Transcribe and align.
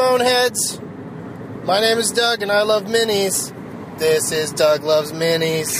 boneheads. 0.00 0.80
My 1.64 1.78
name 1.78 1.98
is 1.98 2.10
Doug, 2.10 2.40
and 2.40 2.50
I 2.50 2.62
love 2.62 2.84
minis. 2.84 3.52
This 3.98 4.32
is 4.32 4.50
Doug 4.50 4.82
Loves 4.82 5.12
Minis. 5.12 5.76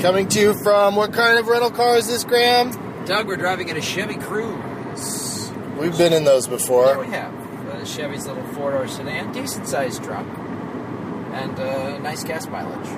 Coming 0.00 0.26
to 0.30 0.40
you 0.40 0.54
from 0.64 0.96
what 0.96 1.12
kind 1.12 1.38
of 1.38 1.46
rental 1.46 1.70
car 1.70 1.96
is 1.98 2.08
this, 2.08 2.24
Graham? 2.24 3.04
Doug, 3.04 3.28
we're 3.28 3.36
driving 3.36 3.68
in 3.68 3.76
a 3.76 3.80
Chevy 3.80 4.14
Cruze. 4.14 5.76
We've 5.76 5.96
been 5.96 6.12
in 6.12 6.24
those 6.24 6.48
before. 6.48 6.86
Yeah, 6.86 6.98
we 6.98 7.06
have. 7.06 7.32
Uh, 7.70 7.84
Chevy's 7.84 8.26
little 8.26 8.42
four 8.54 8.72
door 8.72 8.88
sedan, 8.88 9.30
decent 9.30 9.68
sized 9.68 10.02
truck, 10.02 10.26
and 10.26 11.60
uh, 11.60 11.98
nice 11.98 12.24
gas 12.24 12.48
mileage. 12.48 12.88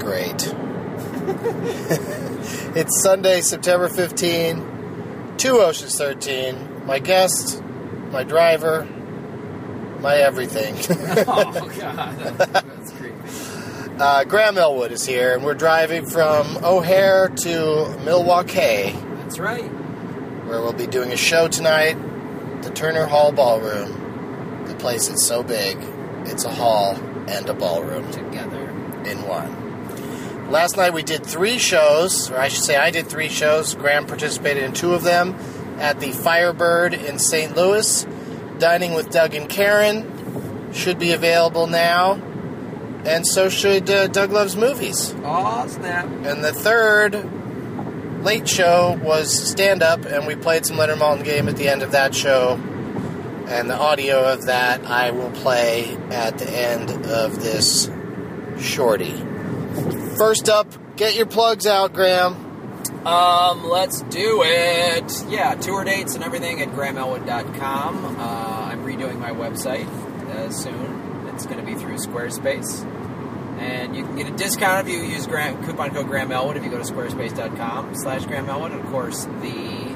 Great. 0.00 0.54
it's 2.74 3.02
Sunday, 3.02 3.42
September 3.42 3.90
15, 3.90 4.73
two 5.38 5.58
Oceans 5.60 5.96
13. 5.98 6.86
My 6.86 6.98
guest, 6.98 7.62
my 8.10 8.24
driver, 8.24 8.84
my 10.00 10.16
everything. 10.16 10.74
oh, 11.28 11.70
God. 11.78 12.18
That's 12.38 12.92
creepy. 12.92 13.16
uh, 13.98 14.24
Graham 14.24 14.58
Elwood 14.58 14.92
is 14.92 15.04
here, 15.06 15.34
and 15.34 15.44
we're 15.44 15.54
driving 15.54 16.06
from 16.06 16.58
O'Hare 16.64 17.28
to 17.28 17.98
Milwaukee, 18.04 18.92
That's 19.18 19.38
right. 19.38 19.62
where 20.46 20.60
we'll 20.60 20.72
be 20.72 20.86
doing 20.86 21.12
a 21.12 21.16
show 21.16 21.48
tonight. 21.48 21.94
The 22.62 22.70
Turner 22.70 23.06
Hall 23.06 23.32
Ballroom. 23.32 24.64
The 24.66 24.74
place 24.76 25.08
is 25.08 25.26
so 25.26 25.42
big, 25.42 25.76
it's 26.26 26.44
a 26.44 26.50
hall 26.50 26.96
and 27.28 27.48
a 27.48 27.54
ballroom 27.54 28.10
Together. 28.10 28.68
in 29.06 29.22
one. 29.28 29.63
Last 30.48 30.76
night 30.76 30.92
we 30.92 31.02
did 31.02 31.24
three 31.24 31.58
shows, 31.58 32.30
or 32.30 32.38
I 32.38 32.48
should 32.48 32.64
say 32.64 32.76
I 32.76 32.90
did 32.90 33.08
three 33.08 33.28
shows. 33.28 33.74
Graham 33.74 34.06
participated 34.06 34.62
in 34.62 34.72
two 34.72 34.92
of 34.92 35.02
them 35.02 35.34
at 35.78 36.00
the 36.00 36.12
Firebird 36.12 36.94
in 36.94 37.18
St. 37.18 37.56
Louis. 37.56 38.06
Dining 38.58 38.94
with 38.94 39.10
Doug 39.10 39.34
and 39.34 39.48
Karen 39.48 40.72
should 40.72 40.98
be 40.98 41.12
available 41.12 41.66
now, 41.66 42.14
and 43.04 43.26
so 43.26 43.48
should 43.48 43.88
uh, 43.90 44.06
Doug 44.08 44.32
Loves 44.32 44.54
Movies. 44.54 45.14
Oh, 45.24 45.66
snap. 45.66 46.06
And 46.06 46.44
the 46.44 46.52
third 46.52 48.22
late 48.22 48.48
show 48.48 48.98
was 49.02 49.32
stand 49.50 49.82
up, 49.82 50.04
and 50.04 50.26
we 50.26 50.36
played 50.36 50.66
some 50.66 50.76
Leonard 50.76 50.98
Maltin 50.98 51.24
game 51.24 51.48
at 51.48 51.56
the 51.56 51.68
end 51.68 51.82
of 51.82 51.92
that 51.92 52.14
show. 52.14 52.54
And 53.46 53.68
the 53.68 53.76
audio 53.76 54.24
of 54.24 54.46
that 54.46 54.86
I 54.86 55.10
will 55.10 55.30
play 55.30 55.96
at 56.10 56.38
the 56.38 56.50
end 56.50 56.90
of 57.06 57.42
this 57.42 57.90
shorty. 58.58 59.22
First 60.16 60.48
up, 60.48 60.68
get 60.96 61.16
your 61.16 61.26
plugs 61.26 61.66
out, 61.66 61.92
Graham. 61.92 62.34
Um, 63.06 63.64
let's 63.64 64.00
do 64.02 64.42
it. 64.44 65.24
Yeah, 65.28 65.54
tour 65.56 65.84
dates 65.84 66.14
and 66.14 66.22
everything 66.22 66.62
at 66.62 66.68
grahamelwood.com. 66.68 68.04
Uh, 68.18 68.68
I'm 68.70 68.84
redoing 68.84 69.18
my 69.18 69.30
website 69.30 69.86
uh, 70.30 70.50
soon. 70.50 71.28
It's 71.34 71.46
going 71.46 71.58
to 71.58 71.66
be 71.66 71.74
through 71.74 71.96
Squarespace. 71.96 72.84
And 73.58 73.96
you 73.96 74.04
can 74.04 74.16
get 74.16 74.28
a 74.28 74.36
discount 74.36 74.86
if 74.86 74.94
you 74.94 75.02
use 75.02 75.26
Graham, 75.26 75.64
coupon 75.64 75.90
code 75.90 76.06
Graham 76.06 76.32
Elwood 76.32 76.56
if 76.56 76.64
you 76.64 76.70
go 76.70 76.78
to 76.78 76.84
squarespace.com 76.84 77.94
slash 77.96 78.24
Graham 78.26 78.48
Elwood. 78.48 78.72
And 78.72 78.80
of 78.80 78.86
course, 78.90 79.24
the 79.24 79.94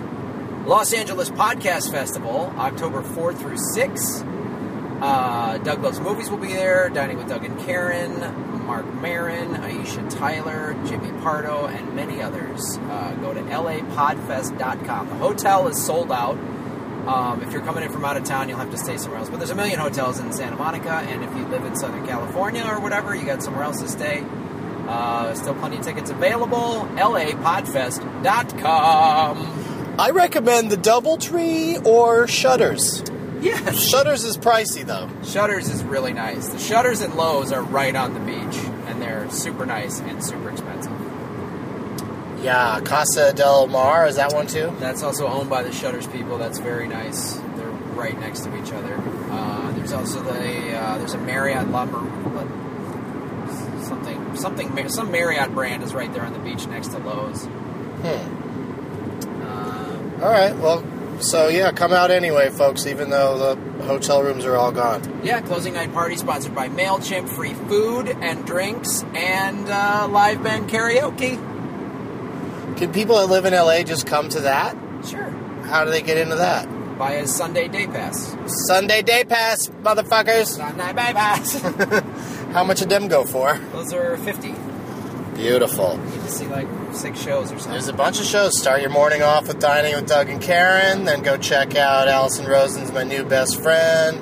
Los 0.67 0.93
Angeles 0.93 1.31
Podcast 1.31 1.91
Festival, 1.91 2.53
October 2.57 3.03
4th 3.03 3.39
through 3.39 3.57
6th. 3.57 5.01
Uh, 5.01 5.59
Doug 5.59 5.83
Loves 5.83 6.01
Movies 6.01 6.29
will 6.29 6.39
be 6.39 6.49
there, 6.49 6.89
Dining 6.89 7.19
with 7.19 7.29
Doug 7.29 7.45
and 7.45 7.59
Karen, 7.61 8.11
Marc 8.69 8.87
Maron, 9.01 9.55
Aisha 9.55 10.09
Tyler, 10.19 10.77
Jimmy 10.87 11.11
Pardo, 11.23 11.67
and 11.69 11.97
many 11.97 12.21
others. 12.21 12.77
Uh, 12.77 13.15
go 13.15 13.33
to 13.33 13.41
lapodfest.com. 13.41 15.09
The 15.09 15.15
hotel 15.15 15.69
is 15.69 15.83
sold 15.83 16.13
out. 16.13 16.37
Um, 17.09 17.43
if 17.43 17.51
you're 17.51 17.63
coming 17.63 17.83
in 17.83 17.91
from 17.91 18.05
out 18.05 18.19
of 18.19 18.25
town, 18.25 18.51
you'll 18.51 18.59
have 18.59 18.71
to 18.71 18.77
stay 18.77 18.99
somewhere 18.99 19.21
else. 19.21 19.31
But 19.31 19.39
there's 19.39 19.49
a 19.49 19.55
million 19.55 19.79
hotels 19.79 20.21
in 20.21 20.35
Santa 20.35 20.57
Monica, 20.57 20.91
and 20.91 21.25
if 21.25 21.35
you 21.35 21.47
live 21.47 21.65
in 21.65 21.77
Southern 21.77 22.07
California 22.07 22.63
or 22.63 22.79
whatever, 22.79 23.15
you 23.15 23.25
got 23.25 23.43
somewhere 23.43 23.65
else 23.65 23.81
to 23.81 23.89
stay. 23.89 24.23
Uh, 24.87 25.35
still 25.35 25.55
plenty 25.55 25.79
of 25.79 25.83
tickets 25.83 26.11
available. 26.11 26.87
lapodfest.com. 26.95 29.95
I 29.99 30.11
recommend 30.11 30.71
the 30.71 30.77
Doubletree 30.77 31.87
or 31.87 32.29
Shutters. 32.29 33.03
Yes. 33.41 33.79
Shutters 33.89 34.25
is 34.25 34.37
pricey 34.37 34.85
though. 34.85 35.09
Shutters 35.25 35.69
is 35.69 35.85
really 35.85 36.13
nice. 36.13 36.49
The 36.49 36.59
Shutters 36.59 37.01
and 37.01 37.13
Loews 37.15 37.53
are 37.53 37.63
right 37.63 37.95
on 37.95 38.15
the 38.15 38.21
beach, 38.21 38.57
and 38.87 39.01
they're 39.01 39.31
super 39.31 39.65
nice 39.67 40.01
and 40.01 40.25
super 40.25 40.51
expensive. 40.51 40.93
Yeah, 42.43 42.81
Casa 42.85 43.33
del 43.33 43.67
Mar 43.67 44.07
is 44.07 44.17
that 44.17 44.33
one 44.33 44.47
too? 44.47 44.75
That's 44.79 45.03
also 45.03 45.27
owned 45.27 45.51
by 45.51 45.63
the 45.63 45.73
Shutters 45.73 46.07
people. 46.07 46.39
That's 46.39 46.59
very 46.59 46.87
nice. 46.89 47.35
They're 47.57 47.69
right 47.69 48.19
next 48.19 48.41
to 48.45 48.63
each 48.63 48.73
other. 48.73 48.95
Uh, 49.31 49.73
there's 49.73 49.93
also 49.93 50.23
the 50.23 50.77
uh, 50.79 50.99
there's 50.99 51.15
a 51.15 51.19
Marriott 51.19 51.69
La 51.71 51.85
Mar- 51.85 52.19
something 53.85 54.37
something 54.37 54.89
some 54.89 55.11
Marriott 55.11 55.53
brand 55.53 55.83
is 55.83 55.95
right 55.95 56.13
there 56.13 56.23
on 56.23 56.33
the 56.33 56.39
beach 56.39 56.67
next 56.67 56.89
to 56.89 56.99
Loews. 56.99 57.47
Hmm. 58.03 59.43
Uh, 59.43 60.25
All 60.25 60.31
right. 60.31 60.57
Well, 60.57 60.83
so 61.21 61.49
yeah, 61.49 61.73
come 61.73 61.93
out 61.93 62.11
anyway, 62.11 62.51
folks. 62.51 62.87
Even 62.87 63.11
though 63.11 63.55
the 63.55 63.85
hotel 63.85 64.23
rooms 64.23 64.45
are 64.45 64.57
all 64.57 64.73
gone. 64.73 65.21
yeah, 65.25 65.41
closing 65.41 65.75
night 65.75 65.93
party 65.93 66.17
sponsored 66.17 66.55
by 66.55 66.69
Mailchimp. 66.69 67.29
Free 67.29 67.55
food 67.55 68.09
and 68.09 68.45
drinks 68.47 69.03
and 69.15 69.69
uh, 69.69 70.09
live 70.11 70.43
band 70.43 70.69
karaoke. 70.69 71.37
Can 72.77 72.93
people 72.93 73.17
that 73.17 73.27
live 73.27 73.45
in 73.45 73.53
LA 73.53 73.83
just 73.83 74.07
come 74.07 74.29
to 74.29 74.41
that? 74.41 74.77
Sure. 75.07 75.31
How 75.65 75.85
do 75.85 75.91
they 75.91 76.03
get 76.03 76.17
into 76.17 76.37
that? 76.37 76.67
Buy 76.99 77.13
a 77.13 77.27
Sunday 77.27 77.69
day 77.69 77.87
pass. 77.87 78.37
Sunday 78.67 79.03
day 79.03 79.25
pass, 79.25 79.69
motherfuckers. 79.83 80.47
Sunday 80.47 80.89
day 80.93 81.13
pass. 81.13 81.61
How 82.53 82.65
much 82.65 82.79
did 82.81 82.89
them 82.89 83.09
go 83.09 83.25
for? 83.25 83.59
Those 83.73 83.93
are 83.93 84.17
fifty. 84.19 84.55
Beautiful. 85.39 85.95
You 86.05 86.11
get 86.11 86.23
to 86.25 86.31
see 86.33 86.47
like 86.49 86.67
six 86.93 87.23
shows 87.23 87.53
or 87.53 87.59
something. 87.61 87.71
There's 87.71 87.87
a 87.87 87.93
bunch 87.93 88.19
of 88.19 88.27
shows. 88.27 88.59
Start 88.59 88.81
your 88.81 88.91
morning 88.91 89.23
off 89.23 89.47
with 89.47 89.61
dining 89.61 89.95
with 89.95 90.09
Doug 90.09 90.29
and 90.29 90.43
Karen. 90.43 91.05
Then 91.05 91.23
go 91.23 91.37
check 91.37 91.77
out 91.77 92.09
Alison 92.09 92.45
Rosen's 92.47 92.91
My 92.91 93.05
New 93.05 93.25
Best 93.25 93.63
Friend. 93.63 94.19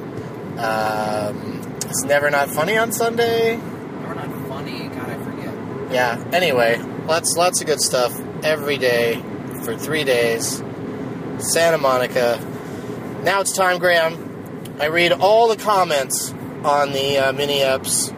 Um, 0.60 1.74
it's 1.86 2.02
never 2.04 2.28
not 2.30 2.50
funny 2.50 2.76
on 2.76 2.92
Sunday. 2.92 3.56
We're 3.56 4.12
not 4.12 4.30
funny. 4.46 4.88
God, 4.88 5.08
I 5.08 5.24
forget. 5.24 5.54
Yeah. 5.90 6.22
Anyway, 6.34 6.78
lots 7.06 7.34
lots 7.34 7.62
of 7.62 7.66
good 7.66 7.80
stuff 7.80 8.12
every 8.44 8.76
day 8.76 9.14
for 9.64 9.74
three 9.74 10.04
days. 10.04 10.62
Santa 11.38 11.78
Monica. 11.78 12.38
Now 13.22 13.40
it's 13.40 13.56
time, 13.56 13.78
Graham. 13.78 14.76
I 14.78 14.88
read 14.88 15.12
all 15.12 15.48
the 15.48 15.56
comments 15.56 16.34
on 16.62 16.92
the 16.92 17.16
uh, 17.16 17.32
mini 17.32 17.60
apps 17.60 18.12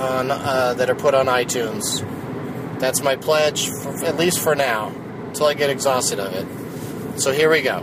on 0.00 0.32
uh, 0.32 0.74
that 0.74 0.90
are 0.90 0.96
put 0.96 1.14
on 1.14 1.26
iTunes. 1.26 2.04
That's 2.84 3.00
my 3.00 3.16
pledge, 3.16 3.70
for, 3.70 4.04
at 4.04 4.18
least 4.18 4.40
for 4.40 4.54
now, 4.54 4.88
until 5.28 5.46
I 5.46 5.54
get 5.54 5.70
exhausted 5.70 6.20
of 6.20 6.34
it. 6.34 7.18
So 7.18 7.32
here 7.32 7.50
we 7.50 7.62
go. 7.62 7.82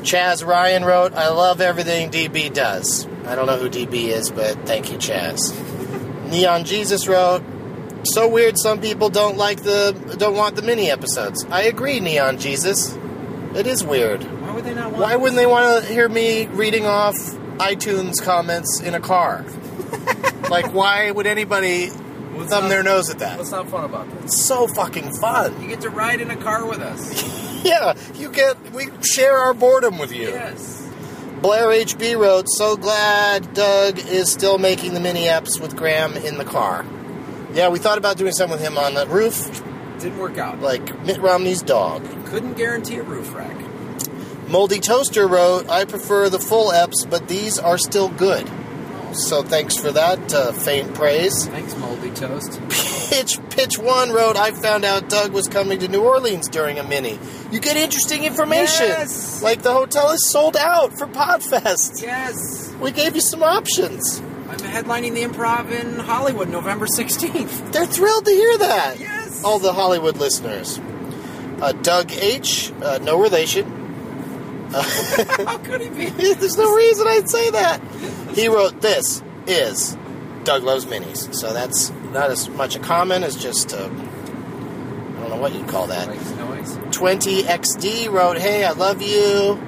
Chaz 0.00 0.42
Ryan 0.42 0.82
wrote, 0.82 1.12
"I 1.12 1.28
love 1.28 1.60
everything 1.60 2.10
DB 2.10 2.48
does." 2.50 3.06
I 3.26 3.34
don't 3.34 3.44
know 3.44 3.58
who 3.58 3.68
DB 3.68 4.08
is, 4.08 4.30
but 4.30 4.64
thank 4.64 4.90
you, 4.90 4.96
Chaz. 4.96 5.52
Neon 6.30 6.64
Jesus 6.64 7.06
wrote, 7.06 7.42
so 8.04 8.28
weird 8.28 8.56
some 8.56 8.80
people 8.80 9.10
don't 9.10 9.36
like 9.36 9.62
the 9.62 9.92
don't 10.18 10.36
want 10.36 10.56
the 10.56 10.62
mini 10.62 10.90
episodes. 10.90 11.44
I 11.50 11.64
agree, 11.64 12.00
Neon 12.00 12.38
Jesus. 12.38 12.96
It 13.54 13.66
is 13.66 13.84
weird. 13.84 14.22
Why 14.40 14.54
would 14.54 14.64
they 14.64 14.74
not 14.74 14.92
want? 14.92 15.02
Why 15.02 15.16
wouldn't 15.16 15.36
they 15.36 15.44
want 15.44 15.84
to 15.84 15.92
hear 15.92 16.08
me 16.08 16.46
reading 16.46 16.86
off 16.86 17.14
iTunes 17.58 18.22
comments 18.22 18.80
in 18.80 18.94
a 18.94 19.00
car? 19.00 19.44
like 20.48 20.72
why 20.72 21.10
would 21.10 21.26
anybody 21.26 21.90
What's 22.40 22.50
thumb 22.52 22.64
not- 22.64 22.68
their 22.70 22.82
nose 22.82 23.08
at 23.10 23.18
that? 23.20 23.38
What's 23.38 23.50
not 23.50 23.68
fun 23.68 23.84
about 23.84 24.10
this? 24.10 24.24
It's 24.34 24.44
so 24.44 24.66
fucking 24.66 25.12
fun. 25.20 25.60
You 25.62 25.68
get 25.68 25.80
to 25.82 25.90
ride 25.90 26.20
in 26.20 26.30
a 26.30 26.36
car 26.36 26.66
with 26.66 26.80
us. 26.80 27.38
Yeah, 27.62 27.92
you 28.14 28.30
get 28.30 28.56
we 28.72 28.88
share 29.04 29.36
our 29.36 29.52
boredom 29.52 29.98
with 29.98 30.12
you. 30.12 30.28
yes. 30.30 30.82
Blair 31.42 31.66
HB 31.68 32.18
wrote, 32.18 32.46
"So 32.48 32.74
glad 32.74 33.52
Doug 33.52 33.98
is 33.98 34.32
still 34.32 34.56
making 34.56 34.94
the 34.94 35.00
mini 35.00 35.24
apps 35.26 35.60
with 35.60 35.76
Graham 35.76 36.16
in 36.16 36.38
the 36.38 36.44
car." 36.46 36.86
Yeah, 37.52 37.68
we 37.68 37.78
thought 37.78 37.98
about 37.98 38.16
doing 38.16 38.32
something 38.32 38.58
with 38.58 38.66
him 38.66 38.78
on 38.78 38.94
the 38.94 39.06
roof, 39.06 39.62
Didn't 39.98 40.16
work 40.18 40.38
out. 40.38 40.60
like 40.62 41.04
Mitt 41.04 41.20
Romney's 41.20 41.60
dog. 41.60 42.02
Couldn't 42.28 42.54
guarantee 42.54 42.96
a 42.96 43.02
roof 43.02 43.34
rack. 43.34 43.54
Moldy 44.48 44.80
Toaster 44.80 45.28
wrote, 45.28 45.68
I 45.68 45.84
prefer 45.84 46.30
the 46.30 46.38
full 46.40 46.70
EPs, 46.72 47.10
but 47.10 47.28
these 47.28 47.58
are 47.58 47.76
still 47.76 48.08
good. 48.08 48.48
So 49.12 49.42
thanks 49.42 49.76
for 49.76 49.90
that 49.92 50.32
uh, 50.32 50.52
faint 50.52 50.94
praise. 50.94 51.46
Thanks, 51.46 51.76
Moldy 51.76 52.10
Toast. 52.10 52.60
Pitch 53.10 53.38
Pitch 53.50 53.78
One 53.78 54.12
wrote, 54.12 54.36
I 54.36 54.52
found 54.52 54.84
out 54.84 55.08
Doug 55.08 55.32
was 55.32 55.48
coming 55.48 55.80
to 55.80 55.88
New 55.88 56.02
Orleans 56.02 56.48
during 56.48 56.78
a 56.78 56.84
mini. 56.84 57.18
You 57.50 57.60
get 57.60 57.76
interesting 57.76 58.24
information. 58.24 58.86
Yes. 58.86 59.42
Like 59.42 59.62
the 59.62 59.72
hotel 59.72 60.10
is 60.10 60.30
sold 60.30 60.56
out 60.56 60.96
for 60.96 61.06
Podfest. 61.06 62.02
Yes. 62.02 62.72
We 62.80 62.92
gave 62.92 63.14
you 63.16 63.20
some 63.20 63.42
options. 63.42 64.20
I'm 64.48 64.58
headlining 64.58 65.14
the 65.14 65.22
improv 65.22 65.70
in 65.70 65.98
Hollywood 65.98 66.48
November 66.48 66.86
16th. 66.86 67.72
They're 67.72 67.86
thrilled 67.86 68.24
to 68.26 68.30
hear 68.30 68.58
that. 68.58 68.98
Yes. 68.98 69.44
All 69.44 69.58
the 69.58 69.72
Hollywood 69.72 70.16
listeners. 70.16 70.80
Uh, 71.60 71.72
Doug 71.72 72.10
H, 72.12 72.72
uh, 72.82 72.98
no 73.02 73.20
relation. 73.20 73.79
How 74.72 75.58
could 75.58 75.80
he 75.80 75.88
be? 75.88 76.06
There's 76.34 76.56
no 76.56 76.74
reason 76.74 77.06
I'd 77.06 77.28
say 77.28 77.50
that. 77.50 77.80
He 78.34 78.48
wrote, 78.48 78.80
This 78.80 79.22
is 79.46 79.96
Doug 80.44 80.62
Loves 80.62 80.86
Minis. 80.86 81.34
So 81.34 81.52
that's 81.52 81.90
not 82.12 82.30
as 82.30 82.48
much 82.48 82.76
a 82.76 82.78
comment 82.78 83.24
as 83.24 83.36
just, 83.36 83.74
uh, 83.74 83.84
I 83.84 83.88
don't 83.88 85.30
know 85.30 85.36
what 85.36 85.54
you'd 85.54 85.68
call 85.68 85.88
that. 85.88 86.08
Makes 86.08 86.30
noise. 86.32 86.76
20XD 86.76 88.10
wrote, 88.10 88.38
Hey, 88.38 88.64
I 88.64 88.72
love 88.72 89.02
you. 89.02 89.58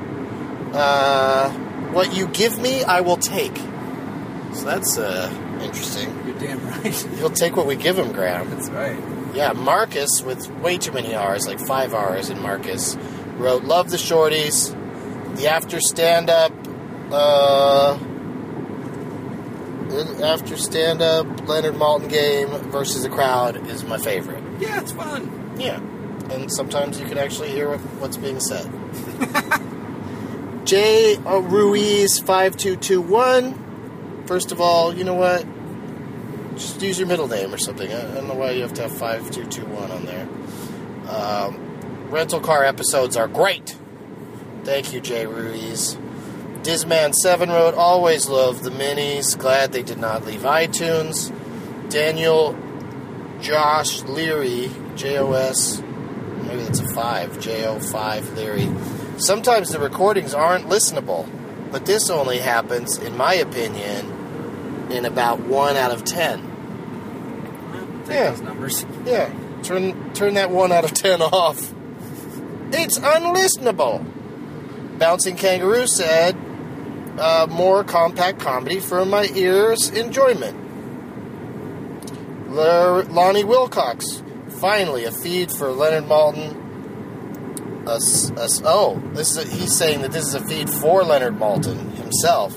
Uh, 0.73 1.51
what 1.93 2.15
you 2.15 2.27
give 2.29 2.59
me, 2.59 2.85
I 2.85 3.01
will 3.01 3.19
take. 3.19 3.57
So 4.55 4.65
that's 4.65 4.99
uh, 4.99 5.31
interesting. 5.61 6.09
You're 6.27 6.39
damn 6.39 6.67
right. 6.67 6.95
He'll 7.19 7.31
take 7.31 7.57
what 7.57 7.67
we 7.67 7.77
give 7.77 7.99
him, 7.99 8.13
Graham. 8.13 8.51
That's 8.51 8.69
right. 8.71 8.99
Yeah, 9.35 9.53
Marcus, 9.53 10.23
with 10.23 10.51
way 10.61 10.77
too 10.79 10.93
many 10.93 11.15
R's, 11.15 11.47
like 11.47 11.59
five 11.59 11.95
R's 11.95 12.29
in 12.29 12.41
Marcus, 12.41 12.97
wrote, 13.37 13.65
Love 13.65 13.91
the 13.91 13.97
Shorties. 13.97 14.79
The 15.37 15.49
after 15.49 15.81
stand 15.81 16.31
up, 16.31 16.53
uh, 17.11 17.99
after 20.23 20.57
stand 20.57 21.03
up 21.03 21.49
Leonard 21.49 21.75
Maltin 21.75 22.09
game 22.09 22.49
versus 22.71 23.03
the 23.03 23.09
crowd 23.09 23.67
is 23.69 23.85
my 23.85 23.99
favorite. 23.99 24.43
Yeah, 24.61 24.81
it's 24.81 24.93
fun. 24.93 25.55
Yeah, 25.59 25.81
and 26.31 26.53
sometimes 26.53 27.01
you 27.01 27.07
can 27.07 27.19
actually 27.19 27.51
hear 27.51 27.77
what's 27.77 28.17
being 28.17 28.41
said. 28.41 28.71
J. 30.65 31.17
Ruiz 31.19 32.19
five 32.21 32.57
two 32.57 32.77
two 32.77 33.01
one. 33.01 34.25
First 34.27 34.53
of 34.53 34.61
all, 34.61 34.95
you 34.95 35.05
know 35.05 35.15
what? 35.15 35.45
Just 36.55 36.81
use 36.83 36.99
your 36.99 37.09
middle 37.09 37.27
name 37.29 37.53
or 37.53 37.59
something. 37.59 37.93
I 37.93 37.99
I 37.99 38.15
don't 38.15 38.29
know 38.29 38.35
why 38.35 38.53
you 38.53 38.63
have 38.63 38.75
to 38.75 38.83
have 38.83 38.97
five 38.97 39.31
two 39.31 39.45
two 39.47 39.65
one 39.67 39.91
on 39.91 40.05
there. 40.05 40.29
Um, 41.09 42.09
rental 42.11 42.41
car 42.41 42.65
episodes 42.65 43.17
are 43.17 43.27
great. 43.27 43.77
Thank 44.65 44.93
you, 44.93 45.01
Jay 45.01 45.27
Ruiz. 45.27 45.97
Disman7 46.63 47.49
wrote, 47.49 47.75
always 47.75 48.29
loved 48.29 48.63
the 48.63 48.71
minis. 48.71 49.37
Glad 49.37 49.73
they 49.73 49.83
did 49.83 49.99
not 49.99 50.25
leave 50.25 50.43
iTunes. 50.43 51.33
Daniel 51.91 52.57
Josh 53.41 54.03
Leary, 54.03 54.71
J 54.95 55.19
O 55.19 55.33
S, 55.33 55.81
maybe 55.81 56.63
that's 56.63 56.79
a 56.79 56.89
5, 56.95 57.41
J 57.41 57.67
O 57.67 57.81
5 57.81 58.37
Leary. 58.37 58.71
Sometimes 59.19 59.71
the 59.71 59.81
recordings 59.81 60.33
aren't 60.33 60.69
listenable, 60.69 61.29
but 61.73 61.85
this 61.85 62.09
only 62.09 62.39
happens, 62.39 62.99
in 62.99 63.17
my 63.17 63.35
opinion, 63.35 64.87
in 64.93 65.05
about 65.05 65.41
1 65.41 65.77
out 65.77 65.91
of 65.91 66.05
10. 66.05 68.05
Take 68.07 68.15
Yeah. 68.15 68.31
those 68.31 68.41
numbers. 68.43 68.87
Yeah, 69.05 69.29
turn 69.65 70.13
turn 70.15 70.35
that 70.35 70.51
1 70.51 70.71
out 70.71 70.85
of 70.85 70.95
10 70.95 71.21
off. 71.21 71.75
It's 72.73 72.99
unlistenable. 72.99 74.07
Bouncing 75.03 75.35
Kangaroo 75.35 75.89
said, 75.89 76.37
uh, 77.19 77.49
more 77.51 77.83
compact 77.83 78.39
comedy 78.39 78.79
for 78.79 79.05
my 79.05 79.29
ears' 79.35 79.89
enjoyment. 79.89 80.57
Lonnie 82.49 83.43
Wilcox, 83.43 84.23
finally 84.61 85.05
a 85.05 85.11
feed 85.11 85.51
for 85.51 85.73
Leonard 85.73 86.05
Maltin. 86.05 86.55
A 87.85 88.41
a 88.41 88.49
oh, 88.65 89.03
this 89.13 89.37
is 89.37 89.39
a, 89.39 89.49
he's 89.53 89.77
saying 89.77 90.03
that 90.03 90.13
this 90.13 90.25
is 90.25 90.35
a 90.37 90.45
feed 90.47 90.71
for 90.71 91.03
Leonard 91.03 91.35
Maltin 91.35 91.93
himself, 91.95 92.57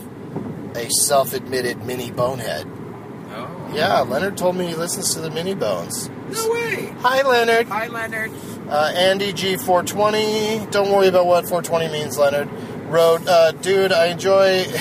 a 0.75 0.88
self-admitted 0.88 1.83
mini 1.83 2.12
bonehead. 2.12 2.68
Oh. 2.68 3.71
Yeah, 3.74 4.01
Leonard 4.01 4.38
told 4.38 4.56
me 4.56 4.68
he 4.68 4.75
listens 4.75 5.15
to 5.15 5.19
the 5.19 5.31
mini 5.31 5.56
bones. 5.56 6.12
No 6.30 6.51
way. 6.51 6.94
Hi, 7.00 7.24
Leonard. 7.27 7.68
Hi, 7.69 7.88
Leonard. 7.88 8.30
Uh, 8.69 8.91
Andy 8.95 9.31
G420. 9.31 10.71
Don't 10.71 10.91
worry 10.91 11.07
about 11.07 11.27
what 11.27 11.47
420 11.47 11.94
means, 11.94 12.17
Leonard. 12.17 12.50
Wrote, 12.89 13.27
uh, 13.27 13.51
dude, 13.51 13.91
I 13.91 14.07
enjoy. 14.07 14.65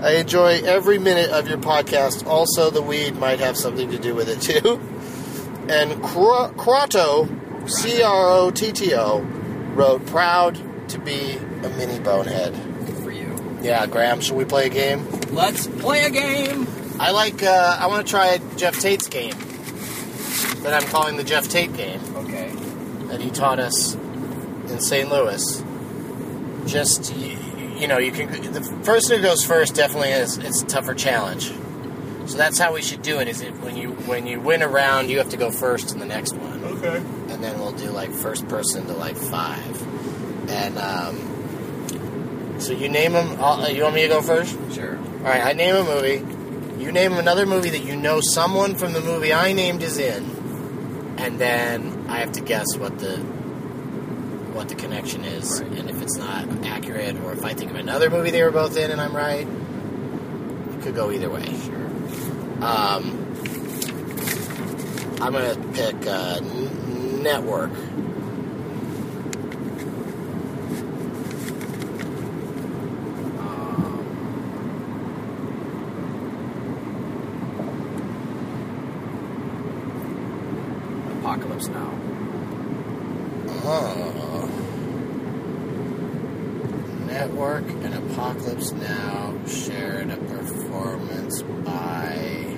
I 0.00 0.16
enjoy 0.16 0.62
every 0.64 0.98
minute 0.98 1.30
of 1.30 1.48
your 1.48 1.58
podcast. 1.58 2.26
Also, 2.26 2.70
the 2.70 2.82
weed 2.82 3.16
might 3.16 3.40
have 3.40 3.56
something 3.56 3.90
to 3.90 3.98
do 3.98 4.14
with 4.14 4.28
it 4.28 4.40
too. 4.40 4.80
And 5.68 6.02
Cro- 6.02 6.52
Crotto, 6.56 7.28
C 7.70 8.02
R 8.02 8.30
O 8.30 8.50
T 8.50 8.72
T 8.72 8.92
O, 8.96 9.20
wrote, 9.20 10.04
proud 10.06 10.58
to 10.88 10.98
be 10.98 11.36
a 11.36 11.68
mini 11.78 12.00
bonehead. 12.00 12.52
Good 12.84 12.96
for 12.96 13.12
you. 13.12 13.58
Yeah, 13.62 13.86
Graham, 13.86 14.20
should 14.20 14.36
we 14.36 14.44
play 14.44 14.66
a 14.66 14.70
game? 14.70 15.08
Let's 15.30 15.68
play 15.68 16.04
a 16.04 16.10
game. 16.10 16.66
I 16.98 17.12
like. 17.12 17.44
Uh, 17.44 17.76
I 17.78 17.86
want 17.86 18.04
to 18.04 18.10
try 18.10 18.38
Jeff 18.56 18.80
Tate's 18.80 19.06
game 19.06 19.34
that 20.62 20.74
I'm 20.74 20.88
calling 20.88 21.16
the 21.16 21.24
Jeff 21.24 21.48
Tate 21.48 21.72
game. 21.74 22.00
Okay. 22.16 22.50
that 23.08 23.20
he 23.20 23.30
taught 23.30 23.58
us 23.58 23.94
in 23.94 24.80
St. 24.80 25.08
Louis. 25.10 25.62
Just 26.66 27.14
you, 27.16 27.36
you 27.76 27.88
know, 27.88 27.98
you 27.98 28.12
can 28.12 28.30
the 28.52 28.60
person 28.84 29.16
who 29.16 29.22
goes 29.22 29.44
first 29.44 29.74
definitely 29.74 30.10
is 30.10 30.38
it's 30.38 30.62
a 30.62 30.66
tougher 30.66 30.94
challenge. 30.94 31.52
So 32.26 32.38
that's 32.38 32.58
how 32.58 32.72
we 32.72 32.82
should 32.82 33.02
do 33.02 33.18
it. 33.18 33.26
Is 33.26 33.40
it 33.40 33.52
when 33.58 33.76
you 33.76 33.90
when 33.90 34.26
you 34.28 34.40
win 34.40 34.62
a 34.62 34.68
round, 34.68 35.10
you 35.10 35.18
have 35.18 35.30
to 35.30 35.36
go 35.36 35.50
first 35.50 35.92
in 35.92 35.98
the 35.98 36.06
next 36.06 36.34
one, 36.34 36.62
Okay. 36.64 36.98
and 37.32 37.42
then 37.42 37.58
we'll 37.58 37.72
do 37.72 37.90
like 37.90 38.12
first 38.12 38.46
person 38.48 38.86
to 38.86 38.92
like 38.92 39.16
five, 39.16 40.48
and 40.48 40.78
um, 40.78 42.56
so 42.60 42.72
you 42.72 42.88
name 42.88 43.12
them. 43.14 43.40
Uh, 43.42 43.66
you 43.66 43.82
want 43.82 43.96
me 43.96 44.02
to 44.02 44.08
go 44.08 44.22
first? 44.22 44.56
Sure. 44.72 44.96
All 44.96 45.24
right, 45.24 45.44
I 45.44 45.52
name 45.52 45.74
a 45.74 45.82
movie. 45.82 46.24
You 46.82 46.90
name 46.90 47.12
another 47.12 47.46
movie 47.46 47.70
that 47.70 47.84
you 47.84 47.94
know 47.96 48.20
someone 48.20 48.74
from 48.74 48.92
the 48.92 49.00
movie 49.00 49.32
I 49.32 49.52
named 49.52 49.82
is 49.84 49.98
in, 49.98 50.24
and 51.16 51.38
then 51.38 52.06
I 52.08 52.18
have 52.18 52.32
to 52.32 52.40
guess 52.40 52.66
what 52.76 52.98
the 52.98 53.18
what 54.52 54.68
the 54.68 54.74
connection 54.74 55.24
is, 55.24 55.62
Right. 55.62 55.78
and 55.78 55.88
if 55.88 56.02
it's 56.02 56.16
not 56.16 56.44
accurate, 56.66 57.16
or 57.22 57.32
if 57.32 57.44
I 57.44 57.54
think 57.54 57.70
of 57.70 57.76
another 57.76 58.10
movie 58.10 58.30
they 58.30 58.42
were 58.42 58.50
both 58.50 58.76
in 58.76 58.90
and 58.90 59.00
I'm 59.00 59.14
right. 59.16 59.46
It 59.46 60.82
could 60.82 60.94
go 60.96 61.10
either 61.12 61.30
way. 61.30 61.44
Sure. 61.64 61.86
Um, 62.64 63.18
I'm 65.20 65.32
gonna 65.32 65.56
pick 65.72 66.04
uh, 66.06 66.40
N- 66.42 67.22
Network. 67.22 67.70
Um, 73.38 73.98
Apocalypse 81.20 81.68
Now. 81.68 81.92
Oh. 83.64 84.48
Network 87.06 87.64
and 87.68 87.94
Apocalypse 87.94 88.72
Now 88.72 89.34
shared 89.46 90.10
a 90.10 90.16
performance 90.16 91.42
by. 91.42 92.48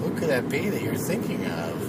Who 0.00 0.10
could 0.16 0.28
that 0.30 0.48
be 0.48 0.68
that 0.70 0.82
you're 0.82 0.94
thinking 0.96 1.44
of? 1.46 1.80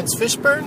Laurence 0.00 0.14
Fishburne? 0.14 0.66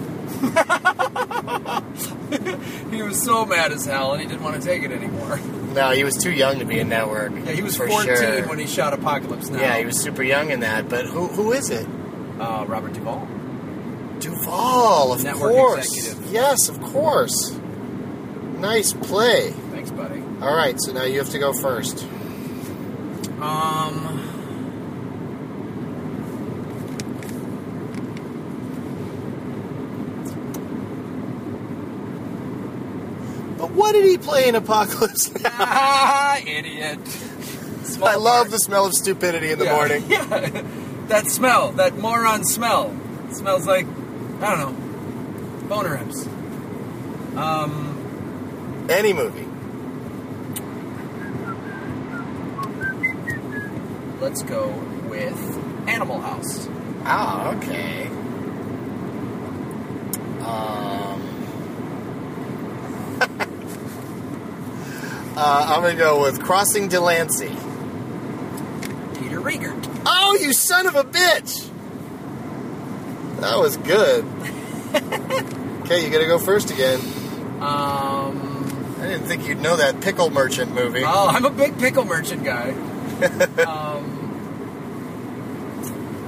He 2.94 3.02
was 3.02 3.22
so 3.24 3.46
mad 3.46 3.72
as 3.72 3.86
hell, 3.86 4.14
and 4.14 4.22
he 4.22 4.28
didn't 4.28 4.44
want 4.44 4.62
to 4.62 4.68
take 4.68 4.84
it 4.84 4.92
anymore. 4.92 5.38
No, 5.74 5.92
he 5.92 6.04
was 6.04 6.16
too 6.16 6.32
young 6.32 6.60
to 6.60 6.66
be 6.66 6.80
in 6.80 6.90
Network. 6.90 7.32
Yeah, 7.32 7.52
he 7.52 7.64
was 7.64 7.76
for 7.76 7.88
14 7.88 8.16
sure. 8.16 8.48
when 8.48 8.60
he 8.60 8.68
shot 8.68 8.94
Apocalypse 8.94 9.50
Now. 9.50 9.60
Yeah, 9.60 9.78
he 9.80 9.86
was 9.86 10.00
super 10.00 10.22
young 10.22 10.52
in 10.52 10.60
that. 10.60 10.90
But 10.90 11.06
who 11.08 11.28
who 11.28 11.54
is 11.54 11.72
it? 11.72 11.88
Uh, 12.40 12.66
Robert 12.68 12.94
Duvall. 12.94 13.28
Duvall, 14.20 15.14
of 15.14 15.24
Network 15.24 15.54
course. 15.54 15.92
executive. 15.96 16.32
Yes, 16.32 16.70
of 16.70 16.80
course. 16.82 17.52
Nice 18.58 18.94
play. 18.94 19.52
Thanks, 19.72 19.90
buddy. 19.92 20.22
All 20.42 20.56
right, 20.56 20.76
so 20.80 20.94
now 20.94 21.04
you 21.04 21.18
have 21.20 21.30
to 21.30 21.40
go 21.40 21.54
first. 21.54 22.04
Um. 23.42 24.24
But 33.64 33.72
what 34.26 34.36
did 34.36 34.44
he 34.44 34.44
play 34.44 34.48
in 34.50 34.56
Apocalypse 34.56 35.34
Now? 35.42 35.50
Ah, 35.54 36.38
idiot. 36.46 37.00
Small 37.84 38.08
I 38.08 38.16
love 38.16 38.50
the 38.52 38.58
smell 38.58 38.86
of 38.86 38.94
stupidity 38.94 39.52
in 39.52 39.60
the 39.60 39.66
Yeah. 39.66 39.76
morning. 39.76 40.04
Yeah. 40.10 40.64
that 41.08 41.28
smell, 41.28 41.72
that 41.74 41.98
moron 41.98 42.44
smell. 42.46 42.96
smells 43.32 43.66
like, 43.68 43.86
I 44.42 44.56
don't 44.56 44.60
know, 44.60 45.68
boner 45.68 45.98
imps. 45.98 46.26
Um, 47.36 48.86
Any 48.90 49.14
movie. 49.14 49.48
let's 54.20 54.42
go 54.44 54.70
with 55.10 55.38
Animal 55.88 56.20
House. 56.22 56.68
Oh, 57.06 57.54
okay. 57.58 58.08
Um, 60.46 61.03
uh, 65.44 65.66
I'm 65.68 65.82
gonna 65.82 65.96
go 65.96 66.22
with 66.22 66.42
Crossing 66.42 66.88
Delancey. 66.88 67.50
Peter 69.20 69.42
Riegert. 69.42 70.02
Oh, 70.06 70.38
you 70.40 70.54
son 70.54 70.88
of 70.88 70.96
a 70.96 71.04
bitch! 71.04 71.70
That 73.42 73.58
was 73.58 73.76
good. 73.76 74.24
okay, 75.84 76.06
you 76.06 76.10
gotta 76.10 76.28
go 76.28 76.40
first 76.40 76.72
again. 76.72 77.00
Um, 77.60 78.96
I 79.02 79.08
didn't 79.08 79.26
think 79.26 79.46
you'd 79.46 79.60
know 79.60 79.76
that 79.76 80.00
pickle 80.00 80.30
merchant 80.30 80.74
movie. 80.74 81.04
oh, 81.06 81.28
I'm 81.28 81.44
a 81.44 81.50
big 81.50 81.78
pickle 81.78 82.06
merchant 82.06 82.46
guy. 82.46 82.70
um, 83.68 84.22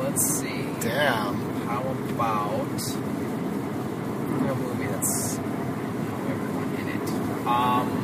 let's 0.04 0.40
see. 0.40 0.66
Damn. 0.82 1.36
How 1.68 1.82
about 1.84 2.66
a 2.66 4.56
movie 4.56 4.88
that's 4.88 5.38
everyone 5.38 6.76
in 6.76 6.88
it? 6.90 7.10
Um, 7.48 7.95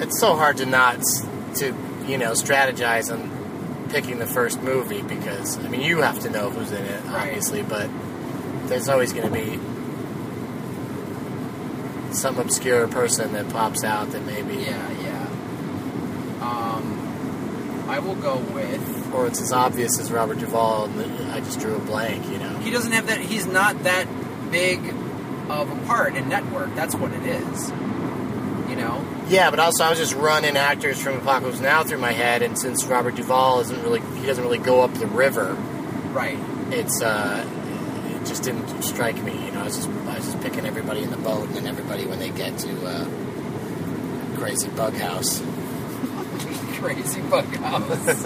It's 0.00 0.18
so 0.18 0.34
hard 0.34 0.56
to 0.58 0.66
not 0.66 1.00
to 1.56 1.66
you 2.06 2.18
know 2.18 2.32
strategize 2.32 3.12
on 3.12 3.88
picking 3.90 4.18
the 4.18 4.26
first 4.26 4.62
movie 4.62 5.02
because 5.02 5.58
I 5.58 5.68
mean 5.68 5.82
you 5.82 5.98
have 5.98 6.20
to 6.20 6.30
know 6.30 6.50
who's 6.50 6.72
in 6.72 6.84
it 6.84 7.04
obviously, 7.06 7.62
but 7.62 7.88
there's 8.68 8.88
always 8.88 9.12
going 9.12 9.26
to 9.26 9.32
be 9.32 9.58
some 12.14 12.38
obscure 12.38 12.88
person 12.88 13.32
that 13.34 13.48
pops 13.50 13.84
out 13.84 14.10
that 14.12 14.24
maybe 14.24 14.54
yeah, 14.54 14.90
yeah. 15.02 15.26
Um, 16.40 17.86
I 17.88 17.98
will 17.98 18.14
go 18.16 18.38
with. 18.38 19.12
or 19.14 19.26
it's 19.26 19.40
as 19.40 19.52
obvious 19.52 19.98
as 20.00 20.10
Robert 20.10 20.38
Duvall 20.38 20.84
and 20.86 21.32
I 21.32 21.40
just 21.40 21.60
drew 21.60 21.74
a 21.76 21.78
blank, 21.80 22.26
you 22.30 22.38
know. 22.38 22.58
He 22.58 22.70
doesn't 22.70 22.92
have 22.92 23.08
that. 23.08 23.20
He's 23.20 23.46
not 23.46 23.82
that 23.84 24.06
big 24.50 24.78
of 25.50 25.70
a 25.70 25.86
part 25.86 26.14
in 26.14 26.28
Network. 26.28 26.74
That's 26.74 26.94
what 26.94 27.12
it 27.12 27.24
is. 27.24 27.70
You 28.70 28.76
know. 28.76 29.04
Yeah, 29.30 29.50
but 29.50 29.60
also 29.60 29.84
I 29.84 29.90
was 29.90 29.98
just 29.98 30.14
running 30.14 30.56
actors 30.56 31.00
from 31.00 31.16
Apocalypse 31.18 31.60
Now 31.60 31.84
through 31.84 31.98
my 31.98 32.12
head, 32.12 32.42
and 32.42 32.58
since 32.58 32.84
Robert 32.84 33.14
Duvall 33.14 33.60
isn't 33.60 33.82
really 33.82 34.00
he 34.20 34.26
doesn't 34.26 34.42
really 34.42 34.58
go 34.58 34.82
up 34.82 34.92
the 34.94 35.06
river, 35.06 35.54
Right. 36.12 36.36
it's 36.72 37.00
uh, 37.00 37.46
it 38.20 38.26
just 38.26 38.42
didn't 38.42 38.82
strike 38.82 39.22
me. 39.22 39.32
You 39.46 39.52
know, 39.52 39.60
I 39.60 39.64
was 39.64 39.76
just 39.76 39.88
I 39.88 40.16
was 40.16 40.24
just 40.24 40.40
picking 40.40 40.66
everybody 40.66 41.02
in 41.02 41.10
the 41.10 41.16
boat, 41.16 41.46
and 41.46 41.54
then 41.54 41.66
everybody 41.68 42.06
when 42.06 42.18
they 42.18 42.30
get 42.30 42.58
to 42.58 42.86
uh, 42.86 43.04
Crazy 44.36 44.68
Bug 44.68 44.94
House. 44.94 45.40
Crazy 46.80 47.20
bug 47.20 47.44
house. 47.56 48.22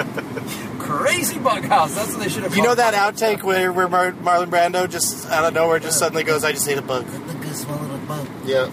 Crazy 0.78 1.38
bug 1.40 1.64
house. 1.64 1.92
That's 1.96 2.12
what 2.12 2.20
they 2.23 2.28
should 2.28 2.44
have. 2.44 2.54
You 2.56 2.62
know 2.62 2.75
that 2.76 2.94
outtake 2.94 3.42
where, 3.42 3.73
where 3.73 3.88
Mar- 3.88 4.12
Marlon 4.12 4.46
Brando 4.49 4.88
just 4.88 5.28
out 5.28 5.44
of 5.44 5.52
nowhere 5.54 5.80
just 5.80 5.99
suddenly 5.99 6.23
goes, 6.23 6.44
"I 6.44 6.52
just 6.52 6.68
ate 6.68 6.78
a 6.78 6.82
bug." 6.82 7.04
Yeah. 8.46 8.70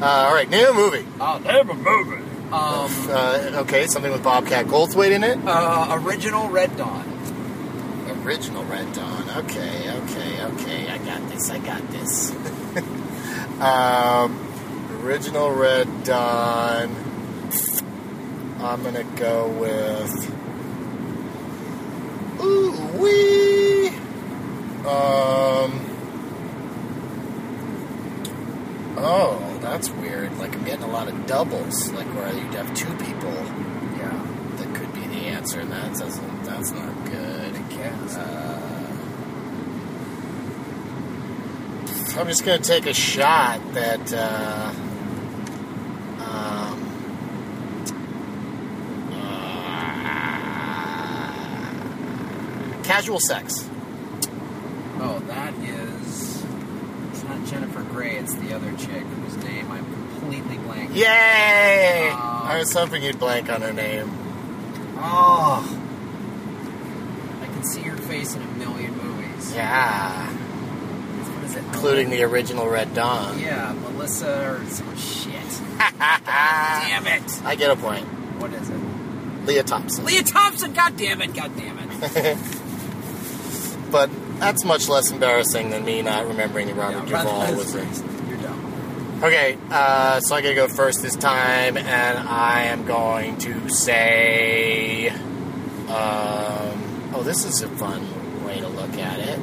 Uh, 0.00 0.04
all 0.28 0.34
right, 0.34 0.48
name 0.48 0.66
a 0.68 0.72
movie. 0.74 1.04
Oh, 1.20 1.40
damn 1.42 1.68
a 1.70 1.74
movie. 1.74 2.22
Um, 2.52 2.90
Uh, 3.10 3.50
okay, 3.62 3.86
something 3.88 4.12
with 4.12 4.22
Bobcat 4.22 4.66
Goldthwait 4.66 5.10
in 5.10 5.24
it. 5.24 5.38
uh, 5.44 5.98
original 6.02 6.48
Red 6.48 6.76
Dawn. 6.76 7.04
Original 8.24 8.64
Red 8.64 8.92
Dawn. 8.92 9.28
Okay, 9.38 9.90
okay, 9.90 10.44
okay. 10.44 10.88
I 10.90 10.98
got 10.98 11.28
this. 11.30 11.50
I 11.50 11.58
got 11.58 11.82
this. 11.90 12.30
um, 13.60 14.38
original 15.02 15.50
Red 15.52 16.04
Dawn. 16.04 16.94
I'm 18.60 18.82
gonna 18.82 19.04
go 19.16 19.48
with. 19.48 20.34
Ooh 22.40 22.72
wee. 22.98 23.88
Um. 24.86 25.84
Oh, 29.00 29.57
that's 29.70 29.90
weird. 29.90 30.36
Like 30.38 30.54
I'm 30.54 30.64
getting 30.64 30.84
a 30.84 30.90
lot 30.90 31.08
of 31.08 31.26
doubles. 31.26 31.90
Like 31.92 32.06
where 32.14 32.32
you'd 32.34 32.54
have 32.54 32.72
two 32.74 32.90
people. 32.96 33.32
Yeah. 33.96 34.26
That 34.56 34.74
could 34.74 34.92
be 34.94 35.00
the 35.00 35.26
answer, 35.26 35.60
and 35.60 35.70
that 35.70 35.96
doesn't. 35.98 36.44
That's 36.44 36.70
not 36.72 37.04
good. 37.04 37.54
I 37.54 37.62
guess. 37.70 38.16
Uh, 38.16 38.54
I'm 42.18 42.26
just 42.26 42.44
gonna 42.44 42.58
take 42.58 42.86
a 42.86 42.94
shot 42.94 43.60
that. 43.74 44.12
Uh, 44.12 44.72
um, 46.20 46.82
uh, 49.12 49.62
casual 52.82 53.20
sex. 53.20 53.68
Oh, 55.00 55.20
that 55.28 55.54
is. 55.62 55.77
It's 58.00 58.06
Grey. 58.06 58.16
It's 58.16 58.34
the 58.34 58.54
other 58.54 58.70
chick 58.76 59.02
whose 59.04 59.36
name 59.44 59.70
I'm 59.70 59.84
completely 59.84 60.56
blanking. 60.58 60.94
Yay! 60.94 62.08
Um, 62.10 62.18
I 62.20 62.56
was 62.58 62.72
hoping 62.72 63.02
you'd 63.02 63.18
blank 63.18 63.50
on 63.50 63.60
her 63.62 63.72
name. 63.72 64.10
Oh. 64.96 65.64
I 67.42 67.46
can 67.46 67.64
see 67.64 67.82
your 67.82 67.96
face 67.96 68.34
in 68.34 68.42
a 68.42 68.46
million 68.54 68.96
movies. 68.96 69.54
Yeah, 69.54 70.26
What 70.28 71.44
is 71.44 71.56
it? 71.56 71.64
including 71.64 72.10
the 72.10 72.22
original 72.22 72.68
Red 72.68 72.94
Dawn. 72.94 73.38
Yeah, 73.38 73.72
Melissa 73.72 74.50
or 74.60 74.66
some 74.70 74.96
shit. 74.96 75.34
Damn 75.98 77.06
it! 77.06 77.42
I 77.44 77.54
get 77.56 77.70
a 77.70 77.76
point. 77.76 78.04
What 78.40 78.52
is 78.52 78.68
it? 78.68 78.78
Lea 79.46 79.62
Thompson. 79.62 80.04
Lea 80.04 80.22
Thompson. 80.22 80.72
God 80.74 80.96
damn 80.96 81.22
it! 81.22 81.34
God 81.34 81.52
damn 81.56 81.78
it! 81.78 82.38
But 83.90 84.10
that's 84.38 84.64
much 84.64 84.88
less 84.88 85.10
embarrassing 85.10 85.70
than 85.70 85.84
me 85.84 86.02
not 86.02 86.26
remembering 86.26 86.68
that 86.68 86.76
Robert 86.76 87.08
Yeah, 87.08 87.22
Duvall 87.24 87.54
was 87.56 87.74
in. 87.74 88.28
You're 88.28 88.38
dumb. 88.38 89.20
Okay, 89.22 89.58
uh, 89.70 90.20
so 90.20 90.34
I 90.34 90.42
gotta 90.42 90.54
go 90.54 90.68
first 90.68 91.02
this 91.02 91.16
time, 91.16 91.76
and 91.76 92.18
I 92.18 92.62
am 92.64 92.86
going 92.86 93.36
to 93.38 93.68
say. 93.68 95.10
Um, 95.88 97.10
oh, 97.14 97.22
this 97.24 97.44
is 97.44 97.62
a 97.62 97.68
fun 97.68 98.44
way 98.44 98.60
to 98.60 98.68
look 98.68 98.94
at 98.94 99.18
it. 99.18 99.40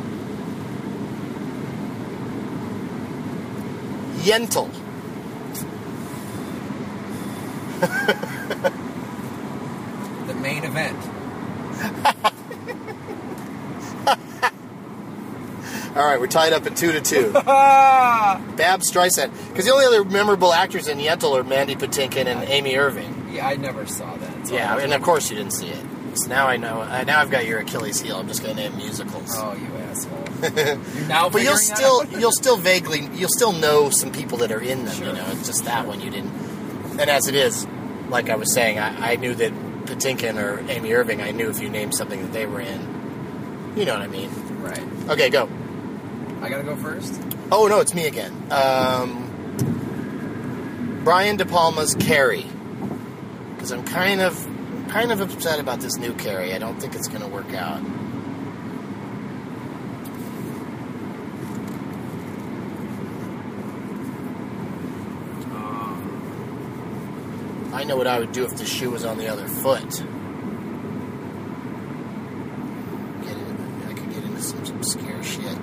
Yentl. 4.25 4.69
All 16.05 16.11
right, 16.11 16.19
we're 16.19 16.27
tied 16.27 16.53
up 16.53 16.67
at 16.67 16.77
two 16.77 16.91
to 16.91 17.01
two. 17.01 17.31
Bab 17.33 18.81
Streisand, 18.81 19.31
because 19.47 19.65
the 19.65 19.71
only 19.71 19.85
other 19.85 20.03
memorable 20.03 20.53
actors 20.53 20.87
in 20.87 20.99
Yentl 20.99 21.35
are 21.35 21.43
Mandy 21.43 21.75
Patinkin 21.75 22.27
and 22.27 22.47
Amy 22.47 22.75
Irving. 22.75 23.29
Yeah, 23.31 23.47
I 23.47 23.55
never 23.55 23.87
saw 23.87 24.15
that. 24.15 24.47
so 24.47 24.53
Yeah, 24.53 24.77
and 24.77 24.93
of 24.93 25.01
course 25.01 25.31
you 25.31 25.35
didn't 25.35 25.53
see 25.53 25.69
it. 25.69 25.83
So 26.13 26.27
now 26.27 26.45
I 26.45 26.57
know. 26.57 26.81
Uh, 26.81 27.05
now 27.07 27.21
I've 27.21 27.31
got 27.31 27.47
your 27.47 27.57
Achilles 27.57 27.99
heel. 28.01 28.17
I'm 28.17 28.27
just 28.27 28.43
going 28.43 28.55
to 28.55 28.61
name 28.61 28.77
musicals. 28.77 29.31
Oh, 29.33 29.55
you 29.55 29.65
asshole! 29.77 31.07
Now 31.07 31.27
but 31.27 31.41
you'll 31.41 31.57
still 31.57 32.05
you'll 32.19 32.31
still 32.31 32.57
vaguely 32.57 33.09
you'll 33.15 33.29
still 33.29 33.53
know 33.53 33.89
some 33.89 34.11
people 34.11 34.37
that 34.39 34.51
are 34.51 34.61
in 34.61 34.85
them. 34.85 34.95
Sure. 34.95 35.07
You 35.07 35.13
know, 35.13 35.25
it's 35.29 35.47
just 35.47 35.65
that 35.65 35.87
one 35.87 36.01
you 36.01 36.11
didn't. 36.11 36.29
And 36.99 37.09
as 37.09 37.27
it 37.27 37.33
is, 37.33 37.65
like 38.09 38.29
I 38.29 38.35
was 38.35 38.53
saying, 38.53 38.77
I, 38.77 39.13
I 39.13 39.15
knew 39.15 39.33
that 39.33 39.51
Patinkin 39.87 40.37
or 40.37 40.59
Amy 40.69 40.93
Irving. 40.93 41.23
I 41.23 41.31
knew 41.31 41.49
if 41.49 41.59
you 41.59 41.69
named 41.69 41.95
something 41.95 42.21
that 42.21 42.31
they 42.31 42.45
were 42.45 42.61
in. 42.61 43.73
You 43.75 43.85
know 43.85 43.93
what 43.93 44.03
I 44.03 44.07
mean? 44.07 44.29
Right. 44.61 45.09
Okay, 45.09 45.31
go. 45.31 45.49
I 46.45 46.49
gotta 46.49 46.61
go 46.61 46.75
first. 46.75 47.19
Oh 47.51 47.65
no, 47.65 47.79
it's 47.79 47.95
me 47.95 48.05
again. 48.05 48.31
Um, 48.51 49.31
Brian 51.03 51.37
De 51.37 51.45
Palma's 51.45 51.95
Carrie, 51.95 52.45
because 53.55 53.71
I'm 53.71 53.83
kind 53.83 54.21
of 54.21 54.47
kind 54.89 55.11
of 55.11 55.21
upset 55.21 55.59
about 55.59 55.79
this 55.79 55.97
new 55.97 56.13
Carrie. 56.13 56.53
I 56.53 56.59
don't 56.59 56.79
think 56.79 56.93
it's 56.93 57.07
to 57.07 57.25
work 57.25 57.51
out. 57.55 57.79
Um, 65.49 66.11
I 67.73 67.83
know 67.85 67.97
what 67.97 68.05
I 68.05 68.19
would 68.19 68.33
do 68.33 68.45
if 68.45 68.55
the 68.55 68.65
shoe 68.65 68.91
was 68.91 69.03
on 69.03 69.17
the 69.17 69.29
other 69.29 69.47
foot. 69.47 69.89
Get 73.23 73.35
in, 73.35 73.83
I 73.89 73.93
could 73.93 74.13
get 74.13 74.23
into 74.23 74.43
some 74.43 74.59
obscure 74.59 75.23
shit. 75.23 75.57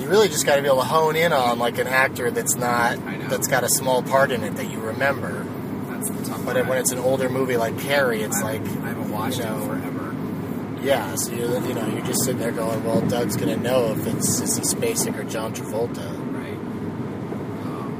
You 0.00 0.08
really 0.08 0.28
just 0.28 0.46
got 0.46 0.56
to 0.56 0.62
be 0.62 0.68
able 0.68 0.78
to 0.78 0.84
hone 0.84 1.16
in 1.16 1.32
on 1.32 1.58
like 1.58 1.78
an 1.78 1.86
actor 1.86 2.30
that's 2.30 2.54
not 2.54 2.98
that's 3.28 3.46
got 3.48 3.64
a 3.64 3.68
small 3.68 4.02
part 4.02 4.30
in 4.30 4.42
it 4.44 4.54
that 4.56 4.70
you 4.70 4.78
remember. 4.80 5.44
that's 5.90 6.08
the 6.10 6.24
tough 6.24 6.44
But 6.44 6.54
part. 6.54 6.66
when 6.68 6.78
it's 6.78 6.92
an 6.92 6.98
older 6.98 7.28
movie 7.28 7.56
like 7.56 7.78
Carrie, 7.80 8.22
it's 8.22 8.38
I, 8.40 8.52
like 8.52 8.62
I 8.62 8.88
haven't 8.88 9.10
watched 9.10 9.38
you 9.38 9.44
know, 9.44 9.62
it 9.62 9.66
forever. 9.66 10.14
Yeah, 10.82 11.14
so 11.16 11.32
you're 11.32 11.60
you 11.66 11.74
know 11.74 11.86
you're 11.88 12.06
just 12.06 12.24
sitting 12.24 12.40
there 12.40 12.52
going, 12.52 12.84
well, 12.84 13.00
Doug's 13.02 13.36
gonna 13.36 13.56
know 13.56 13.90
if 13.92 14.06
it's 14.06 14.40
Sissy 14.40 14.62
Spacek 14.74 15.18
or 15.18 15.24
John 15.24 15.52
Travolta. 15.52 16.06
Right. 16.32 16.54
Um, 17.66 17.92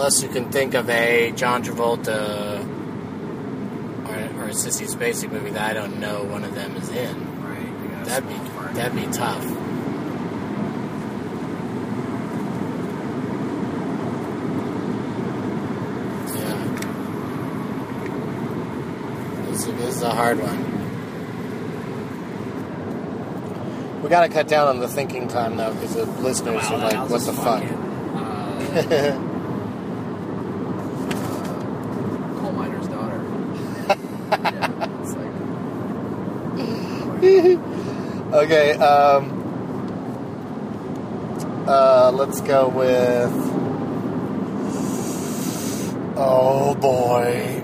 unless 0.00 0.22
you 0.22 0.30
can 0.30 0.50
think 0.50 0.72
of 0.72 0.88
a 0.88 1.30
John 1.32 1.62
Travolta 1.62 2.64
or, 4.08 4.40
or 4.40 4.46
a 4.46 4.52
Sissy 4.52 4.88
Spacek 4.88 5.30
movie 5.30 5.50
that 5.50 5.70
I 5.70 5.74
don't 5.74 6.00
know 6.00 6.24
one 6.24 6.42
of 6.42 6.54
them 6.54 6.74
is 6.76 6.88
in. 6.88 7.42
Right. 7.44 7.82
we 7.82 7.88
got 7.88 8.02
a 8.02 8.04
That'd 8.06 8.28
be 8.30 8.34
part. 8.52 8.74
that'd 8.76 8.96
be 8.96 9.04
tough. 9.12 9.44
Yeah. 16.34 16.56
This, 19.50 19.64
this 19.64 19.96
is 19.96 20.02
a 20.02 20.10
hard 20.10 20.38
one. 20.40 20.66
We 24.02 24.08
got 24.08 24.22
to 24.22 24.28
cut 24.28 24.48
down 24.48 24.68
on 24.68 24.78
the 24.80 24.88
thinking 24.88 25.28
time 25.28 25.56
though, 25.56 25.72
because 25.74 25.94
the 25.94 26.06
listeners 26.06 26.62
Wow, 26.70 26.74
are 26.76 26.78
like, 26.78 27.10
"What 27.10 27.20
the 27.22 27.32
fuck?" 27.32 27.62
fucking, 27.62 27.76
Uh, 28.16 29.14
coal 32.40 32.52
miner's 32.52 32.88
daughter. 32.88 33.20
yeah, 34.42 35.00
it's 35.02 35.12
like. 35.14 35.34
Okay, 38.50 38.72
um, 38.72 39.30
uh, 41.68 42.10
let's 42.12 42.40
go 42.40 42.66
with. 42.66 43.32
Oh 46.16 46.74
boy. 46.74 47.62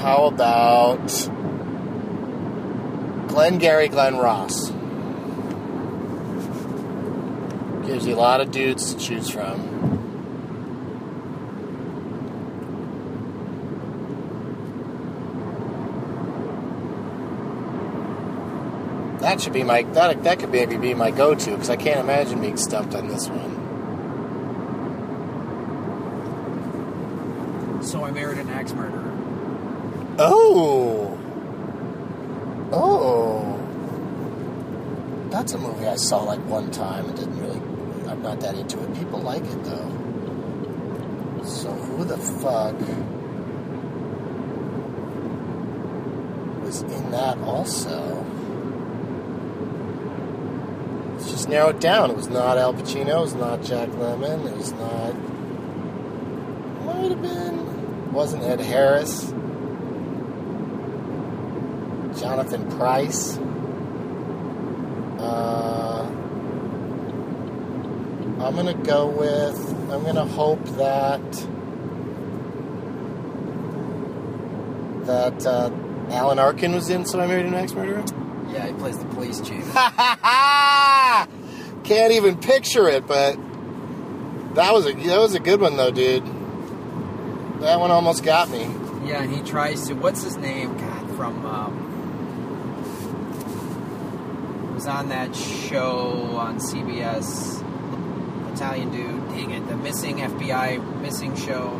How 0.00 0.24
about 0.24 1.06
Glengarry 3.28 3.88
Glen 3.88 4.16
Ross? 4.16 4.70
Gives 7.86 8.06
you 8.06 8.14
a 8.14 8.16
lot 8.16 8.40
of 8.40 8.50
dudes 8.50 8.94
to 8.94 8.98
choose 8.98 9.28
from. 9.28 9.97
That 19.20 19.40
should 19.40 19.52
be 19.52 19.64
my 19.64 19.82
that 19.82 20.22
that 20.22 20.38
could 20.38 20.50
maybe 20.50 20.76
be 20.76 20.94
my 20.94 21.10
go-to 21.10 21.50
because 21.50 21.70
I 21.70 21.76
can't 21.76 21.98
imagine 22.00 22.40
being 22.40 22.56
stumped 22.56 22.94
on 22.94 23.08
this 23.08 23.28
one. 23.28 23.58
So 27.82 28.04
I 28.04 28.10
married 28.10 28.38
an 28.38 28.48
axe 28.50 28.72
murderer. 28.72 29.14
Oh, 30.20 31.18
oh, 32.72 33.58
that's 35.30 35.52
a 35.52 35.58
movie 35.58 35.86
I 35.86 35.96
saw 35.96 36.22
like 36.22 36.40
one 36.46 36.70
time 36.70 37.06
and 37.06 37.16
didn't 37.16 37.40
really. 37.40 37.60
I'm 38.08 38.22
not 38.22 38.40
that 38.40 38.54
into 38.54 38.82
it. 38.82 38.94
People 38.94 39.20
like 39.20 39.44
it 39.44 39.64
though. 39.64 39.90
So 41.44 41.70
who 41.70 42.04
the 42.04 42.18
fuck 42.18 42.74
was 46.62 46.82
in 46.82 47.10
that 47.10 47.38
also? 47.38 48.24
Let's 51.12 51.27
just 51.38 51.48
narrow 51.48 51.68
it 51.68 51.78
down. 51.78 52.10
It 52.10 52.16
was 52.16 52.28
not 52.28 52.58
Al 52.58 52.74
Pacino. 52.74 53.18
It 53.18 53.20
was 53.20 53.34
not 53.34 53.62
Jack 53.62 53.88
Lemmon. 53.90 54.50
It 54.50 54.56
was 54.56 54.72
not. 54.72 55.14
Might 56.84 57.10
have 57.12 57.22
been. 57.22 58.12
Wasn't 58.12 58.42
Ed 58.42 58.58
Harris. 58.58 59.30
Jonathan 62.20 62.68
Pryce. 62.76 63.38
Uh, 65.20 66.06
I'm 68.40 68.56
gonna 68.56 68.74
go 68.74 69.06
with. 69.06 69.56
I'm 69.92 70.02
gonna 70.02 70.26
hope 70.26 70.64
that 70.70 71.22
that 75.06 75.46
uh, 75.46 75.70
Alan 76.10 76.40
Arkin 76.40 76.74
was 76.74 76.90
in. 76.90 77.06
So 77.06 77.20
I 77.20 77.28
married 77.28 77.46
an 77.46 77.54
ex 77.54 77.74
murderer. 77.74 78.04
Yeah, 78.50 78.66
he 78.66 78.72
plays 78.72 78.98
the 78.98 79.04
police 79.04 79.40
chief. 79.40 79.64
Can't 81.88 82.12
even 82.12 82.36
picture 82.36 82.86
it, 82.86 83.06
but 83.06 83.36
that 84.54 84.74
was 84.74 84.84
a 84.86 84.92
that 84.92 85.18
was 85.18 85.34
a 85.34 85.40
good 85.40 85.58
one 85.60 85.78
though, 85.78 85.90
dude. 85.90 86.22
That 87.62 87.80
one 87.80 87.90
almost 87.90 88.22
got 88.22 88.50
me. 88.50 88.60
yeah, 89.06 89.22
and 89.22 89.34
he 89.34 89.40
tries 89.40 89.88
to. 89.88 89.94
What's 89.94 90.22
his 90.22 90.36
name? 90.36 90.76
God, 90.76 91.16
from. 91.16 91.46
Um, 91.46 91.88
was 94.74 94.86
on 94.86 95.08
that 95.08 95.34
show 95.34 96.36
on 96.36 96.58
CBS. 96.58 97.64
Italian 98.52 98.90
dude. 98.90 99.28
Dang 99.30 99.50
it, 99.52 99.66
the 99.66 99.76
missing 99.76 100.18
FBI 100.18 101.00
missing 101.00 101.34
show. 101.36 101.70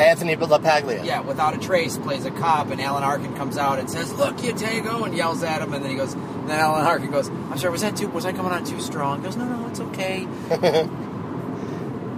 Anthony 0.00 0.36
LaPaglia. 0.36 1.04
Yeah, 1.04 1.20
without 1.20 1.54
a 1.54 1.58
trace, 1.58 1.98
plays 1.98 2.24
a 2.24 2.30
cop, 2.30 2.70
and 2.70 2.80
Alan 2.80 3.02
Arkin 3.02 3.34
comes 3.36 3.58
out 3.58 3.78
and 3.78 3.90
says, 3.90 4.12
"Look, 4.12 4.42
you 4.44 4.52
Tango," 4.52 5.04
and 5.04 5.14
yells 5.14 5.42
at 5.42 5.60
him, 5.60 5.72
and 5.72 5.82
then 5.82 5.90
he 5.90 5.96
goes. 5.96 6.14
And 6.14 6.48
then 6.48 6.58
Alan 6.60 6.86
Arkin 6.86 7.10
goes, 7.10 7.28
"I'm 7.28 7.58
sorry, 7.58 7.72
was 7.72 7.82
that 7.82 7.96
too? 7.96 8.08
Was 8.08 8.24
I 8.24 8.32
coming 8.32 8.52
on 8.52 8.64
too 8.64 8.80
strong?" 8.80 9.18
He 9.18 9.24
goes, 9.24 9.36
"No, 9.36 9.44
no, 9.44 9.66
it's 9.68 9.80
okay." 9.80 10.26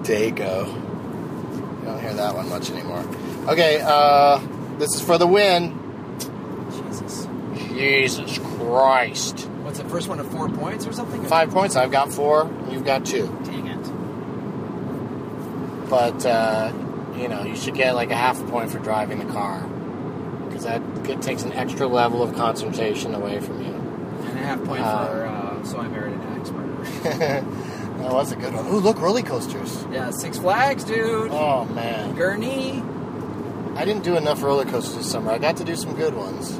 Dago. 0.02 0.66
You 0.66 1.84
don't 1.84 2.00
hear 2.00 2.14
that 2.14 2.34
one 2.34 2.48
much 2.48 2.70
anymore. 2.70 3.04
Okay, 3.48 3.80
uh, 3.82 4.40
this 4.78 4.94
is 4.94 5.00
for 5.00 5.18
the 5.18 5.26
win. 5.26 5.78
Jesus, 6.70 7.28
Jesus 7.56 8.38
Christ. 8.38 9.48
what's 9.62 9.78
the 9.78 9.88
first 9.88 10.08
one 10.08 10.18
to 10.18 10.24
four 10.24 10.48
points 10.48 10.86
or 10.86 10.92
something? 10.92 11.24
Five 11.24 11.50
points. 11.50 11.76
I've 11.76 11.90
got 11.90 12.12
four. 12.12 12.50
You've 12.70 12.84
got 12.84 13.06
two. 13.06 13.26
Dang 13.44 13.66
it. 13.66 13.80
But, 15.88 16.24
uh, 16.26 16.72
you 17.20 17.28
know, 17.28 17.42
you 17.44 17.56
should 17.56 17.74
get 17.74 17.94
like 17.94 18.10
a 18.10 18.16
half 18.16 18.40
a 18.40 18.44
point 18.44 18.70
for 18.70 18.78
driving 18.78 19.18
the 19.18 19.32
car. 19.32 19.60
Because 20.48 20.64
that 20.64 20.82
it 21.08 21.22
takes 21.22 21.42
an 21.42 21.52
extra 21.52 21.86
level 21.86 22.22
of 22.22 22.34
concentration 22.34 23.14
away 23.14 23.40
from 23.40 23.60
you. 23.62 23.72
And 23.72 24.38
a 24.38 24.42
half 24.42 24.64
point 24.64 24.80
Uh, 24.82 25.06
for 25.06 25.26
uh, 25.26 25.64
so 25.64 25.78
I 25.78 25.88
married 25.88 26.14
an 26.14 26.22
axe 26.38 26.50
murderer. 26.50 26.84
that 28.00 28.12
was 28.12 28.32
a 28.32 28.36
good 28.36 28.54
one. 28.54 28.66
Ooh, 28.68 28.78
look, 28.80 28.98
roller 29.00 29.22
coasters. 29.22 29.84
yeah, 29.92 30.10
Six 30.10 30.38
Flags, 30.38 30.84
dude. 30.84 31.30
Oh, 31.30 31.64
man. 31.66 32.16
Gurnee. 32.16 32.82
I 33.76 33.84
didn't 33.84 34.02
do 34.04 34.16
enough 34.16 34.42
roller 34.42 34.64
coasters 34.64 34.96
this 34.96 35.10
summer. 35.10 35.30
I 35.30 35.38
got 35.38 35.56
to 35.58 35.64
do 35.64 35.76
some 35.76 35.94
good 35.94 36.14
ones, 36.14 36.50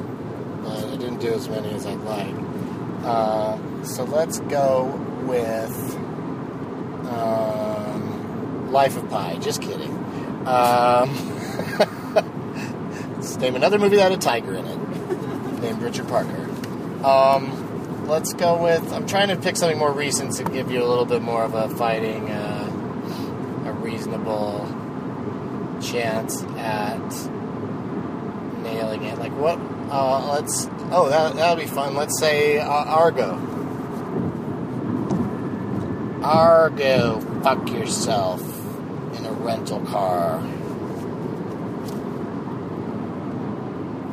but 0.63 0.85
I 0.85 0.95
didn't 0.97 1.19
do 1.19 1.33
as 1.33 1.49
many 1.49 1.71
as 1.71 1.85
I'd 1.85 1.99
like. 2.01 2.33
Uh, 3.03 3.57
so 3.83 4.03
let's 4.05 4.39
go 4.41 4.85
with 5.25 5.95
um, 7.11 8.71
Life 8.71 8.97
of 8.97 9.09
Pi. 9.09 9.37
Just 9.37 9.61
kidding. 9.61 9.97
Um, 10.45 11.13
let's 13.15 13.37
name 13.37 13.55
another 13.55 13.77
movie 13.77 13.97
that 13.97 14.09
had 14.09 14.11
a 14.11 14.17
tiger 14.17 14.55
in 14.55 14.65
it, 14.65 15.61
named 15.61 15.81
Richard 15.83 16.07
Parker. 16.07 16.49
Um, 17.05 18.07
let's 18.07 18.33
go 18.33 18.61
with. 18.61 18.91
I'm 18.91 19.05
trying 19.05 19.27
to 19.27 19.35
pick 19.35 19.55
something 19.55 19.77
more 19.77 19.91
recent 19.91 20.33
to 20.37 20.43
give 20.43 20.71
you 20.71 20.83
a 20.83 20.87
little 20.87 21.05
bit 21.05 21.21
more 21.21 21.43
of 21.43 21.53
a 21.53 21.69
fighting, 21.69 22.31
uh, 22.31 23.63
a 23.67 23.71
reasonable 23.73 24.67
chance 25.79 26.41
at 26.57 26.97
nailing 28.63 29.03
it. 29.03 29.19
Like 29.19 29.35
what? 29.37 29.59
Uh, 29.91 30.33
let's. 30.33 30.67
Oh, 30.91 31.07
that 31.09 31.35
that'll 31.35 31.63
be 31.63 31.67
fun. 31.67 31.93
Let's 31.93 32.19
say 32.19 32.57
uh, 32.57 32.67
Argo. 32.67 33.49
Argo, 36.23 37.19
fuck 37.43 37.69
yourself 37.69 38.50
rental 39.41 39.79
car. 39.85 40.35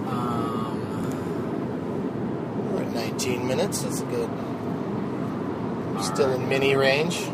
Um, 0.08 0.80
We're 2.72 2.82
at 2.82 2.92
19 2.92 3.46
minutes. 3.46 3.82
That's 3.82 4.02
good. 4.02 4.30
Still 6.02 6.32
in 6.32 6.48
mini 6.48 6.76
range. 6.76 7.28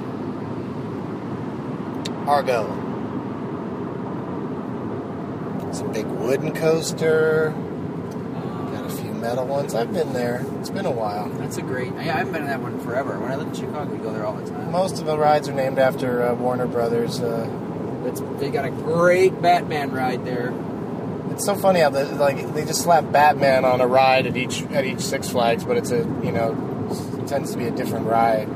Argo. 2.26 2.80
It's 5.68 5.80
a 5.80 5.84
big 5.84 6.06
wooden 6.06 6.54
coaster. 6.54 7.52
Got 8.72 8.86
a 8.86 8.88
few 8.88 9.12
metal 9.12 9.46
ones. 9.46 9.74
I've 9.74 9.92
been 9.92 10.12
there. 10.12 10.44
It's 10.60 10.70
been 10.70 10.86
a 10.86 10.90
while. 10.90 11.28
that's 11.30 11.58
a 11.58 11.62
great. 11.62 11.92
I, 11.92 11.98
I 11.98 12.02
haven't 12.04 12.32
been 12.32 12.42
in 12.42 12.48
that 12.48 12.60
one 12.62 12.80
forever. 12.80 13.18
When 13.20 13.30
I 13.30 13.36
lived 13.36 13.56
in 13.56 13.66
Chicago, 13.66 13.92
we 13.92 13.98
go 13.98 14.12
there 14.12 14.24
all 14.24 14.34
the 14.36 14.48
time. 14.50 14.72
Most 14.72 14.98
of 14.98 15.06
the 15.06 15.18
rides 15.18 15.48
are 15.48 15.52
named 15.52 15.78
after 15.78 16.22
uh, 16.22 16.34
Warner 16.34 16.66
Brothers. 16.66 17.20
Uh, 17.20 17.46
It's, 18.04 18.20
they 18.38 18.50
got 18.50 18.64
a 18.64 18.70
great 18.70 19.40
Batman 19.40 19.92
ride 19.92 20.24
there. 20.24 20.52
it's 21.30 21.44
so 21.44 21.54
funny 21.54 21.80
how 21.80 21.90
they, 21.90 22.04
like 22.04 22.54
they 22.54 22.64
just 22.64 22.82
slap 22.82 23.10
Batman 23.10 23.64
on 23.64 23.80
a 23.80 23.86
ride 23.86 24.26
at 24.26 24.36
each 24.36 24.62
at 24.64 24.84
each 24.84 25.00
Six 25.00 25.28
Flags, 25.28 25.64
but 25.64 25.76
it's 25.76 25.90
a 25.90 25.98
you 25.98 26.32
know 26.32 26.88
it 27.18 27.26
tends 27.26 27.52
to 27.52 27.58
be 27.58 27.66
a 27.66 27.70
different 27.70 28.06
ride. 28.06 28.48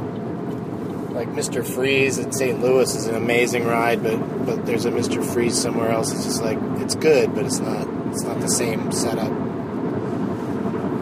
Like 1.13 1.29
Mr. 1.31 1.67
Freeze 1.67 2.19
at 2.19 2.35
St. 2.35 2.61
Louis 2.61 2.95
is 2.95 3.07
an 3.07 3.15
amazing 3.15 3.67
ride, 3.67 4.03
but 4.03 4.19
but 4.45 4.67
there's 4.67 4.85
a 4.85 4.91
Mr. 4.91 5.25
Freeze 5.25 5.61
somewhere 5.61 5.91
else. 5.91 6.13
It's 6.13 6.25
just 6.25 6.43
like 6.43 6.59
it's 6.81 6.95
good, 6.95 7.35
but 7.35 7.45
it's 7.45 7.59
not 7.59 7.89
it's 8.09 8.23
not 8.23 8.41
the 8.41 8.49
same 8.49 8.93
setup. 8.93 9.33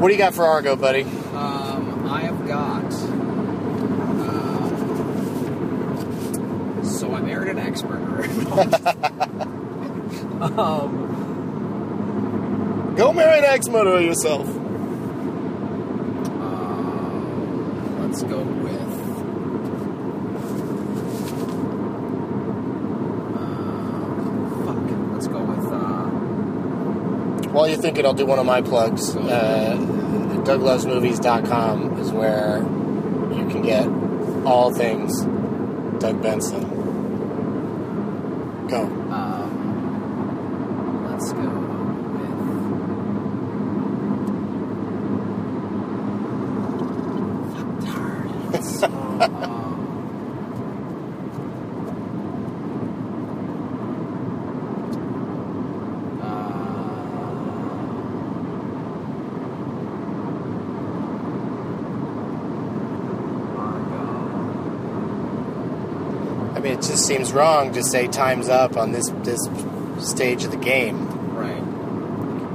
What 0.01 0.09
do 0.09 0.15
you 0.15 0.19
got 0.19 0.35
for 0.35 0.45
Argo, 0.45 0.77
buddy? 0.77 1.03
Um, 1.03 2.07
I 2.07 2.21
have 2.23 2.47
got. 2.47 3.16
So 7.07 7.15
I 7.15 7.21
married 7.21 7.51
an 7.51 7.59
ex 7.59 7.83
murderer. 7.85 8.25
um, 10.59 11.13
Go 12.97 13.13
marry 13.13 13.39
an 13.39 13.45
ex 13.45 13.69
murderer 13.69 14.01
yourself. 14.01 14.49
uh, 16.41 17.21
let's 18.01 18.23
go 18.25 18.43
with. 18.43 18.83
Uh, 23.37 24.65
fuck. 24.65 25.13
Let's 25.13 25.29
go 25.29 25.41
with. 25.45 25.67
Uh, 25.73 27.49
While 27.51 27.69
you're 27.69 27.79
thinking, 27.79 28.05
I'll 28.05 28.15
do 28.15 28.27
one 28.27 28.39
of 28.41 28.47
my 28.47 28.63
plugs. 28.63 29.15
Uh, 29.15 29.77
DougLovesMovies.com 30.45 31.99
is 32.01 32.11
where 32.11 32.59
you 33.37 33.47
can 33.49 33.63
get 33.63 33.87
all 34.47 34.73
things 34.73 35.23
Doug 36.01 36.21
Benson. 36.23 36.66
Go. 38.69 38.83
um, 39.13 39.49
let's 41.09 41.33
go 41.33 41.39
with. 41.41 42.37
Fuck, 47.55 47.69
it's 47.77 47.87
hard. 47.87 48.31
It's 48.55 48.81
so, 48.81 48.87
um, 48.87 49.73
I 66.55 66.61
mean, 66.61 66.73
it 66.73 66.83
just 67.07 67.19
seems 67.19 67.33
wrong 67.33 67.73
to 67.73 67.83
say 67.85 68.09
time's 68.09 68.49
up 68.49 68.77
on 68.77 68.91
this 68.93 69.09
this 69.23 69.39
stage 69.99 70.45
of 70.45 70.51
the 70.51 70.57
game. 70.57 71.07
Right. 71.35 71.63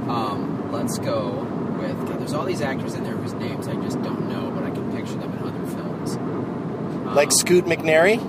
Um, 0.08 0.70
let's 0.72 0.98
go 0.98 1.30
with. 1.80 1.96
God, 2.06 2.20
there's 2.20 2.34
all 2.34 2.44
these 2.44 2.60
actors 2.60 2.94
in 2.94 3.02
there 3.04 3.16
whose 3.16 3.32
names 3.34 3.66
I 3.68 3.74
just 3.76 4.02
don't 4.02 4.28
know, 4.28 4.50
but 4.50 4.64
I 4.64 4.70
can 4.70 4.92
picture 4.94 5.14
them 5.14 5.32
in 5.32 5.38
other 5.38 5.66
films. 5.66 6.16
Um, 6.16 7.14
Like 7.14 7.32
Scoot 7.32 7.64
McNairy. 7.64 8.20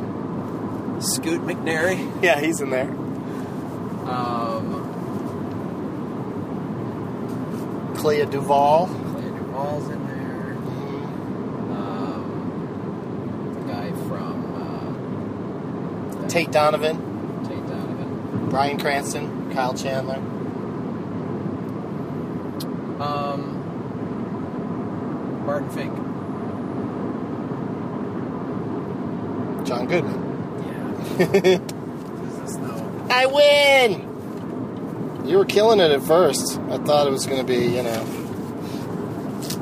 Scoot 1.04 1.42
McNairy. 1.42 2.10
Yeah, 2.24 2.40
he's 2.40 2.62
in 2.62 2.70
there. 2.70 2.90
Um, 4.10 4.80
Clea 7.98 8.26
Duvall. 8.26 8.88
Clea 8.88 9.24
Duvall's 9.24 9.90
in 9.90 10.08
there. 10.08 10.54
Um, 11.78 13.54
the 13.56 13.74
guy 13.74 13.92
from 14.08 14.56
uh, 16.23 16.23
Tate 16.34 16.52
Donovan. 16.52 16.98
Tate 17.44 17.68
Donovan. 17.68 18.50
Bryan 18.50 18.80
Cranston. 18.80 19.54
Kyle 19.54 19.76
Chandler. 19.76 20.16
Um, 23.00 23.62
Barton 25.46 25.70
Fink. 25.70 25.94
John 29.68 29.86
Goodman. 29.88 30.20
Yeah. 31.20 31.60
No? 32.60 33.08
I 33.10 33.26
win! 33.26 34.02
You 35.26 35.38
were 35.38 35.46
killing 35.46 35.80
it 35.80 35.92
at 35.92 36.02
first. 36.02 36.60
I 36.70 36.78
thought 36.78 37.08
it 37.08 37.12
was 37.12 37.26
going 37.26 37.40
to 37.40 37.48
be, 37.48 37.66
you 37.68 37.82
know, 37.82 38.04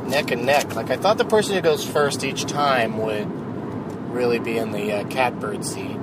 neck 0.08 0.32
and 0.32 0.44
neck. 0.46 0.76
Like, 0.76 0.90
I 0.90 0.98
thought 0.98 1.20
the 1.20 1.26
person 1.26 1.54
who 1.56 1.62
goes 1.62 1.86
first 1.86 2.24
each 2.24 2.46
time 2.46 2.98
would 2.98 3.28
really 4.12 4.40
be 4.40 4.58
in 4.58 4.72
the 4.72 4.92
uh, 4.94 5.04
catbird 5.10 5.64
seat. 5.64 6.01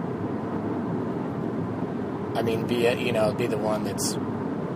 I 2.38 2.42
mean, 2.42 2.68
be, 2.68 2.87
a, 2.87 2.94
you 2.94 3.11
know, 3.11 3.33
be 3.33 3.48
the 3.48 3.59
one 3.59 3.83
that's. 3.83 4.16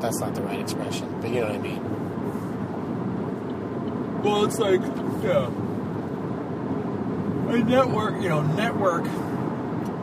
That's 0.00 0.18
not 0.18 0.34
the 0.34 0.42
right 0.42 0.58
expression, 0.58 1.20
but 1.20 1.30
you 1.30 1.42
know 1.42 1.46
what 1.46 1.54
I 1.54 1.58
mean. 1.58 1.80
Well, 4.24 4.44
it's 4.44 4.58
like, 4.58 4.80
yeah. 5.22 5.46
A 7.52 7.58
network, 7.62 8.20
you 8.20 8.28
know, 8.28 8.42
network 8.42 9.04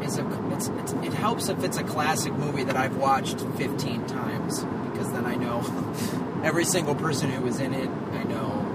is 0.02 0.17
a. 0.17 0.26
It's, 0.54 0.69
it's, 0.69 0.93
it 0.93 1.12
helps 1.13 1.50
if 1.50 1.62
it's 1.65 1.76
a 1.76 1.84
classic 1.84 2.32
movie 2.32 2.63
that 2.63 2.78
I've 2.78 2.95
watched 2.95 3.41
15 3.41 4.08
times 4.08 4.63
because 4.63 5.12
then 5.12 5.26
I 5.26 5.36
know 5.36 5.60
every 6.45 6.63
single 6.63 6.95
person 6.95 7.30
who 7.30 7.41
was 7.41 7.60
in 7.60 7.74
it. 7.74 7.89
I 7.89 8.24
know. 8.24 8.67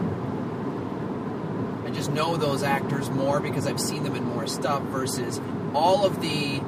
I 1.87 1.91
just 1.91 2.13
know 2.13 2.37
those 2.37 2.63
actors 2.63 3.09
more 3.09 3.41
because 3.41 3.67
I've 3.67 3.81
seen 3.81 4.03
them 4.05 4.15
in 4.15 4.25
more 4.25 4.47
stuff 4.47 4.83
versus 4.83 5.41
all 5.73 6.05
of 6.05 6.21
the 6.21 6.61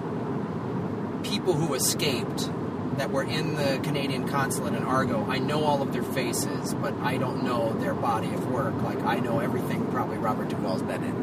people 1.37 1.53
who 1.53 1.75
escaped 1.75 2.51
that 2.97 3.11
were 3.11 3.23
in 3.23 3.57
the 3.57 3.79
Canadian 3.83 4.27
consulate 4.27 4.73
in 4.73 4.83
Argo. 4.83 5.23
I 5.29 5.37
know 5.37 5.65
all 5.65 5.83
of 5.83 5.93
their 5.93 6.03
faces, 6.03 6.73
but 6.73 6.95
I 7.01 7.19
don't 7.19 7.45
know 7.45 7.75
their 7.75 7.93
body 7.93 8.29
of 8.29 8.51
work. 8.51 8.75
Like 8.83 8.99
I 9.03 9.19
know 9.19 9.41
everything 9.41 9.87
probably 9.91 10.17
Robert 10.17 10.49
Duvall's 10.49 10.81
been 10.81 11.05
in. 11.05 11.15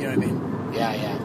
You 0.00 0.08
know 0.08 0.08
what 0.08 0.12
I 0.12 0.16
mean? 0.16 0.72
Yeah, 0.74 0.94
yeah. 0.94 1.18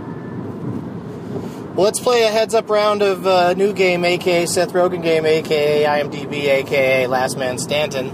Well, 1.74 1.86
let's 1.86 2.00
play 2.00 2.22
a 2.22 2.30
heads 2.30 2.54
up 2.54 2.70
round 2.70 3.02
of 3.02 3.26
uh, 3.26 3.56
new 3.56 3.74
game, 3.74 4.06
aka 4.06 4.46
Seth 4.46 4.72
Rogen 4.74 5.02
game, 5.02 5.26
aka 5.26 5.84
IMDb, 5.84 6.44
aka 6.44 7.08
Last 7.08 7.40
Man 7.40 7.58
Stanton. 7.58 8.10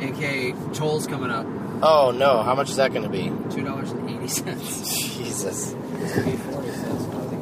AK 0.00 0.74
Toll's 0.74 1.06
coming 1.06 1.30
up. 1.30 1.46
Oh 1.80 2.10
no, 2.10 2.42
how 2.42 2.56
much 2.56 2.70
is 2.70 2.76
that 2.76 2.92
going 2.92 3.04
to 3.04 3.08
be? 3.08 3.30
Two 3.54 3.62
dollars 3.62 3.92
and 3.92 4.10
eighty 4.10 4.26
cents. 4.26 5.14
Jesus. 5.16 5.76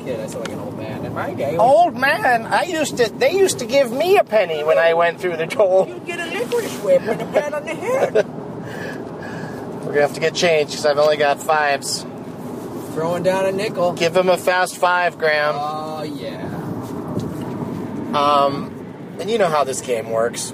Kid. 0.06 0.20
I 0.20 0.26
sound 0.26 0.44
like 0.46 0.54
an 0.54 0.60
old 0.60 0.76
man. 0.78 1.04
In 1.04 1.12
my 1.12 1.34
day, 1.34 1.56
Old 1.56 1.96
man, 1.96 2.46
I 2.46 2.64
used 2.64 2.96
to. 2.98 3.10
They 3.10 3.32
used 3.32 3.58
to 3.58 3.66
give 3.66 3.90
me 3.92 4.16
a 4.16 4.24
penny 4.24 4.62
when 4.64 4.78
I 4.78 4.94
went 4.94 5.20
through 5.20 5.36
the 5.36 5.46
toll. 5.46 5.88
you'd 5.88 6.06
get 6.06 6.20
a 6.20 6.26
licorice 6.26 6.78
whip 6.82 7.02
and 7.02 7.20
a 7.20 7.26
pat 7.26 7.52
on 7.52 7.64
the 7.64 7.74
head. 7.74 8.14
We're 9.86 9.92
gonna 9.92 10.00
have 10.02 10.14
to 10.14 10.20
get 10.20 10.34
changed 10.34 10.72
because 10.72 10.86
I've 10.86 10.98
only 10.98 11.16
got 11.16 11.40
fives. 11.40 12.02
Throwing 12.94 13.22
down 13.22 13.46
a 13.46 13.52
nickel. 13.52 13.92
Give 13.92 14.16
him 14.16 14.28
a 14.28 14.36
fast 14.36 14.76
five, 14.76 15.18
Graham. 15.18 15.54
Oh 15.56 16.02
yeah. 16.02 16.44
Um, 18.14 19.16
and 19.20 19.30
you 19.30 19.38
know 19.38 19.48
how 19.48 19.64
this 19.64 19.80
game 19.80 20.10
works. 20.10 20.52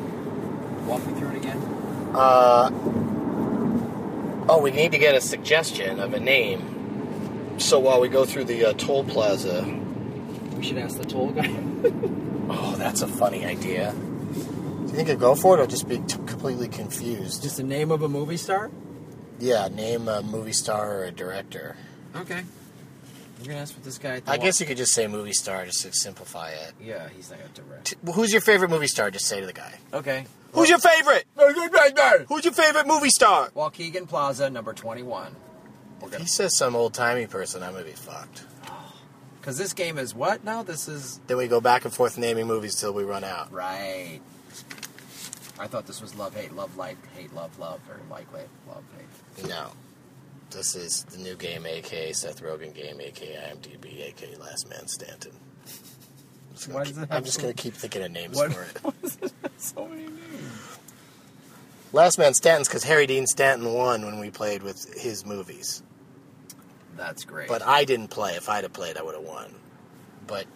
Walk 0.86 1.06
me 1.06 1.12
through 1.14 1.28
it 1.30 1.36
again. 1.36 1.58
Uh, 2.14 2.70
oh, 4.48 4.60
we 4.60 4.70
need 4.70 4.92
to 4.92 4.98
get 4.98 5.14
a 5.14 5.20
suggestion 5.20 6.00
of 6.00 6.14
a 6.14 6.20
name. 6.20 6.71
So 7.62 7.78
while 7.78 8.00
we 8.00 8.08
go 8.08 8.24
through 8.24 8.44
the 8.44 8.66
uh, 8.66 8.72
toll 8.74 9.04
plaza, 9.04 9.62
We 10.56 10.62
should 10.64 10.78
ask 10.78 10.98
the 10.98 11.04
toll 11.04 11.30
guy. 11.30 11.48
oh, 12.50 12.74
that's 12.76 13.00
a 13.02 13.08
funny 13.08 13.44
idea. 13.46 13.92
Do 13.92 14.82
you 14.82 14.88
think 14.88 15.08
I'd 15.08 15.18
go 15.20 15.34
for 15.34 15.58
it 15.58 15.62
or 15.62 15.66
just 15.66 15.88
be 15.88 15.98
t- 15.98 16.16
completely 16.26 16.68
confused? 16.68 17.42
Just 17.42 17.56
the 17.56 17.62
name 17.62 17.90
of 17.90 18.02
a 18.02 18.08
movie 18.08 18.36
star. 18.36 18.70
Yeah, 19.38 19.68
name 19.68 20.06
a 20.08 20.22
movie 20.22 20.52
star 20.52 20.98
or 20.98 21.04
a 21.04 21.10
director. 21.10 21.76
Okay. 22.14 22.42
We're 23.40 23.46
gonna 23.48 23.60
ask 23.60 23.74
what 23.74 23.84
this 23.84 23.98
guy. 23.98 24.20
I 24.26 24.36
guess 24.36 24.60
you 24.60 24.66
could 24.66 24.76
just 24.76 24.92
say 24.92 25.06
movie 25.06 25.32
star 25.32 25.64
just 25.64 25.82
to 25.82 25.92
simplify 25.92 26.50
it. 26.50 26.72
Yeah, 26.80 27.08
he's 27.08 27.30
not 27.30 27.38
gonna 27.40 27.50
direct. 27.54 27.86
T- 27.86 28.12
who's 28.12 28.32
your 28.32 28.42
favorite 28.42 28.68
movie 28.70 28.86
star? 28.86 29.10
Just 29.10 29.26
say 29.26 29.40
to 29.40 29.46
the 29.46 29.52
guy. 29.52 29.72
Okay. 29.94 30.26
Who's 30.52 30.68
your 30.68 30.78
favorite? 30.78 31.24
Who's 31.36 32.44
your 32.44 32.52
favorite 32.52 32.86
movie 32.86 33.08
star? 33.08 33.48
Waukegan 33.56 34.06
Plaza, 34.06 34.50
number 34.50 34.72
twenty-one. 34.74 35.34
We're 36.02 36.08
If 36.08 36.12
gonna 36.12 36.24
he 36.24 36.28
says 36.28 36.54
some 36.56 36.76
old 36.76 36.92
timey 36.92 37.26
person, 37.26 37.62
I'm 37.62 37.72
gonna 37.72 37.84
be 37.84 37.92
fucked. 37.92 38.44
because 39.40 39.56
this 39.56 39.72
game 39.72 39.96
is 39.98 40.14
what 40.14 40.44
now? 40.44 40.62
This 40.62 40.88
is 40.88 41.20
Then 41.28 41.36
we 41.38 41.48
go 41.48 41.60
back 41.60 41.84
and 41.86 41.94
forth 41.94 42.18
naming 42.18 42.46
movies 42.46 42.74
till 42.74 42.92
we 42.92 43.04
run 43.04 43.24
out. 43.24 43.50
right. 43.52 44.20
I 45.58 45.66
thought 45.68 45.86
this 45.86 46.00
was 46.02 46.14
love, 46.16 46.34
hate, 46.34 46.52
love, 46.54 46.76
like, 46.76 46.96
hate, 47.14 47.32
love, 47.34 47.56
love, 47.58 47.80
or 47.88 48.00
like, 48.10 48.26
love, 48.32 48.82
hate. 49.36 49.48
No. 49.48 49.68
This 50.50 50.74
is 50.74 51.04
the 51.04 51.18
new 51.18 51.36
game, 51.36 51.64
aka 51.66 52.12
Seth 52.12 52.42
Rogen 52.42 52.74
game, 52.74 53.00
aka 53.00 53.52
IMDb, 53.54 54.00
aka 54.08 54.34
Last 54.36 54.68
Man 54.68 54.86
Stanton. 54.88 55.32
I'm 56.50 56.54
just 56.54 56.66
gonna 56.66 56.78
Why 56.78 56.84
keep- 56.84 56.94
does 56.94 57.02
it 57.04 57.08
I'm 57.12 57.24
just 57.24 57.40
to 57.40 57.52
keep 57.54 57.74
thinking 57.74 58.02
of 58.02 58.10
names 58.10 58.36
What? 58.36 58.52
for 58.52 58.62
it. 58.64 59.32
so 59.56 59.86
many 59.86 60.02
names. 60.02 60.78
Last 61.92 62.18
Man 62.18 62.34
Stanton's 62.34 62.68
because 62.68 62.84
Harry 62.84 63.06
Dean 63.06 63.26
Stanton 63.26 63.72
won 63.72 64.04
when 64.04 64.18
we 64.18 64.30
played 64.30 64.62
with 64.62 64.92
his 65.00 65.24
movies. 65.24 65.82
That's 66.96 67.24
great. 67.24 67.48
But 67.48 67.62
I 67.62 67.84
didn't 67.84 68.08
play. 68.08 68.32
If 68.34 68.48
I'd 68.48 68.64
have 68.64 68.72
played, 68.72 68.96
I 68.96 69.02
would 69.02 69.14
have 69.14 69.24
won. 69.24 69.54
But 70.26 70.46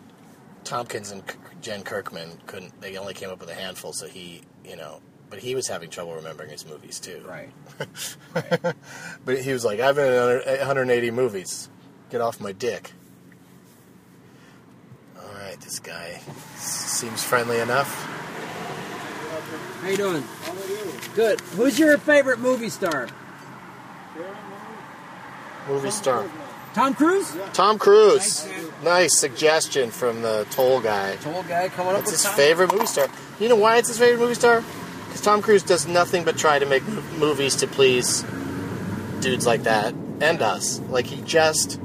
Tompkins 0.64 1.10
and 1.10 1.26
K- 1.26 1.34
Jen 1.62 1.82
Kirkman 1.82 2.38
couldn't. 2.46 2.80
They 2.80 2.96
only 2.96 3.14
came 3.14 3.30
up 3.30 3.40
with 3.40 3.48
a 3.50 3.54
handful, 3.54 3.92
so 3.92 4.06
he, 4.06 4.42
you 4.64 4.76
know. 4.76 5.00
But 5.28 5.40
he 5.40 5.54
was 5.56 5.66
having 5.66 5.90
trouble 5.90 6.14
remembering 6.14 6.50
his 6.50 6.64
movies 6.66 7.00
too. 7.00 7.24
right. 7.26 7.50
But 9.24 9.40
he 9.40 9.52
was 9.52 9.64
like, 9.64 9.80
"I've 9.80 9.96
been 9.96 10.12
in 10.12 10.58
180 10.58 11.10
movies. 11.10 11.68
Get 12.10 12.20
off 12.20 12.38
my 12.40 12.52
dick." 12.52 12.92
All 15.20 15.32
right, 15.34 15.60
this 15.60 15.80
guy 15.80 16.20
seems 16.56 17.24
friendly 17.24 17.58
enough. 17.58 17.92
How 19.82 19.88
you 19.88 19.96
doing? 19.96 20.24
Good. 21.14 21.40
Who's 21.40 21.78
your 21.78 21.98
favorite 21.98 22.38
movie 22.38 22.68
star? 22.70 23.08
Movie 25.68 25.90
star. 25.90 26.24
Tom 26.74 26.94
Cruise? 26.94 27.34
Tom 27.54 27.78
Cruise. 27.78 28.44
Nice. 28.46 28.82
Nice 28.84 29.18
suggestion 29.18 29.90
from 29.90 30.22
the 30.22 30.46
toll 30.50 30.80
guy. 30.80 31.16
Toll 31.16 31.42
guy 31.44 31.68
coming 31.70 31.94
up 31.94 32.02
with 32.02 32.10
his 32.10 32.22
Tom- 32.22 32.34
favorite 32.34 32.72
movie 32.72 32.86
star. 32.86 33.08
You 33.40 33.48
know 33.48 33.56
why 33.56 33.78
it's 33.78 33.88
his 33.88 33.98
favorite 33.98 34.20
movie 34.20 34.34
star? 34.34 34.62
Because 35.06 35.22
Tom 35.22 35.40
Cruise 35.42 35.62
does 35.62 35.86
nothing 35.86 36.24
but 36.24 36.36
try 36.36 36.58
to 36.58 36.66
make 36.66 36.86
movies 37.18 37.56
to 37.56 37.66
please 37.66 38.22
dudes 39.20 39.46
like 39.46 39.62
that 39.64 39.94
and 40.20 40.42
us. 40.42 40.78
Like 40.90 41.06
he 41.06 41.22
just, 41.22 41.80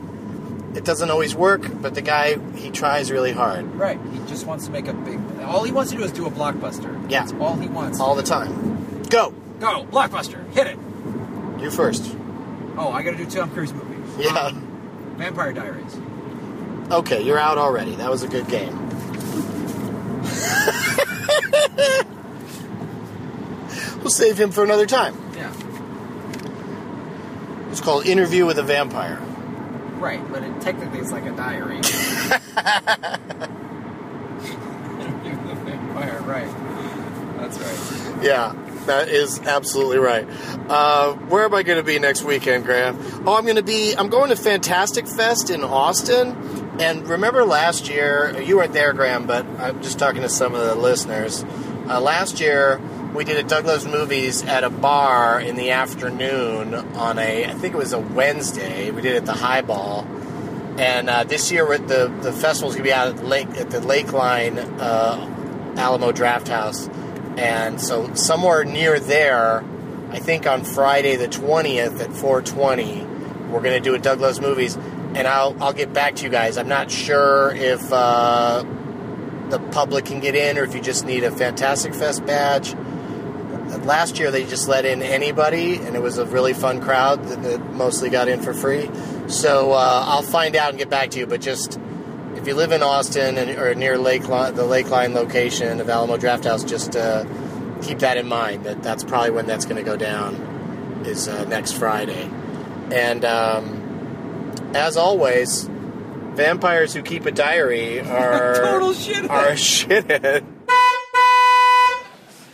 it 0.75 0.83
doesn't 0.83 1.09
always 1.09 1.33
work, 1.33 1.61
but 1.81 1.95
the 1.95 2.01
guy 2.01 2.37
he 2.55 2.69
tries 2.71 3.09
really 3.11 3.31
hard 3.31 3.73
Right. 3.75 3.99
He 4.11 4.19
just 4.27 4.45
wants 4.45 4.65
to 4.65 4.71
make 4.71 4.87
a 4.89 4.93
big. 4.93 5.19
All 5.43 5.63
he 5.63 5.71
wants 5.71 5.91
to 5.91 5.97
do 5.97 6.03
is 6.03 6.11
do 6.11 6.25
a 6.25 6.31
blockbuster. 6.31 7.09
Yeah. 7.09 7.21
That's 7.21 7.33
all 7.39 7.55
he 7.55 7.67
wants. 7.69 7.99
all 8.01 8.15
the 8.15 8.23
time. 8.23 9.03
Go, 9.09 9.31
Go 9.61 9.85
blockbuster. 9.85 10.45
Hit 10.51 10.67
it. 10.67 10.77
you 11.61 11.71
first. 11.71 12.15
Oh, 12.77 12.91
I 12.91 13.03
got 13.03 13.11
to 13.11 13.17
do 13.17 13.25
Tom 13.25 13.49
Cruise 13.51 13.73
movies. 13.73 13.99
Yeah. 14.17 14.31
Um, 14.33 15.15
Vampire 15.17 15.53
Diaries. 15.53 15.97
Okay, 16.91 17.21
you're 17.21 17.39
out 17.39 17.57
already. 17.57 17.95
That 17.95 18.09
was 18.09 18.23
a 18.23 18.27
good 18.27 18.47
game. 18.47 18.77
we'll 23.99 24.09
save 24.09 24.39
him 24.39 24.51
for 24.51 24.63
another 24.63 24.85
time. 24.85 25.15
Yeah. 25.35 25.51
It's 27.69 27.81
called 27.81 28.05
Interview 28.05 28.45
with 28.45 28.57
a 28.59 28.63
Vampire. 28.63 29.17
Right, 29.97 30.21
but 30.31 30.43
it 30.43 30.61
technically 30.61 30.99
it's 30.99 31.11
like 31.11 31.25
a 31.25 31.31
diary. 31.31 31.75
Interview 34.99 35.37
with 35.37 35.51
a 35.51 35.55
Vampire, 35.63 36.21
right. 36.21 36.49
That's 37.37 37.57
right. 37.59 38.23
Yeah, 38.23 38.53
that 38.85 39.09
is 39.09 39.39
absolutely 39.39 39.97
right. 39.97 40.27
Uh, 40.69 41.13
where 41.13 41.45
am 41.45 41.53
I 41.53 41.63
going 41.63 41.77
to 41.77 41.83
be 41.83 41.97
next 41.99 42.23
weekend, 42.23 42.65
Graham? 42.65 42.97
Oh, 43.25 43.35
I'm 43.35 43.43
going 43.43 43.55
to 43.55 43.63
be. 43.63 43.95
I'm 43.95 44.09
going 44.09 44.29
to 44.29 44.35
Fantastic 44.35 45.07
Fest 45.07 45.49
in 45.49 45.63
Austin. 45.63 46.79
And 46.79 47.07
remember 47.07 47.43
last 47.45 47.89
year, 47.89 48.41
you 48.41 48.57
weren't 48.57 48.73
there, 48.73 48.93
Graham, 48.93 49.27
but 49.27 49.45
I'm 49.45 49.81
just 49.83 49.99
talking 49.99 50.21
to 50.21 50.29
some 50.29 50.55
of 50.55 50.65
the 50.65 50.75
listeners. 50.75 51.43
Uh, 51.87 51.99
last 51.99 52.39
year, 52.39 52.79
we 53.13 53.23
did 53.23 53.37
a 53.37 53.47
Doug 53.47 53.65
Loves 53.65 53.85
Movies 53.85 54.43
at 54.43 54.63
a 54.63 54.69
bar 54.69 55.39
in 55.39 55.55
the 55.57 55.71
afternoon 55.71 56.73
on 56.73 57.19
a, 57.19 57.45
I 57.45 57.53
think 57.53 57.73
it 57.73 57.77
was 57.77 57.93
a 57.93 57.99
Wednesday. 57.99 58.89
We 58.91 59.01
did 59.01 59.13
it 59.13 59.17
at 59.17 59.25
the 59.25 59.33
Highball. 59.33 60.07
And 60.77 61.09
uh, 61.09 61.25
this 61.25 61.51
year, 61.51 61.77
the 61.77 62.07
the 62.21 62.31
festival's 62.31 62.75
gonna 62.75 62.85
be 62.85 62.93
out 62.93 63.09
at 63.09 63.25
Lake 63.25 63.49
at 63.57 63.69
the 63.69 63.79
Lakeline 63.79 64.57
uh, 64.79 65.27
Alamo 65.77 66.11
Drafthouse, 66.11 66.87
and 67.37 67.79
so 67.81 68.13
somewhere 68.13 68.63
near 68.63 68.99
there, 68.99 69.63
I 70.09 70.19
think 70.19 70.45
on 70.47 70.63
Friday 70.63 71.15
the 71.15 71.27
twentieth 71.27 72.01
at 72.01 72.13
four 72.13 72.41
twenty, 72.41 73.03
we're 73.49 73.61
gonna 73.61 73.79
do 73.79 73.95
a 73.95 73.99
Doug 73.99 74.19
Loves 74.19 74.41
Movies, 74.41 74.75
and 74.75 75.27
I'll 75.27 75.55
I'll 75.61 75.73
get 75.73 75.93
back 75.93 76.15
to 76.17 76.23
you 76.23 76.29
guys. 76.29 76.57
I'm 76.57 76.67
not 76.67 76.91
sure 76.91 77.53
if 77.55 77.81
uh, 77.91 78.63
the 79.49 79.59
public 79.71 80.05
can 80.05 80.19
get 80.19 80.35
in 80.35 80.57
or 80.57 80.63
if 80.63 80.73
you 80.75 80.81
just 80.81 81.05
need 81.05 81.23
a 81.23 81.31
Fantastic 81.31 81.93
Fest 81.93 82.25
badge. 82.25 82.75
Last 83.83 84.19
year 84.19 84.31
they 84.31 84.43
just 84.45 84.67
let 84.67 84.85
in 84.85 85.01
anybody, 85.01 85.75
and 85.77 85.95
it 85.95 86.01
was 86.01 86.17
a 86.17 86.25
really 86.25 86.53
fun 86.53 86.81
crowd 86.81 87.23
that, 87.25 87.41
that 87.43 87.73
mostly 87.73 88.09
got 88.09 88.27
in 88.27 88.41
for 88.41 88.53
free. 88.53 88.89
So 89.27 89.71
uh, 89.71 90.03
I'll 90.07 90.21
find 90.23 90.57
out 90.57 90.69
and 90.69 90.77
get 90.77 90.89
back 90.89 91.11
to 91.11 91.19
you. 91.19 91.25
But 91.25 91.39
just 91.41 91.79
if 92.41 92.47
you 92.47 92.55
live 92.55 92.71
in 92.71 92.81
Austin 92.81 93.37
and, 93.37 93.51
or 93.51 93.75
near 93.75 93.97
Lakeline, 93.97 94.55
the 94.55 94.63
Lakeline 94.63 95.13
location 95.13 95.79
of 95.79 95.89
Alamo 95.89 96.17
Drafthouse, 96.17 96.67
just 96.67 96.95
uh, 96.95 97.23
keep 97.83 97.99
that 97.99 98.17
in 98.17 98.27
mind. 98.27 98.63
That 98.63 98.81
that's 98.81 99.03
probably 99.03 99.29
when 99.29 99.45
that's 99.45 99.65
going 99.65 99.77
to 99.77 99.83
go 99.83 99.95
down 99.95 100.33
is 101.05 101.27
uh, 101.27 101.45
next 101.45 101.73
Friday. 101.73 102.29
And 102.91 103.23
um, 103.25 104.51
as 104.73 104.97
always, 104.97 105.69
vampires 106.33 106.95
who 106.95 107.03
keep 107.03 107.27
a 107.27 107.31
diary 107.31 107.99
are 107.99 108.55
Total 108.55 108.89
shithead. 108.89 109.29
Are 109.29 109.47
a 109.49 109.53
shithead. 109.53 110.43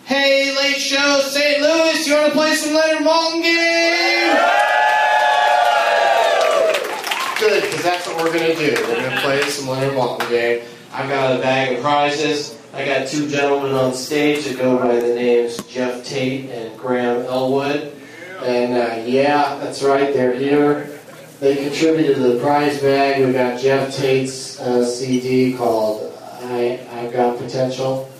Hey, 0.03 0.55
late 0.55 0.77
show, 0.77 1.19
St. 1.21 1.61
Louis, 1.61 2.07
you 2.07 2.13
want 2.13 2.27
to 2.27 2.31
play 2.33 2.55
some 2.55 2.73
Leonard 2.73 3.03
Maltin 3.05 3.41
game? 3.41 4.37
Good, 7.39 7.63
because 7.63 7.76
that's 7.87 8.05
what 8.05 8.17
we're 8.17 8.33
going 8.33 8.53
to 8.53 8.55
do. 8.55 8.81
We're 8.83 9.01
going 9.01 9.15
to 9.15 9.21
play 9.21 9.41
some 9.43 9.69
Leonard 9.69 9.93
Maltin 9.93 10.29
game. 10.29 10.67
I've 10.91 11.09
got 11.09 11.37
a 11.37 11.41
bag 11.41 11.77
of 11.77 11.81
prizes. 11.81 12.59
I 12.73 12.85
got 12.85 13.07
two 13.07 13.29
gentlemen 13.29 13.73
on 13.75 13.93
stage 13.93 14.43
that 14.43 14.57
go 14.57 14.77
by 14.77 14.95
the 14.95 15.15
names 15.15 15.55
Jeff 15.67 16.03
Tate 16.03 16.49
and 16.49 16.77
Graham 16.77 17.25
Elwood. 17.25 17.93
And 18.43 18.73
uh, 18.73 19.05
yeah, 19.05 19.57
that's 19.59 19.81
right, 19.81 20.13
they're 20.13 20.33
here. 20.33 20.99
They 21.39 21.55
contributed 21.55 22.17
to 22.17 22.23
the 22.23 22.39
prize 22.41 22.81
bag. 22.81 23.25
We 23.25 23.31
got 23.31 23.57
Jeff 23.57 23.95
Tate's 23.95 24.59
uh, 24.59 24.85
CD 24.85 25.55
called 25.55 26.13
I, 26.41 26.85
I've 26.91 27.13
Got 27.13 27.37
Potential. 27.37 28.11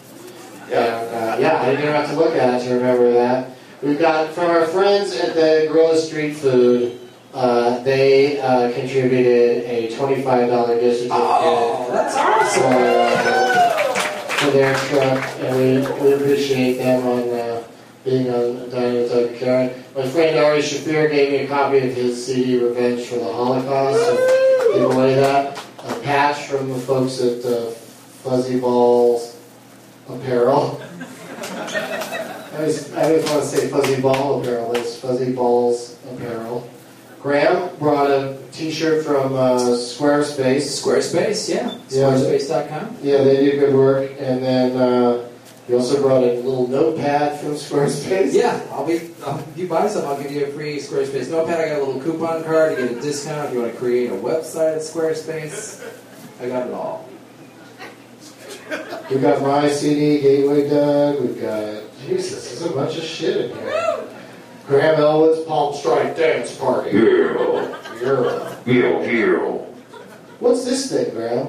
And 0.67 0.75
uh, 0.75 1.37
yeah, 1.41 1.61
I 1.61 1.65
didn't 1.65 1.81
even 1.81 1.93
have 1.93 2.09
to 2.09 2.15
look 2.15 2.35
at 2.35 2.61
it 2.61 2.65
to 2.67 2.73
remember 2.73 3.11
that. 3.11 3.51
We've 3.81 3.99
got 3.99 4.33
from 4.33 4.45
our 4.45 4.65
friends 4.65 5.13
at 5.19 5.35
the 5.35 5.67
Guerrilla 5.69 5.97
Street 5.97 6.35
Food. 6.35 7.06
Uh, 7.33 7.83
they 7.83 8.39
uh, 8.39 8.71
contributed 8.73 9.63
a 9.65 9.95
twenty-five 9.95 10.49
dollar 10.49 10.79
gift 10.79 10.97
certificate 11.01 11.11
Oh, 11.11 11.89
that's 11.91 12.15
awesome. 12.15 12.63
for, 12.63 12.67
uh, 12.73 13.83
for 14.37 14.51
their 14.51 14.73
truck, 14.75 15.23
and 15.41 15.55
we, 15.57 16.01
we 16.07 16.13
appreciate 16.13 16.77
them 16.77 17.05
on 17.05 17.29
uh, 17.29 17.63
being 18.03 18.29
on 18.33 18.69
Doug 18.69 19.11
and 19.11 19.37
Karen. 19.37 19.83
My 19.95 20.07
friend 20.07 20.37
Ari 20.39 20.59
Shaffir 20.61 21.11
gave 21.11 21.31
me 21.31 21.37
a 21.39 21.47
copy 21.47 21.77
of 21.79 21.93
his 21.93 22.25
CD 22.25 22.57
"Revenge 22.63 23.05
for 23.05 23.15
the 23.17 23.25
Holocaust." 23.25 23.99
So 23.99 24.73
give 24.73 24.91
away 24.95 25.15
that. 25.15 25.63
A 25.83 25.99
patch 25.99 26.47
from 26.47 26.69
the 26.69 26.79
folks 26.79 27.21
at 27.21 27.45
uh, 27.45 27.69
Fuzzy 27.71 28.59
Balls 28.59 29.37
Apparel. 30.09 30.81
I 31.39 32.49
always, 32.61 32.93
I 32.93 33.03
always 33.03 33.23
want 33.25 33.41
to 33.43 33.47
say 33.47 33.67
Fuzzy 33.67 34.01
Ball 34.01 34.41
Apparel, 34.41 34.73
it's 34.75 34.97
Fuzzy 34.99 35.31
Balls 35.33 35.97
Apparel. 36.11 36.67
Graham 37.21 37.75
brought 37.77 38.09
a 38.09 38.37
T-shirt 38.51 39.05
from 39.05 39.33
uh, 39.33 39.57
Squarespace. 39.59 40.81
Squarespace, 40.81 41.49
yeah. 41.49 41.77
Yeah. 41.89 42.13
Squarespace.com. 42.13 42.97
Yeah, 43.01 43.23
they 43.23 43.49
do 43.49 43.59
good 43.59 43.73
work. 43.73 44.11
And 44.19 44.43
then 44.43 44.77
uh, 44.77 45.27
you 45.67 45.77
also 45.77 46.01
brought 46.01 46.23
a 46.23 46.35
little 46.41 46.67
notepad 46.67 47.39
from 47.39 47.49
Squarespace. 47.55 48.33
Yeah, 48.33 48.61
I'll 48.71 48.85
be. 48.85 49.11
Um, 49.25 49.39
if 49.39 49.57
you 49.57 49.67
buy 49.67 49.87
some, 49.87 50.05
I'll 50.05 50.21
give 50.21 50.31
you 50.31 50.45
a 50.45 50.49
free 50.49 50.77
Squarespace 50.77 51.29
notepad. 51.29 51.59
I 51.59 51.69
got 51.69 51.79
a 51.79 51.83
little 51.83 52.01
coupon 52.01 52.43
card 52.43 52.77
to 52.77 52.83
get 52.87 52.97
a 52.97 53.01
discount 53.01 53.47
if 53.47 53.53
you 53.53 53.61
want 53.61 53.73
to 53.73 53.77
create 53.79 54.09
a 54.11 54.15
website 54.15 54.75
at 54.75 54.81
Squarespace. 54.81 55.83
I 56.39 56.47
got 56.49 56.67
it 56.67 56.73
all. 56.73 57.09
We've 59.09 59.21
got 59.21 59.41
my 59.41 59.69
CD, 59.69 60.19
Gateway 60.21 60.69
Doug. 60.69 61.21
We've 61.21 61.41
got 61.41 61.83
Jesus, 62.05 62.59
there's 62.59 62.71
a 62.71 62.75
bunch 62.75 62.97
of 62.97 63.03
shit 63.03 63.49
in 63.51 63.57
here. 63.57 64.07
Graham 64.67 64.99
Elwood's 64.99 65.45
Palm 65.45 65.73
Strike 65.73 66.17
Dance 66.17 66.55
Party. 66.57 66.91
Yeah. 66.91 67.75
Hero, 68.65 69.01
hero. 69.01 69.57
What's 70.39 70.65
this 70.65 70.91
thing, 70.91 71.13
Graham? 71.13 71.47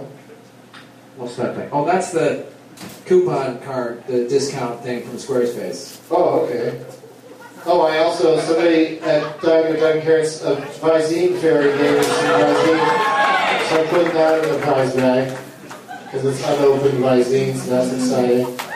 What's 1.16 1.34
that 1.36 1.56
thing? 1.56 1.68
Oh, 1.72 1.84
that's 1.84 2.12
the 2.12 2.46
coupon 3.06 3.58
card, 3.62 4.06
the 4.06 4.28
discount 4.28 4.82
thing 4.84 5.02
from 5.02 5.16
Squarespace. 5.16 6.00
Oh, 6.12 6.46
okay. 6.46 6.84
Oh, 7.66 7.80
I 7.82 7.98
also 7.98 8.38
somebody 8.38 9.00
at 9.00 9.40
Doug 9.40 9.66
and 9.66 9.78
Doug 9.80 9.96
and 9.96 10.04
Karen's 10.04 10.40
uh, 10.44 10.54
Visine 10.80 11.38
Fairy 11.40 11.76
gave 11.76 11.98
us 11.98 12.06
some 12.06 12.26
Visine, 12.40 13.68
so 13.68 13.82
I'm 13.82 13.88
putting 13.88 14.12
that 14.14 14.44
in 14.44 14.52
the 14.52 14.58
prize 14.60 14.94
bag 14.94 15.38
because 16.04 16.24
it's 16.24 16.46
unopened 16.46 16.98
Visine, 17.02 17.56
so 17.56 17.70
that's 17.70 17.92
exciting. 17.92 18.67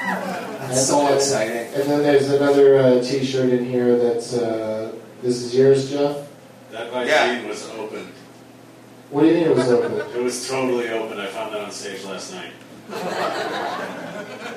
That's 0.72 0.86
so 0.88 1.14
exciting. 1.14 1.56
And 1.74 1.82
then 1.90 2.02
there's 2.02 2.30
another 2.30 2.78
uh, 2.78 3.02
T-shirt 3.02 3.50
in 3.50 3.64
here 3.66 3.96
that's 3.98 4.32
uh, 4.34 4.92
this 5.22 5.42
is 5.42 5.54
yours, 5.54 5.90
Jeff. 5.90 6.26
That 6.70 6.90
Visine 6.90 7.06
Yeah. 7.08 7.46
was 7.46 7.68
open. 7.70 8.08
What 9.10 9.20
do 9.22 9.26
you 9.28 9.34
mean 9.34 9.44
it 9.44 9.54
was 9.54 9.70
open? 9.70 9.92
It 10.16 10.22
was 10.22 10.48
totally 10.48 10.88
open. 10.88 11.20
I 11.20 11.26
found 11.26 11.52
that 11.54 11.60
on 11.62 11.70
stage 11.70 12.04
last 12.04 12.32
night. 12.32 12.52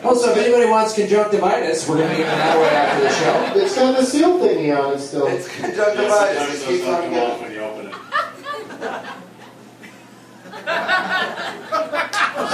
Also, 0.05 0.31
if 0.31 0.37
anybody 0.37 0.69
wants 0.69 0.93
conjunctivitis, 0.93 1.87
we're 1.89 1.97
going 1.97 2.09
to 2.09 2.15
be 2.15 2.23
giving 2.23 2.37
that 2.37 2.55
away 2.57 2.69
after 2.69 3.03
the 3.03 3.09
show. 3.09 3.53
It's 3.61 3.75
got 3.75 3.97
the 3.97 4.05
seal 4.05 4.39
thingy 4.39 4.77
on 4.77 4.93
it 4.93 4.99
still. 4.99 5.27
It's 5.27 5.47
Yes, 5.47 5.57
conjunctivitis. 5.59 6.37
sometimes 6.37 6.51
Just 6.51 6.65
those 6.65 6.77
keep 6.77 6.85
don't 6.85 6.95
on 6.95 7.01
come 7.03 7.19
off 7.19 7.41
when 7.41 7.51
you 7.51 7.59
open 7.59 7.85
it. 7.87 7.93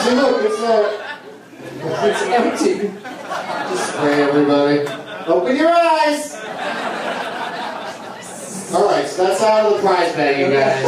See, 0.03 0.15
look, 0.15 0.43
it's 0.45 0.61
not. 0.61 1.10
It's 1.83 2.21
empty. 2.23 2.87
Just 3.69 3.93
spray 3.93 4.21
everybody. 4.23 4.79
Open 5.27 5.55
your 5.55 5.69
eyes. 5.69 6.35
All 8.73 8.85
right, 8.85 9.05
so 9.05 9.25
that's 9.25 9.41
out 9.41 9.65
of 9.65 9.73
the 9.73 9.79
prize 9.85 10.13
bag, 10.13 10.39
you 10.39 10.51
guys. 10.53 10.85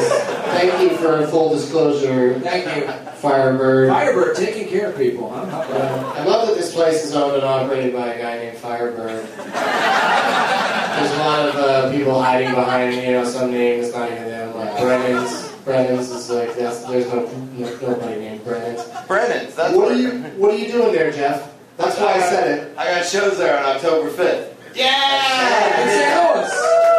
Thank 0.57 0.81
you 0.81 0.97
for 0.97 1.27
full 1.27 1.53
disclosure, 1.53 2.39
Thank 2.39 2.65
you. 2.77 2.87
Firebird. 3.15 3.89
Firebird 3.89 4.35
taking 4.37 4.69
care 4.69 4.91
of 4.91 4.97
people, 4.97 5.29
huh? 5.29 5.41
Uh, 5.41 6.13
I 6.17 6.23
love 6.23 6.47
that 6.47 6.55
this 6.55 6.73
place 6.73 7.03
is 7.03 7.13
owned 7.15 7.35
and 7.35 7.43
operated 7.43 7.93
by 7.93 8.07
a 8.13 8.21
guy 8.21 8.37
named 8.37 8.57
Firebird. 8.57 9.25
There's 9.27 11.11
a 11.11 11.17
lot 11.19 11.49
of 11.49 11.55
uh, 11.55 11.91
people 11.91 12.21
hiding 12.21 12.53
behind, 12.53 12.95
you 12.95 13.11
know, 13.13 13.25
some 13.25 13.51
names, 13.51 13.91
not 13.93 14.11
even 14.11 14.23
them, 14.25 14.55
like 14.55 14.77
Brennan's. 14.79 15.49
Brennan's 15.65 16.09
is 16.09 16.29
like 16.29 16.55
that's 16.55 16.83
there's 16.83 17.07
no, 17.07 17.25
no 17.55 17.77
nobody 17.81 18.19
named 18.19 18.43
Brennan's. 18.43 18.85
Brennan's. 19.07 19.55
That's 19.55 19.75
what 19.75 19.91
are 19.91 19.95
you 19.95 20.11
What 20.37 20.53
are 20.53 20.57
you 20.57 20.71
doing 20.71 20.91
there, 20.93 21.11
Geoff? 21.11 21.53
That's 21.77 21.97
why 21.99 22.13
I 22.13 22.19
said 22.19 22.57
it. 22.57 22.77
I 22.77 22.85
got 22.85 23.05
shows 23.05 23.37
there 23.37 23.57
on 23.57 23.75
October 23.75 24.09
5th. 24.09 24.53
Yeah! 24.75 25.81
In 25.81 25.89
St. 25.89 26.13
Louis. 26.17 26.51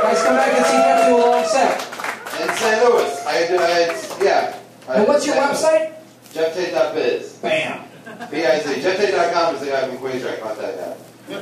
Guys, 0.03 0.23
come 0.25 0.37
back 0.37 0.53
and 0.55 0.67
see 0.67 0.79
Geoff 0.83 1.09
do 1.09 1.17
a 1.17 1.19
long 1.31 1.45
set. 1.47 1.81
In 2.40 2.49
St. 2.57 2.83
Louis. 2.85 3.27
I 3.27 3.47
do. 3.47 3.59
I, 3.61 4.25
yeah. 4.25 4.59
And 4.88 5.09
what's 5.09 5.27
your 5.27 5.37
website? 5.37 5.95
GeoffTate.biz. 6.33 7.38
Bam. 7.38 7.85
B-I-Z. 8.31 8.81
GeoffTate.com 8.81 9.55
is 9.55 9.61
the 9.61 9.67
guy 9.67 9.88
from 9.88 9.99
Queensrÿche. 9.99 10.40
Contact 10.40 10.77
that. 10.77 10.97
He's 11.27 11.38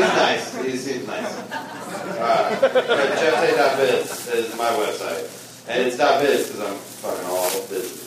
nice. 0.00 0.64
He 0.64 0.76
seems 0.76 1.06
nice. 1.06 1.32
Uh, 1.52 2.58
but 2.60 2.72
GeoffTate.biz 2.74 4.28
is 4.34 4.56
my 4.56 4.70
website. 4.70 5.42
And 5.68 5.82
it's 5.82 5.96
.biz 5.96 6.46
because 6.48 6.60
I'm 6.60 6.76
fucking 6.76 7.26
all 7.28 7.50
business. 7.68 8.02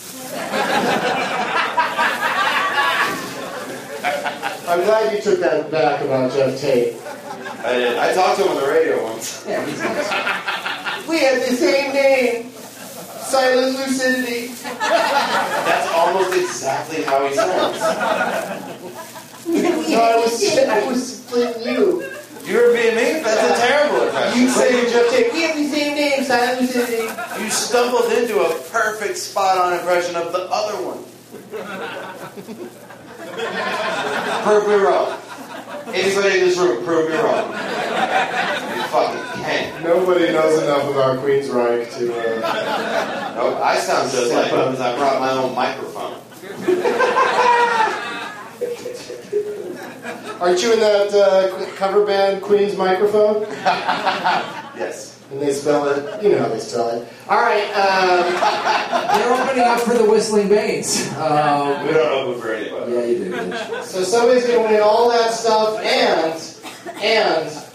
I'm 4.70 4.82
glad 4.86 5.12
you 5.16 5.22
took 5.22 5.40
that 5.40 5.72
back 5.72 6.02
about 6.02 6.32
Geoff 6.32 6.60
Tate. 6.60 6.96
I 7.66 7.74
did. 7.74 7.98
I 7.98 8.14
talked 8.14 8.38
to 8.38 8.44
him 8.46 8.52
on 8.56 8.62
the 8.62 8.68
radio 8.68 9.04
once. 9.04 9.44
Yeah. 9.48 9.66
We 11.10 11.20
have 11.20 11.40
the 11.50 11.56
same 11.56 11.92
name. 11.94 12.52
Silent 12.52 13.78
lucidity. 13.78 14.54
That's 14.64 15.88
almost 15.94 16.34
exactly 16.38 17.04
how 17.04 17.28
he 17.28 17.34
sounds. 17.36 17.80
No, 19.90 20.02
I 20.02 20.16
was 20.18 20.58
I 20.58 20.88
was 20.88 21.22
playing 21.28 21.62
you. 21.64 22.04
You 22.46 22.56
were 22.56 22.72
being 22.74 22.96
me? 22.96 23.22
That's 23.22 23.44
a 23.44 23.54
terrible 23.68 24.02
impression. 24.08 24.42
You 24.42 24.48
say 24.50 24.90
Geoff 24.92 25.10
Tate. 25.12 25.34
We 25.34 25.42
have 25.42 25.56
the 25.58 25.68
same 25.68 25.96
name. 25.96 26.24
Silent 26.24 26.62
lucidity. 26.62 27.08
You 27.44 27.50
stumbled 27.50 28.12
into 28.14 28.40
a 28.40 28.50
perfect 28.70 29.18
spot-on 29.18 29.74
impression 29.74 30.16
of 30.16 30.32
the 30.32 30.48
other 30.52 30.78
one. 30.84 31.04
prove 34.44 34.68
me 34.68 34.76
wrong. 34.76 35.18
Anybody 35.94 36.40
in 36.40 36.48
this 36.48 36.58
room, 36.58 36.84
prove 36.84 37.10
me 37.10 37.16
wrong. 37.18 37.52
You 37.52 38.84
fucking 38.90 39.44
can't. 39.44 39.84
Nobody 39.84 40.32
knows 40.32 40.62
enough 40.64 40.90
about 40.90 41.20
Queensrÿche 41.20 41.98
to. 41.98 42.14
Uh... 42.14 43.34
Nope, 43.36 43.60
I 43.62 43.78
sound 43.78 44.12
just 44.12 44.32
like 44.34 44.50
him 44.52 44.72
because 44.72 44.80
I 44.80 44.96
brought 44.98 45.20
my 45.20 45.32
own 45.32 45.54
microphone. 45.56 46.16
Aren't 50.42 50.62
you 50.64 50.74
in 50.74 50.80
that 50.80 51.14
uh, 51.14 51.66
cover 51.76 52.06
band 52.06 52.42
Queen's 52.42 52.76
microphone? 52.76 53.46
Yes. 54.80 55.09
And 55.32 55.40
they 55.42 55.54
spell 55.54 55.88
it. 55.90 56.24
You 56.24 56.30
know 56.30 56.40
how 56.40 56.48
they 56.50 56.60
spell 56.60 56.90
it. 56.90 57.08
All 57.30 57.40
right. 57.40 57.66
Um, 57.76 58.26
They're 59.20 59.34
opening 59.44 59.64
up 59.64 59.80
for 59.82 59.94
the 59.94 60.06
Whistling 60.10 60.50
Banes. 60.50 61.08
Um, 61.18 61.86
We 61.88 61.94
don't 61.94 62.12
open 62.30 62.42
for 62.42 62.54
anybody. 62.54 62.92
yeah, 62.94 63.06
you 63.06 63.18
do. 63.26 63.84
So 63.84 64.04
somebody's 64.04 64.46
gonna 64.48 64.62
win 64.68 64.82
all 64.82 65.10
that 65.10 65.32
stuff 65.32 65.80
and 65.80 66.34
and 67.04 67.66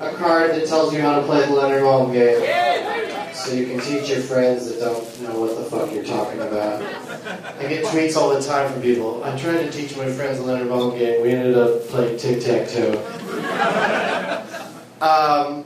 a 0.00 0.12
card 0.16 0.50
that 0.52 0.66
tells 0.66 0.92
you 0.92 1.00
how 1.02 1.20
to 1.20 1.26
play 1.26 1.46
the 1.46 1.52
Leonard 1.52 1.82
Maltin 1.82 2.12
game. 2.12 3.32
So 3.34 3.52
you 3.52 3.66
can 3.66 3.78
teach 3.80 4.08
your 4.10 4.20
friends 4.20 4.68
that 4.68 4.80
don't 4.80 5.20
know 5.22 5.38
what 5.40 5.56
the 5.56 5.64
fuck 5.64 5.92
you're 5.92 6.04
talking 6.04 6.40
about. 6.40 6.82
I 6.82 7.68
get 7.68 7.84
tweets 7.84 8.16
all 8.16 8.30
the 8.30 8.40
time 8.42 8.72
from 8.72 8.82
people. 8.82 9.22
I'm 9.22 9.38
trying 9.38 9.58
to 9.58 9.70
teach 9.70 9.96
my 9.96 10.10
friends 10.10 10.38
the 10.38 10.44
Leonard 10.44 10.68
Maltin 10.68 10.98
game. 10.98 11.22
We 11.22 11.30
ended 11.30 11.56
up 11.56 11.82
playing 11.88 12.16
tic 12.18 12.40
tac 12.42 12.68
toe. 12.68 13.00
Um, 15.00 15.64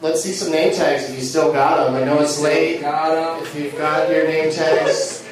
let's 0.00 0.22
see 0.22 0.32
some 0.32 0.50
name 0.52 0.72
tags 0.74 1.08
if 1.10 1.16
you 1.16 1.22
still 1.24 1.52
got 1.52 1.84
them. 1.86 1.94
I 1.94 2.04
know 2.04 2.20
it's 2.20 2.40
late. 2.40 2.80
Got 2.80 3.38
him. 3.38 3.46
If 3.46 3.54
you've 3.54 3.76
got 3.76 4.10
your 4.10 4.24
name 4.26 4.50
tags, 4.52 5.24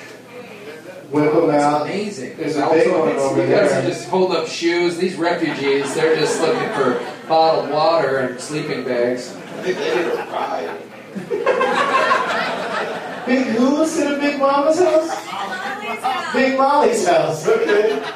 whip 1.10 1.32
them 1.32 1.46
That's 1.48 1.62
out. 1.64 1.82
amazing. 1.82 2.36
There's 2.36 2.56
a 2.56 2.68
big 2.70 2.90
one 2.90 3.16
over 3.16 3.42
You 3.42 3.48
guys 3.54 3.70
there. 3.70 3.82
are 3.82 3.86
just 3.86 4.08
hold 4.08 4.32
up 4.32 4.46
shoes. 4.48 4.96
These 4.96 5.16
refugees, 5.16 5.94
they're 5.94 6.16
just 6.16 6.40
looking 6.40 6.68
for 6.70 7.00
bottled 7.28 7.70
water 7.70 8.18
and 8.18 8.40
sleeping 8.40 8.84
bags. 8.84 9.34
I 9.34 9.62
think 9.62 9.78
they 9.78 9.96
need 9.96 10.06
a 10.12 10.16
ride. 10.32 10.82
Big 13.26 13.46
who's 13.56 13.98
in 13.98 14.12
a 14.12 14.18
Big 14.18 14.38
Mama's 14.38 14.78
house? 14.78 16.32
Big 16.32 16.56
Molly's 16.56 17.06
house, 17.06 17.46
okay. 17.48 18.12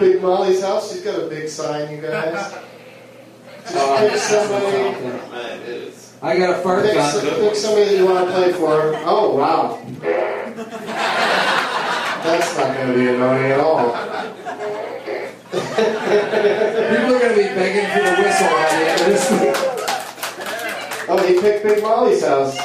Big 0.00 0.20
Molly's 0.22 0.60
house, 0.62 0.92
she's 0.92 1.02
got 1.02 1.22
a 1.22 1.26
big 1.28 1.48
sign, 1.48 1.94
you 1.94 2.00
guys. 2.02 2.54
Pick 3.66 4.16
somebody, 4.16 4.66
Man, 5.30 5.60
it 5.62 5.68
is. 5.68 6.12
I 6.22 6.38
got 6.38 6.58
a 6.58 6.62
fart 6.62 6.84
pick, 6.84 6.94
gun. 6.94 7.12
some- 7.12 7.26
pick 7.26 7.54
somebody 7.56 7.84
that 7.86 7.96
you 7.96 8.04
want 8.06 8.26
to 8.28 8.32
play 8.32 8.52
for. 8.52 8.94
Oh, 9.04 9.34
wow. 9.36 9.82
That's 12.22 12.56
not 12.56 12.74
going 12.76 12.88
to 12.88 12.94
be 12.94 13.08
annoying 13.08 13.52
at 13.52 13.60
all. 13.60 13.92
People 15.50 17.14
are 17.14 17.20
going 17.20 17.34
to 17.34 17.36
be 17.36 17.48
begging 17.54 17.88
for 17.90 18.02
the 18.02 18.14
whistle 18.22 18.48
by 18.48 18.66
the 18.70 18.76
end 18.88 19.00
of 19.00 19.06
this. 19.06 19.24
Oh, 21.08 21.18
he 21.26 21.40
picked 21.40 21.62
Big 21.64 21.82
Molly's 21.82 22.24
house. 22.24 22.56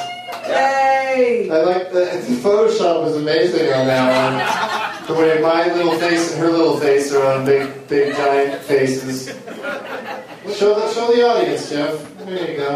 Yay! 0.48 1.48
I 1.50 1.58
like 1.62 1.92
the, 1.92 2.00
the 2.28 2.36
Photoshop 2.42 3.04
was 3.04 3.16
amazing 3.16 3.72
on 3.72 3.86
that 3.86 4.98
one. 4.98 5.06
The 5.06 5.14
way 5.20 5.40
my 5.40 5.72
little 5.74 5.96
face 5.98 6.32
and 6.32 6.40
her 6.40 6.50
little 6.50 6.76
face 6.80 7.12
are 7.12 7.24
on 7.34 7.44
big, 7.44 7.86
big, 7.88 8.16
giant 8.16 8.62
faces. 8.62 9.28
Show 10.42 10.74
the, 10.74 10.92
show 10.92 11.06
the 11.14 11.22
audience, 11.22 11.70
Geoff. 11.70 12.02
There 12.18 12.50
you 12.50 12.56
go. 12.56 12.74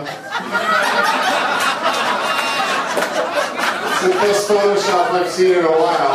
It's 3.91 4.03
the 4.03 4.11
best 4.23 4.49
Photoshop 4.49 5.11
I've 5.11 5.29
seen 5.29 5.51
in 5.59 5.65
a 5.65 5.69
while. 5.69 6.15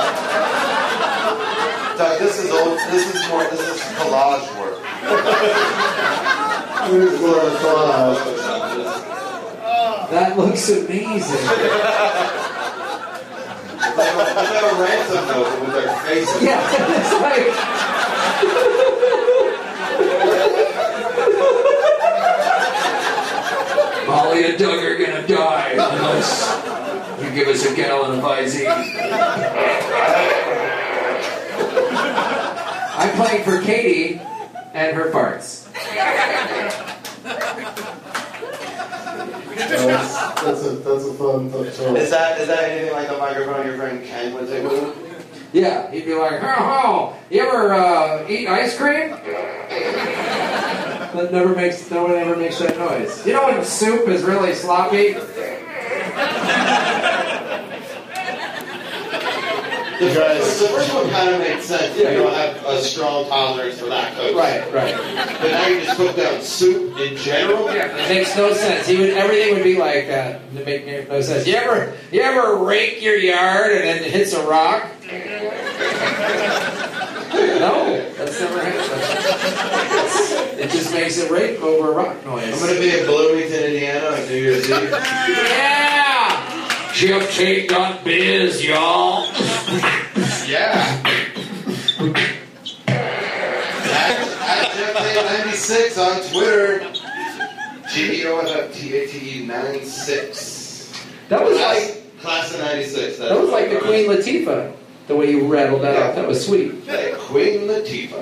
Doug, 1.98 2.20
this 2.20 2.40
is 2.40 2.52
old. 2.52 2.78
This 2.90 3.14
is 3.14 3.28
more. 3.30 3.44
This 3.44 3.60
is 3.60 3.82
collage 4.00 4.48
work. 4.58 4.80
Here's 6.90 7.20
more 7.20 7.42
of 7.42 7.54
collage. 7.60 8.22
That 10.12 10.38
looks 10.38 10.70
amazing. 10.70 11.36
It's 13.76 13.98
like 13.98 14.14
a, 14.14 14.18
like 14.36 14.64
a 14.64 14.76
ransom 14.82 15.28
note 15.28 15.52
with 15.60 15.74
their 15.74 15.92
faces. 16.06 16.42
Yeah, 16.42 16.64
it's 16.96 17.12
like. 18.72 18.81
Molly 24.24 24.46
and 24.46 24.58
Doug 24.58 24.84
are 24.84 24.98
gonna 24.98 25.28
die 25.28 25.72
unless 25.72 27.24
you 27.24 27.32
give 27.34 27.48
us 27.48 27.66
a 27.66 27.76
gallon 27.76 28.20
of 28.20 28.26
IZ. 28.40 28.66
I'm 32.98 33.16
playing 33.16 33.44
for 33.44 33.62
Katie 33.64 34.22
and 34.76 34.96
her 34.96 35.10
farts. 35.12 35.68
That's, 39.72 40.42
that's, 40.42 40.66
a, 40.66 40.70
that's 40.78 41.06
a 41.06 41.14
fun 41.14 41.52
th- 41.52 41.66
Is 41.66 42.10
that 42.12 42.42
is 42.42 42.48
that 42.48 42.64
anything 42.70 42.94
like 42.94 43.08
the 43.08 43.18
microphone 43.18 43.66
your 43.66 43.78
friend 43.78 44.06
Ken 44.06 44.34
would 44.36 44.48
take 44.48 44.64
with 44.64 44.96
him? 44.98 45.01
Yeah, 45.54 45.92
he'd 45.92 46.06
be 46.06 46.14
like, 46.14 46.42
"Oh, 46.42 46.56
oh 46.60 47.20
you 47.30 47.42
ever 47.42 47.74
uh, 47.74 48.26
eat 48.30 48.48
ice 48.48 48.78
cream?" 48.78 49.10
That 51.14 51.30
never 51.34 51.54
makes 51.54 51.92
no 51.92 52.04
one 52.04 52.14
ever 52.14 52.38
makes 52.38 52.60
that 52.60 52.78
noise. 52.78 53.26
You 53.26 53.34
know 53.34 53.48
when 53.48 53.66
soup 53.66 54.08
is 54.08 54.24
really 54.24 54.54
sloppy? 54.54 55.16
The 60.02 60.10
first, 60.10 60.60
the 60.60 60.68
first 60.70 60.94
one 60.96 61.10
kind 61.12 61.30
of 61.30 61.40
makes 61.42 61.66
sense. 61.66 61.96
Yeah. 61.96 62.10
You 62.10 62.24
don't 62.24 62.34
have 62.34 62.66
a 62.66 62.82
strong 62.82 63.28
tolerance 63.28 63.78
for 63.78 63.86
lactose. 63.86 64.34
Right, 64.34 64.74
right. 64.74 64.96
But 65.40 65.52
now 65.52 65.68
you 65.68 65.82
just 65.82 65.96
put 65.96 66.16
down 66.16 66.42
soup 66.42 66.98
in 66.98 67.16
general. 67.18 67.66
Yeah, 67.66 67.95
it 67.95 68.10
makes 68.10 68.36
no 68.36 68.52
sense. 68.52 68.88
He 68.88 68.97
would 68.97 69.12
everything 69.12 69.54
would 69.54 69.64
be 69.64 69.78
like 69.78 70.08
that. 70.08 70.41
To 70.56 70.66
make 70.66 71.08
no 71.08 71.22
sense. 71.22 71.45
You 71.45 71.54
ever 71.54 71.95
you 72.12 72.22
ever 72.22 72.64
rake 72.64 73.04
your 73.04 73.16
yard 73.16 73.74
and 73.74 73.84
then 73.84 74.04
it 74.04 74.12
hits 74.12 74.34
a 74.34 74.43
rock? 74.47 74.89
No, 77.59 78.09
that's 78.16 78.39
never 78.39 78.64
happened. 78.64 80.59
It 80.59 80.70
just 80.70 80.93
makes 80.93 81.18
it 81.18 81.30
rake 81.30 81.59
over 81.62 81.91
a 81.91 81.93
rock 81.95 82.26
noise. 82.26 82.45
I'm 82.53 82.59
gonna 82.59 82.80
be 82.80 82.97
in 82.97 83.05
Bloomington, 83.05 83.64
Indiana 83.64 84.07
on 84.07 84.26
New 84.30 84.36
Year's 84.36 84.70
Eve. 84.70 84.89
Yeah! 84.89 86.70
Gypsy 86.93 87.68
got 87.68 88.03
biz, 88.05 88.64
y'all. 88.64 89.26
Yeah. 90.47 91.03
at, 92.88 94.09
at 94.47 94.72
GeoffTate96 94.72 95.97
on 95.97 96.22
Twitter. 96.32 96.93
G 97.93 98.22
E 98.22 98.26
O 98.28 98.39
F 98.39 98.47
F 98.49 98.74
T 98.74 98.97
A 98.97 99.07
T 99.07 99.41
E 99.41 99.45
96. 99.45 101.03
That 101.28 101.43
was 101.43 101.57
Class, 101.57 101.89
like 101.89 102.20
class 102.22 102.53
of 102.53 102.59
96. 102.62 103.18
that 103.18 103.38
was 103.38 103.49
like 103.49 103.70
the 103.70 103.80
Queen 103.80 104.07
Latifah. 104.09 104.74
The 105.12 105.18
way 105.18 105.30
you 105.30 105.45
rattled 105.45 105.82
that 105.82 106.01
off. 106.01 106.16
That 106.16 106.26
was 106.26 106.45
sweet. 106.45 106.86
Hey, 106.86 107.14
Queen 107.18 107.68
Latifah. 107.68 108.16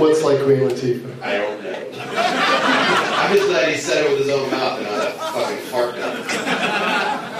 What's 0.00 0.24
like 0.24 0.42
Queen 0.42 0.62
Latifah? 0.62 1.22
I 1.22 1.36
don't 1.38 1.62
know. 1.62 1.88
I'm 2.10 3.36
just 3.36 3.48
glad 3.48 3.68
he 3.68 3.76
said 3.76 4.04
it 4.04 4.10
with 4.10 4.18
his 4.18 4.30
own 4.30 4.50
mouth 4.50 4.80
and 4.80 4.88
not 4.88 5.06
a 5.06 5.12
fucking 5.12 5.58
fart 5.68 5.94
gun. 5.94 6.26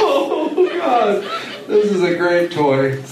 Oh 0.00 0.70
God, 0.78 1.22
this 1.66 1.92
is 1.92 2.02
a 2.02 2.16
great 2.16 2.50
toy. 2.50 3.02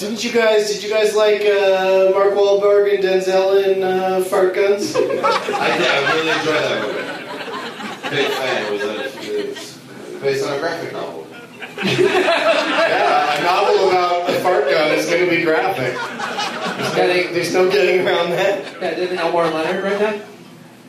Didn't 0.00 0.24
you 0.24 0.32
guys? 0.32 0.70
Did 0.70 0.82
you 0.82 0.88
guys 0.88 1.14
like 1.14 1.42
uh, 1.42 2.10
Mark 2.14 2.32
Wahlberg 2.32 2.94
and 2.94 3.04
Denzel 3.04 3.62
in 3.62 3.82
uh, 3.82 4.22
Fart 4.24 4.54
Guns? 4.54 4.96
I, 4.96 5.00
did, 5.00 5.22
I 5.22 6.14
really 6.14 6.30
enjoyed 6.30 6.62
that 6.64 6.80
movie. 6.86 8.16
Big 8.16 8.32
fan. 8.32 8.64
It 8.64 8.72
was, 8.72 8.82
a, 8.82 8.94
it 9.20 9.48
was 9.50 9.78
based 10.22 10.46
on 10.46 10.56
a 10.56 10.58
graphic 10.58 10.92
novel. 10.94 11.26
yeah, 11.84 13.40
a 13.40 13.42
novel 13.42 13.90
about 13.90 14.30
a 14.30 14.32
fart 14.40 14.64
gun 14.70 14.92
is 14.92 15.04
going 15.04 15.28
to 15.28 15.36
be 15.36 15.42
graphic. 15.44 15.92
There's 16.94 16.96
no, 16.96 17.32
there's 17.34 17.52
no 17.52 17.70
getting 17.70 18.06
around 18.06 18.30
that. 18.30 18.80
Yeah, 18.80 18.94
didn't 18.94 19.18
Elmore 19.18 19.48
Leonard 19.48 19.84
write 19.84 19.98
that? 19.98 20.24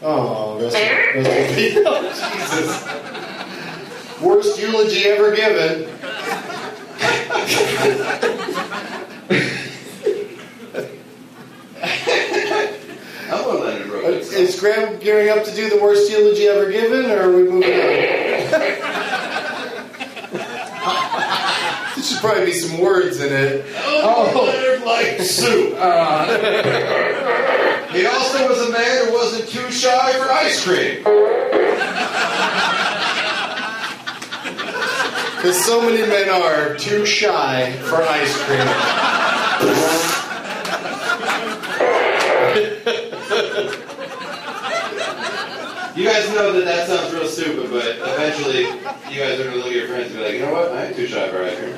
Oh, 0.02 0.58
rest 0.58 0.78
in- 0.78 1.24
rest 1.24 1.30
in 1.30 1.56
peace. 1.56 1.78
Oh, 1.86 2.02
Jesus. 2.48 4.22
Worst 4.22 4.58
eulogy 4.58 5.04
ever 5.06 5.36
given. 5.36 5.90
Elmore 13.30 13.56
Leonard 13.66 13.88
wrote 13.88 14.14
it. 14.14 14.26
Is 14.52 14.60
Graham 14.60 15.00
gearing 15.00 15.30
up 15.30 15.46
to 15.46 15.56
do 15.56 15.70
the 15.70 15.82
worst 15.82 16.12
eulogy 16.12 16.46
ever 16.48 16.70
given, 16.70 17.10
or 17.10 17.22
are 17.22 17.32
we 17.32 17.44
moving 17.44 17.72
on? 17.72 17.80
there 21.96 22.04
should 22.04 22.20
probably 22.20 22.48
be 22.48 22.52
some 22.52 22.82
words 22.82 23.22
in 23.22 23.32
it. 23.32 23.66
Oh. 23.78 24.02
Oh, 24.04 24.28
Elmore 24.28 24.48
Leonard 24.48 24.84
liked 24.84 25.24
soup. 25.24 25.74
Uh. 25.78 26.26
he 27.94 28.06
also 28.06 28.50
was 28.50 28.68
a 28.68 28.72
man 28.74 29.06
who 29.06 29.14
wasn't 29.14 29.48
too 29.48 29.72
shy 29.72 30.12
for 30.20 30.30
ice 30.30 30.62
cream. 30.66 30.98
Because 35.38 35.64
so 35.64 35.80
many 35.80 36.06
men 36.06 36.28
are 36.30 36.76
too 36.76 37.06
shy 37.06 37.72
for 37.84 38.04
ice 38.04 38.38
cream. 38.44 39.21
You 46.02 46.08
guys 46.08 46.34
know 46.34 46.52
that 46.54 46.66
that 46.66 46.88
sounds 46.88 47.14
real 47.14 47.28
stupid, 47.28 47.70
but 47.70 47.86
eventually 48.02 48.62
you 49.14 49.22
guys 49.22 49.40
are 49.40 49.52
to 49.52 49.56
look 49.56 49.68
at 49.68 49.74
your 49.74 49.88
friends 49.88 50.08
and 50.08 50.16
be 50.16 50.24
like, 50.24 50.34
you 50.34 50.40
know 50.40 50.52
what? 50.52 50.72
I 50.72 50.88
ain't 50.88 50.96
too 50.96 51.06
shy 51.06 51.30
for 51.30 51.38
cream. 51.38 51.78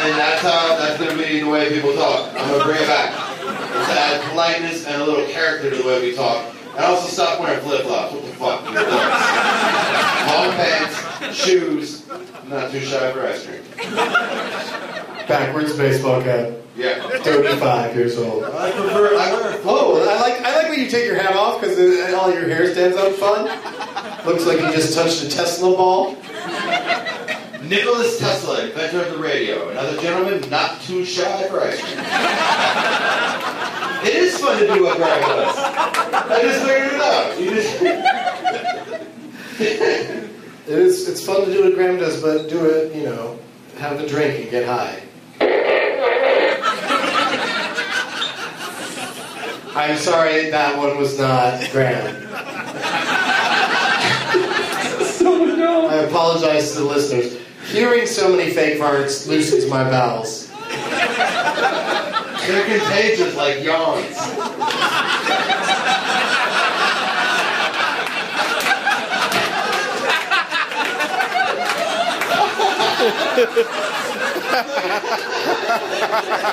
then 0.00 0.16
that's 0.16 0.40
how, 0.40 0.78
that's 0.78 0.96
to 0.96 1.14
be 1.14 1.40
the 1.40 1.46
way 1.46 1.68
people 1.68 1.92
talk. 1.92 2.32
I'm 2.34 2.58
to 2.58 2.64
bring 2.64 2.80
it 2.80 2.86
back. 2.86 3.12
Let's 3.44 3.90
add 3.90 4.30
politeness 4.30 4.86
and 4.86 5.02
a 5.02 5.04
little 5.04 5.26
character 5.26 5.68
to 5.68 5.76
the 5.76 5.86
way 5.86 6.00
we 6.00 6.16
talk. 6.16 6.54
And 6.74 6.86
also 6.86 7.06
stop 7.06 7.38
wearing 7.38 7.60
flip-flops. 7.60 8.14
What 8.14 8.24
the 8.24 8.32
fuck? 8.32 8.64
Long 10.24 10.52
pants, 10.56 11.36
shoes, 11.36 12.08
not 12.48 12.70
too 12.70 12.80
shy 12.80 13.12
for 13.12 13.26
ice 13.26 13.46
cream. 13.46 13.60
Backwards 15.28 15.76
baseball 15.76 16.22
cap. 16.22 16.61
Yeah. 16.76 17.08
35 17.22 17.96
years 17.96 18.18
old. 18.18 18.44
I 18.44 18.70
prefer, 18.72 19.16
I 19.16 19.60
Oh, 19.64 20.00
I 20.08 20.20
like 20.20 20.40
I 20.42 20.56
like 20.56 20.70
when 20.70 20.80
you 20.80 20.88
take 20.88 21.06
your 21.06 21.16
hat 21.16 21.36
off 21.36 21.60
because 21.60 21.78
all 22.14 22.32
your 22.32 22.48
hair 22.48 22.72
stands 22.72 22.96
up 22.96 23.12
fun. 23.14 23.44
Looks 24.26 24.46
like 24.46 24.58
you 24.60 24.72
just 24.72 24.94
touched 24.94 25.22
a 25.22 25.28
Tesla 25.28 25.76
ball. 25.76 26.16
Nicholas 27.62 28.18
Tesla, 28.18 28.64
inventor 28.64 29.02
of 29.02 29.12
the 29.12 29.18
radio. 29.18 29.68
Another 29.70 30.00
gentleman 30.00 30.48
not 30.50 30.80
too 30.82 31.04
shy 31.04 31.48
for 31.48 31.60
ice 31.60 31.80
cream. 31.80 31.98
it 34.04 34.14
is 34.14 34.38
fun 34.38 34.58
to 34.58 34.66
do 34.66 34.82
what 34.82 34.96
Greg 34.96 35.20
does. 35.22 35.56
I 35.56 36.42
just 36.42 36.64
figured 36.66 36.92
it 36.92 37.00
out. 37.00 37.40
You 37.40 37.50
just... 37.50 37.82
It 40.64 40.78
is. 40.78 41.08
It's 41.08 41.24
fun 41.24 41.44
to 41.44 41.52
do 41.52 41.64
what 41.64 41.74
Graham 41.74 41.98
does, 41.98 42.22
but 42.22 42.48
do 42.48 42.64
it. 42.66 42.94
You 42.94 43.04
know, 43.04 43.38
have 43.78 44.00
a 44.00 44.06
drink 44.08 44.40
and 44.40 44.50
get 44.50 44.64
high. 44.64 45.02
I'm 49.74 49.96
sorry, 49.96 50.50
that 50.50 50.76
one 50.76 50.98
was 50.98 51.18
not 51.18 51.70
Graham. 51.72 52.28
I 55.24 55.96
apologize 56.08 56.72
to 56.72 56.80
the 56.80 56.84
listeners. 56.84 57.38
Hearing 57.70 58.06
so 58.06 58.36
many 58.36 58.50
fake 58.52 58.78
farts 58.78 59.26
loosens 59.26 59.66
my 59.70 59.84
bowels. 59.84 60.48
They're 62.46 62.66
contagious 62.66 63.34
like 63.34 63.62
yawns. 63.62 64.16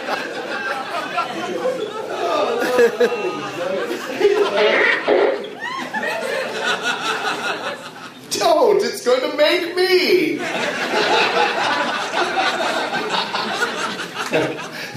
Don't! 8.40 8.82
It's 8.82 9.04
going 9.04 9.20
to 9.30 9.36
make 9.36 9.76
me! 9.76 10.38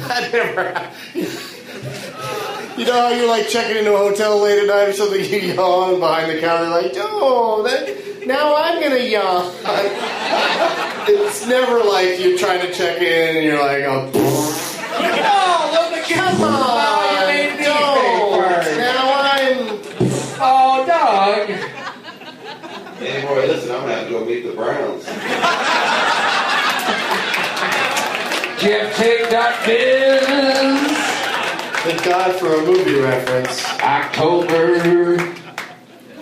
that 0.06 0.30
never. 0.32 0.90
You 2.78 2.86
know 2.86 2.92
how 2.92 3.08
you're 3.08 3.26
like 3.26 3.48
checking 3.48 3.78
into 3.78 3.92
a 3.94 3.98
hotel 3.98 4.38
late 4.40 4.60
at 4.60 4.68
night 4.68 4.88
or 4.88 4.92
something, 4.92 5.24
you 5.24 5.54
yawn 5.54 5.98
behind 5.98 6.30
the 6.30 6.38
counter, 6.40 6.68
like, 6.68 6.92
oh, 6.94 7.64
that, 7.64 8.26
now 8.28 8.54
I'm 8.54 8.80
gonna 8.80 8.96
yawn. 8.98 9.52
it's 11.08 11.46
never 11.48 11.80
like 11.82 12.20
you're 12.20 12.38
trying 12.38 12.60
to 12.64 12.72
check 12.72 13.02
in 13.02 13.36
and 13.38 13.44
you're 13.44 13.58
like, 13.58 13.82
oh, 13.86 14.08
Oh, 14.94 15.90
look 15.90 15.98
at 15.98 16.08
come 16.08 16.42
on, 16.42 17.01
go 24.12 24.24
meet 24.24 24.42
the 24.46 24.52
Browns. 24.52 25.04
GeoffTate.biz. 29.62 30.96
Thank 31.82 32.04
God 32.04 32.36
for 32.36 32.54
a 32.54 32.62
movie 32.62 32.94
reference. 33.00 33.64
October 33.80 35.16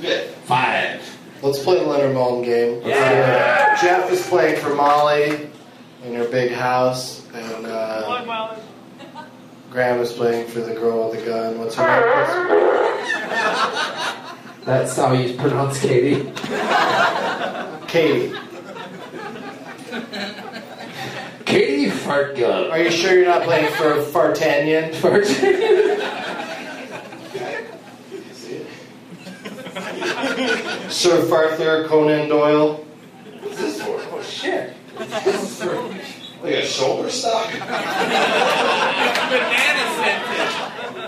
Yeah. 0.01 0.23
5. 0.45 1.19
Let's 1.43 1.59
play 1.63 1.79
the 1.79 1.85
Leonard 1.85 2.15
Maltin 2.17 2.45
game. 2.45 2.83
Let's 2.83 2.99
do 2.99 3.87
it. 3.87 3.93
Geoff 4.01 4.11
is 4.13 4.27
playing 4.27 4.61
for 4.61 4.75
Molly 4.75 5.49
in 6.05 6.15
her 6.15 6.25
big 6.29 6.53
house, 6.53 7.27
and 7.35 7.67
uh, 7.67 8.55
Graham 9.71 10.01
is 10.01 10.13
playing 10.13 10.47
for 10.49 10.61
the 10.61 10.75
girl 10.75 11.11
with 11.11 11.21
the 11.21 11.27
gun. 11.27 11.59
What's 11.59 11.75
her 11.77 11.87
name? 11.87 12.97
That's 14.65 14.97
how 14.97 15.13
you 15.13 15.35
pronounce 15.37 15.81
Katie. 15.81 16.31
Katie. 17.91 18.33
Katie 21.45 21.91
Fart 21.91 22.37
Gun. 22.37 22.71
Are 22.71 22.79
you 22.79 22.89
sure 22.89 23.15
you're 23.15 23.27
not 23.27 23.43
playing 23.43 23.73
for 23.73 24.01
Fartanian? 24.13 24.95
Fart. 25.01 25.27
Sir 30.89 31.23
Farther 31.29 31.89
Conan 31.89 32.29
Doyle? 32.29 32.87
What's 33.41 33.59
this 33.59 33.83
for? 33.83 33.97
oh, 33.99 34.23
shit. 34.23 34.77
Like 36.43 36.55
a 36.55 36.65
shoulder 36.65 37.11
stock? 37.11 37.53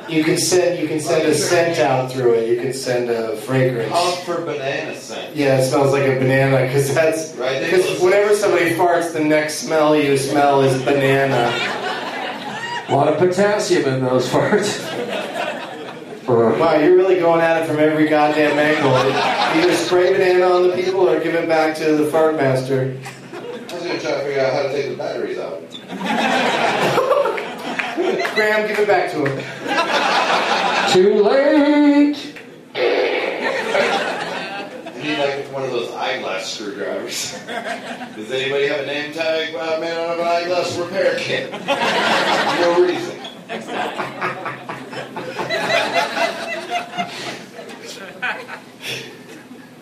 You 0.09 0.25
can 0.25 0.37
send 0.37 0.79
you 0.81 0.89
can 0.89 1.01
send 1.01 1.27
a 1.29 1.35
scent 1.35 1.79
out 1.79 2.11
through 2.13 2.35
it. 2.35 2.49
You 2.49 2.61
can 2.61 2.73
send 2.73 3.09
a 3.11 3.37
fragrance. 3.39 3.93
Off 3.93 4.25
for 4.25 4.41
banana 4.45 4.95
scent. 4.97 5.35
Yeah, 5.35 5.59
it 5.59 5.65
smells 5.69 5.93
like 5.93 6.03
a 6.05 6.19
banana 6.19 6.67
because 6.67 6.93
that's 6.95 7.35
Right, 7.37 7.61
because 7.63 7.81
Nicholas. 7.83 8.03
whenever 8.03 8.35
somebody 8.35 8.71
farts, 8.75 9.13
the 9.13 9.21
next 9.25 9.59
smell 9.61 9.97
you 9.97 10.17
smell 10.19 10.61
is 10.63 10.83
banana. 10.83 11.51
A 12.89 12.95
lot 12.95 13.09
of 13.09 13.19
potassium 13.19 13.85
in 13.89 14.01
those 14.05 14.29
farts. 14.29 14.81
Wow, 16.25 16.77
you're 16.79 16.97
really 16.97 17.17
going 17.19 17.41
at 17.43 17.61
it 17.63 17.67
from 17.67 17.79
every 17.79 18.09
goddamn 18.09 18.57
angle. 18.59 18.95
Either 18.95 19.75
spray 19.75 20.13
banana 20.13 20.47
on 20.47 20.69
the 20.69 20.75
people 20.75 21.07
or 21.07 21.21
give 21.21 21.35
it 21.35 21.47
back 21.47 21.77
to 21.79 21.97
the 21.97 22.07
fart 22.11 22.37
master. 22.37 22.97
I 23.35 23.39
was 23.75 23.83
gonna 23.83 24.01
try 24.01 24.13
to 24.13 24.21
figure 24.21 24.41
out 24.41 24.53
how 24.55 24.63
to 24.63 24.73
take 24.73 24.89
the 24.91 24.97
batteries 24.97 25.39
out. 25.39 27.09
Graham, 28.35 28.69
give 28.69 28.79
it 28.79 28.89
back 28.89 29.11
to 29.13 29.25
him. 29.25 29.37
too 30.93 31.23
late. 31.23 32.19
You 34.97 35.03
need 35.03 35.19
like 35.19 35.53
one 35.53 35.65
of 35.65 35.71
those 35.71 35.91
eyeglass 35.91 36.23
eyeglass 36.43 36.53
screwdrivers. 36.53 37.33
Does 38.17 38.31
anybody 38.31 38.67
have 38.69 38.81
a 38.81 38.87
name 38.87 39.13
tag? 39.13 39.55
Uh, 39.55 39.79
man 39.81 39.99
on 39.99 40.21
an 40.21 40.27
eyeglass 40.27 40.77
repair 40.77 41.17
kit. 41.19 41.51
no 42.61 42.83
reason. 42.83 43.19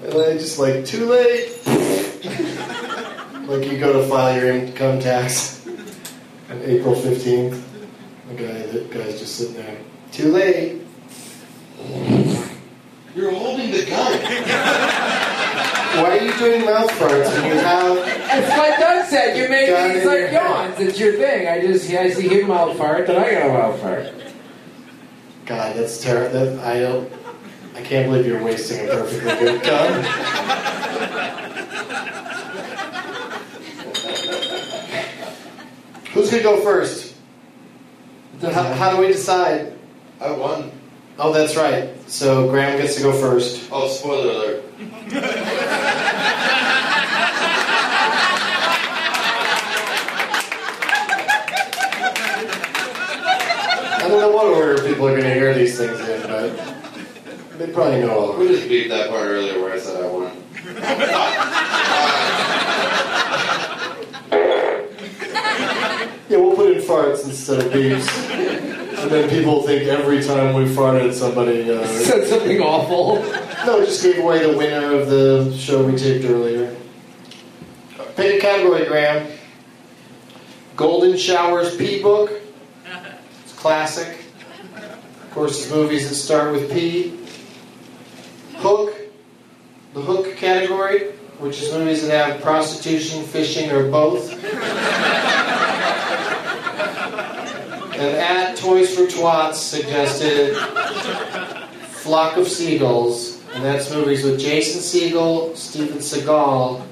And 0.02 0.12
then 0.12 0.38
just 0.38 0.58
like, 0.58 0.84
too 0.84 1.06
late. 1.06 1.50
like 3.48 3.70
you 3.70 3.78
go 3.78 3.92
to 3.92 4.08
file 4.08 4.36
your 4.40 4.54
income 4.54 5.00
tax 5.00 5.66
on 6.48 6.62
April 6.62 6.94
15th. 6.94 7.69
The 8.30 8.36
guy, 8.36 8.62
the 8.66 8.80
guy's 8.94 9.18
just 9.18 9.34
sitting 9.34 9.54
there. 9.54 9.76
Too 10.12 10.30
late. 10.30 10.82
You're 13.16 13.32
holding 13.32 13.72
the 13.72 13.84
gun. 13.86 14.20
Why 15.98 16.18
are 16.18 16.24
you 16.24 16.32
doing 16.38 16.64
mouth 16.64 16.88
farts 16.92 17.34
when 17.34 17.46
you 17.46 17.58
have 17.58 17.98
It's 17.98 18.48
like 18.56 18.78
Doug 18.78 19.06
said, 19.06 19.36
you 19.36 19.48
make 19.48 19.68
Gun 19.68 19.88
these 19.88 20.02
in 20.02 20.06
like 20.06 20.18
your 20.18 20.30
yawns. 20.30 20.78
It's 20.78 21.00
your 21.00 21.14
thing. 21.14 21.48
I 21.48 21.60
just 21.60 21.90
I 21.90 22.10
see 22.10 22.28
him 22.28 22.46
mouth 22.46 22.78
fart, 22.78 23.08
then 23.08 23.16
I 23.20 23.32
got 23.32 23.50
a 23.50 23.52
mouth 23.52 23.80
fart. 23.80 24.14
God, 25.46 25.74
that's 25.74 26.00
terrible. 26.00 26.38
That, 26.38 26.64
I 26.64 26.78
don't. 26.78 27.12
I 27.74 27.82
can't 27.82 28.08
believe 28.08 28.26
you're 28.26 28.44
wasting 28.44 28.88
a 28.88 28.90
perfectly 28.92 29.32
good 29.40 29.62
gun. 29.64 30.04
Who's 36.12 36.30
gonna 36.30 36.42
go 36.44 36.62
first? 36.62 37.09
How, 38.40 38.62
how 38.72 38.96
do 38.96 39.02
we 39.02 39.08
decide? 39.08 39.74
I 40.18 40.30
won. 40.30 40.72
Oh, 41.18 41.30
that's 41.30 41.56
right. 41.56 41.90
So 42.10 42.48
Graham 42.48 42.80
gets 42.80 42.96
to 42.96 43.02
go 43.02 43.12
first. 43.12 43.68
Oh, 43.70 43.86
spoiler 43.86 44.30
alert. 44.30 44.64
I 53.92 53.98
don't 54.08 54.20
know 54.20 54.30
what 54.30 54.46
order 54.46 54.82
people 54.88 55.06
are 55.06 55.14
gonna 55.14 55.34
hear 55.34 55.52
these 55.52 55.76
things 55.76 56.00
in, 56.00 56.22
but 56.22 56.56
they 57.58 57.66
probably 57.70 58.00
know 58.00 58.18
all. 58.18 58.38
We 58.38 58.48
just 58.48 58.66
beat 58.70 58.88
that 58.88 59.10
part 59.10 59.28
earlier 59.28 59.60
where 59.60 59.74
I 59.74 59.78
said 59.78 60.02
I 60.02 60.06
won. 60.06 60.32
Yeah, 66.30 66.36
we'll 66.36 66.54
put 66.54 66.76
in 66.76 66.80
farts 66.80 67.24
instead 67.24 67.58
of 67.58 67.72
beeps. 67.72 68.06
And 69.02 69.10
then 69.10 69.28
people 69.28 69.62
think 69.64 69.88
every 69.88 70.22
time 70.22 70.54
we 70.54 70.64
farted, 70.66 71.12
somebody. 71.12 71.68
Uh, 71.68 71.84
Said 72.04 72.28
something 72.28 72.60
awful. 72.60 73.16
no, 73.66 73.84
just 73.84 74.00
gave 74.00 74.18
away 74.18 74.48
the 74.48 74.56
winner 74.56 74.94
of 74.94 75.10
the 75.10 75.52
show 75.58 75.82
we 75.84 75.96
taped 75.96 76.24
earlier. 76.24 76.76
Pick 78.14 78.36
a 78.36 78.40
category, 78.40 78.86
Graham. 78.86 79.26
Golden 80.76 81.16
Showers 81.16 81.76
P 81.76 82.00
book. 82.00 82.30
It's 83.42 83.52
classic. 83.54 84.16
Of 84.76 85.30
course, 85.32 85.62
it's 85.64 85.72
movies 85.72 86.08
that 86.08 86.14
start 86.14 86.52
with 86.52 86.70
P. 86.70 87.18
Hook. 88.58 88.94
The 89.94 90.00
hook 90.00 90.36
category, 90.36 91.10
which 91.40 91.60
is 91.60 91.72
movies 91.72 92.06
that 92.06 92.30
have 92.30 92.40
prostitution, 92.40 93.24
fishing, 93.24 93.72
or 93.72 93.90
both. 93.90 94.30
And 98.00 98.16
at 98.16 98.56
Toys 98.56 98.94
for 98.94 99.02
Twats 99.02 99.56
suggested 99.56 100.56
Flock 101.90 102.38
of 102.38 102.48
Seagulls, 102.48 103.42
and 103.52 103.62
that's 103.62 103.90
movies 103.92 104.24
with 104.24 104.40
Jason 104.40 104.80
Segel, 104.80 105.54
Steven 105.54 105.98
Seagal, 105.98 106.82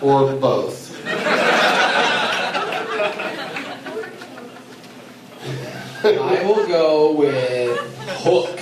or 0.00 0.34
both. 0.36 0.96
I 6.06 6.42
will 6.46 6.66
go 6.68 7.12
with 7.12 7.78
Hook. 8.22 8.58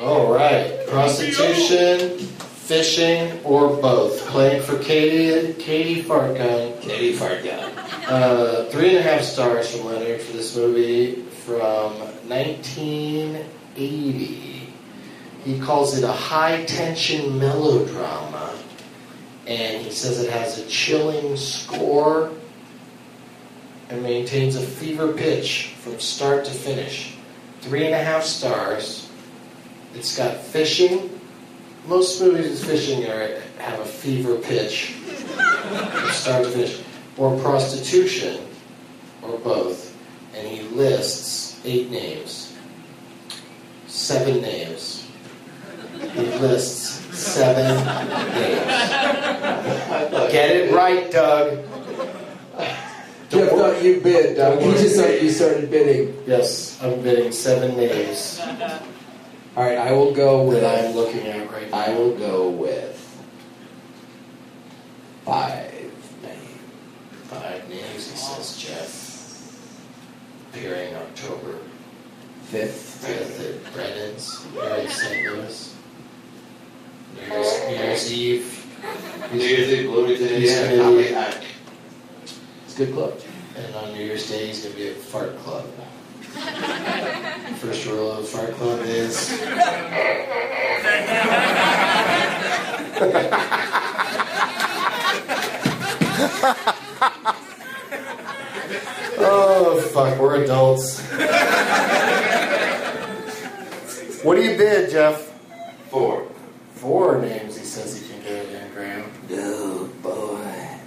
All 0.00 0.32
right, 0.32 0.84
prostitution, 0.88 2.18
fishing, 2.66 3.40
or 3.44 3.76
both. 3.80 4.26
Playing 4.26 4.60
for 4.62 4.78
Katie, 4.80 5.54
Katie 5.54 6.02
Fartgun. 6.02 6.82
Katie 6.82 7.16
Fartgun. 7.16 7.72
Uh, 8.08 8.64
three 8.66 8.88
and 8.88 8.98
a 8.98 9.02
half 9.02 9.22
stars 9.22 9.70
from 9.70 9.86
Leonard 9.86 10.20
for 10.20 10.32
this 10.32 10.56
movie 10.56 11.22
from 11.44 11.92
1980. 12.28 14.72
He 15.44 15.60
calls 15.60 15.96
it 15.96 16.02
a 16.02 16.10
high 16.10 16.64
tension 16.64 17.38
melodrama, 17.38 18.52
and 19.46 19.80
he 19.80 19.92
says 19.92 20.20
it 20.20 20.32
has 20.32 20.58
a 20.58 20.66
chilling 20.66 21.36
score 21.36 22.32
and 23.90 24.02
maintains 24.02 24.56
a 24.56 24.60
fever 24.60 25.12
pitch 25.12 25.74
from 25.78 26.00
start 26.00 26.44
to 26.46 26.50
finish. 26.50 27.14
Three 27.60 27.86
and 27.86 27.94
a 27.94 28.02
half 28.02 28.24
stars. 28.24 29.08
It's 29.94 30.18
got 30.18 30.36
fishing. 30.36 31.15
Most 31.86 32.20
movies 32.20 32.50
with 32.50 32.64
fishing 32.64 33.04
are, 33.08 33.40
have 33.58 33.78
a 33.78 33.84
fever 33.84 34.36
pitch 34.38 34.90
from 34.90 36.10
start 36.10 36.44
to 36.44 36.50
finish 36.50 36.82
or 37.16 37.38
prostitution, 37.38 38.40
or 39.22 39.38
both. 39.38 39.96
And 40.34 40.48
he 40.48 40.62
lists 40.74 41.60
eight 41.64 41.88
names, 41.90 42.56
seven 43.86 44.42
names. 44.42 45.06
He 46.12 46.26
lists 46.38 47.16
seven 47.16 47.76
names. 47.76 48.66
Get 50.32 50.56
it 50.56 50.74
right, 50.74 51.08
Doug. 51.10 51.64
Geoff 53.30 53.50
thought 53.50 53.82
you 53.82 54.00
bid, 54.00 54.36
Doug. 54.36 54.60
He 54.60 54.72
just 54.72 55.22
you 55.22 55.30
started 55.30 55.70
bidding. 55.70 56.20
Yes, 56.26 56.82
I'm 56.82 57.00
bidding 57.00 57.30
seven 57.30 57.76
names 57.76 58.40
All 59.56 59.64
right, 59.64 59.78
I 59.78 59.92
will 59.92 60.12
go 60.12 60.42
with. 60.42 60.60
that 60.60 60.84
I'm 60.84 60.94
looking 60.94 61.26
at 61.26 61.50
right 61.50 61.70
now. 61.70 61.76
I 61.78 61.94
will 61.94 62.14
go 62.16 62.50
with 62.50 62.94
five 65.24 65.72
names. 66.22 66.60
Five 67.24 67.68
names, 67.68 68.10
he 68.10 68.16
says, 68.16 68.58
Geoff. 68.58 69.04
Appearing 70.52 70.94
October 70.94 71.58
Fifth. 72.44 73.04
5th 73.04 73.66
at 73.66 73.72
Brennan's 73.74 74.44
here 74.52 74.74
in 74.76 74.88
St. 74.88 75.26
Louis. 75.26 75.74
New 77.14 77.22
Year's, 77.34 77.68
New 77.68 77.74
Year's 77.76 78.12
Eve. 78.12 78.66
New 79.32 79.40
Year's 79.40 79.68
Eve, 79.72 79.86
Bloomington, 79.90 80.28
He's 80.28 80.52
Indiana. 80.56 80.76
gonna 80.82 80.96
be- 80.96 81.08
Copy 81.14 81.46
It's 82.66 82.74
a 82.74 82.78
good 82.84 82.94
club. 82.94 83.20
And 83.56 83.74
on 83.74 83.92
New 83.94 84.04
Year's 84.04 84.28
Day, 84.28 84.46
he's 84.48 84.60
going 84.62 84.74
to 84.74 84.78
be 84.80 84.88
at 84.90 84.96
Fart 84.96 85.36
Club. 85.38 85.66
First 87.56 87.86
rule 87.86 88.12
of 88.12 88.28
Fart 88.28 88.52
Club 88.54 88.80
is. 88.84 89.40
oh, 99.18 99.90
fuck, 99.92 100.18
we're 100.18 100.44
adults. 100.44 101.00
what 104.22 104.34
do 104.34 104.42
you 104.42 104.56
bid, 104.58 104.90
Geoff? 104.90 105.32
Four. 105.90 106.28
Four 106.74 107.20
names 107.22 107.56
he 107.56 107.64
says 107.64 107.98
he 107.98 108.06
can 108.08 108.22
get 108.22 108.32
it 108.32 108.62
in, 108.62 108.72
Graham. 108.72 109.10
Oh 109.30 109.90
boy. 110.02 110.78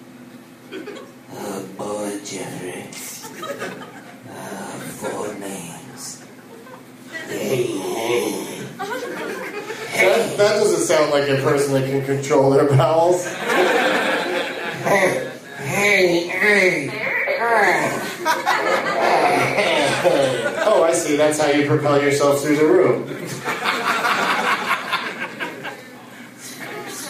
Oh 1.34 1.66
boy, 1.78 2.20
Jeffrey. 2.24 2.86
Oh, 4.32 4.80
four 5.00 5.34
names. 5.40 5.70
That, 10.40 10.56
doesn't 10.56 10.86
sound 10.86 11.12
like 11.12 11.28
a 11.28 11.36
person 11.44 11.74
that 11.74 11.90
can 11.90 12.06
control 12.06 12.50
their 12.52 12.66
bowels. 12.70 13.26
hey, 14.86 15.30
hey, 15.58 16.28
hey. 16.28 16.90
Oh, 20.66 20.84
I 20.88 20.94
see. 20.94 21.18
That's 21.18 21.42
how 21.42 21.50
you 21.50 21.68
propel 21.68 22.02
yourself 22.02 22.42
through 22.42 22.56
the 22.56 22.66
room. 22.66 23.06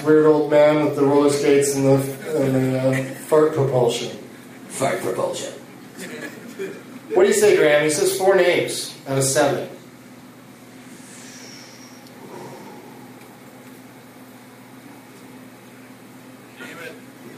Weird 0.03 0.25
old 0.25 0.49
man 0.49 0.85
with 0.85 0.95
the 0.95 1.03
roller 1.03 1.29
skates 1.29 1.75
and 1.75 1.85
the, 1.85 1.97
and 2.35 2.55
the 2.55 2.79
uh, 2.79 3.13
fart 3.27 3.53
propulsion. 3.53 4.17
Fart 4.69 5.01
propulsion. 5.01 5.53
What 7.13 7.23
do 7.23 7.27
you 7.27 7.33
say, 7.35 7.55
Graham? 7.55 7.83
He 7.83 7.91
says 7.91 8.17
four 8.17 8.35
names 8.35 8.97
out 9.07 9.19
of 9.19 9.23
seven. 9.23 9.69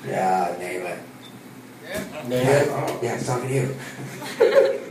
Yeah, 0.06 0.56
name 0.60 0.82
it. 0.82 1.00
Name 2.32 2.47
it. 2.47 2.67
Yeah, 3.03 3.15
it's 3.15 3.25
talking 3.27 3.49
to 3.49 3.53
you. 3.53 4.82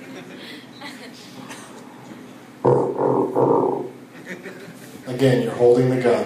Again, 5.06 5.42
you're 5.42 5.52
holding 5.54 5.90
the 5.90 6.00
gun. 6.00 6.24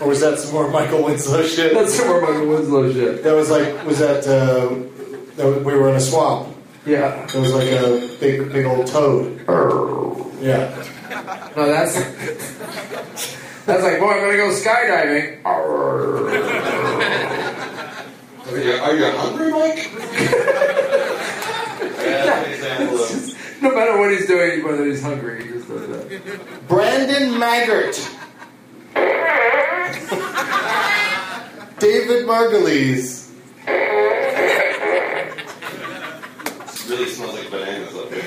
Or 0.00 0.08
was 0.08 0.20
that 0.20 0.38
some 0.38 0.52
more 0.52 0.68
Michael 0.70 1.02
Winslow 1.04 1.42
shit? 1.46 1.72
That's 1.74 1.94
some 1.94 2.06
more 2.08 2.20
Michael 2.20 2.46
Winslow 2.48 2.92
shit. 2.92 3.22
That 3.24 3.34
was 3.34 3.50
like, 3.50 3.84
was 3.86 3.98
that, 3.98 4.26
uh, 4.26 4.68
that 5.36 5.46
was- 5.46 5.64
we 5.64 5.74
were 5.74 5.88
in 5.88 5.96
a 5.96 6.00
swamp. 6.00 6.48
Yeah. 6.86 7.24
It 7.24 7.34
was 7.34 7.52
like 7.54 7.70
a 7.70 8.08
big, 8.20 8.52
big 8.52 8.66
old 8.66 8.86
toad. 8.86 9.40
Yeah. 10.40 10.70
No, 11.56 11.66
that's 11.66 11.94
that's 13.64 13.82
like, 13.82 13.98
boy, 13.98 14.10
I'm 14.10 14.20
gonna 14.20 14.36
go 14.36 14.50
skydiving. 14.50 15.40
Are 18.54 18.62
you, 18.62 18.72
are 18.72 18.94
you 18.94 19.10
hungry, 19.10 19.50
Mike? 19.50 19.90
yeah, 19.92 20.30
that's 22.24 22.46
an 22.46 22.52
example 22.52 22.98
of. 23.00 23.62
No 23.62 23.74
matter 23.74 23.98
what 23.98 24.12
he's 24.12 24.28
doing, 24.28 24.62
whether 24.62 24.84
he's 24.84 25.02
hungry, 25.02 25.42
he 25.42 25.48
just 25.54 25.66
does 25.66 25.88
that. 25.88 26.68
Brandon 26.68 27.32
Maggart. 27.32 27.96
David 31.80 32.26
Margulies. 32.26 33.28
really 36.88 37.08
smells 37.08 37.34
like 37.34 37.50
bananas 37.50 37.96
up 37.96 38.12
here. 38.12 38.22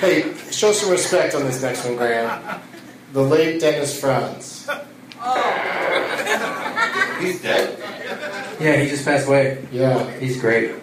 Hey, 0.00 0.34
show 0.50 0.72
some 0.72 0.90
respect 0.90 1.34
on 1.34 1.44
this 1.44 1.62
next 1.62 1.82
one, 1.86 1.96
Graham. 1.96 2.60
The 3.14 3.22
late 3.22 3.58
Dennis 3.58 3.98
Franz. 3.98 4.68
Oh. 5.22 7.18
He's 7.20 7.40
dead. 7.40 7.85
Yeah, 8.58 8.76
he 8.76 8.88
just 8.88 9.04
passed 9.04 9.26
away. 9.26 9.66
Yeah. 9.70 10.10
He's 10.18 10.40
great. 10.40 10.74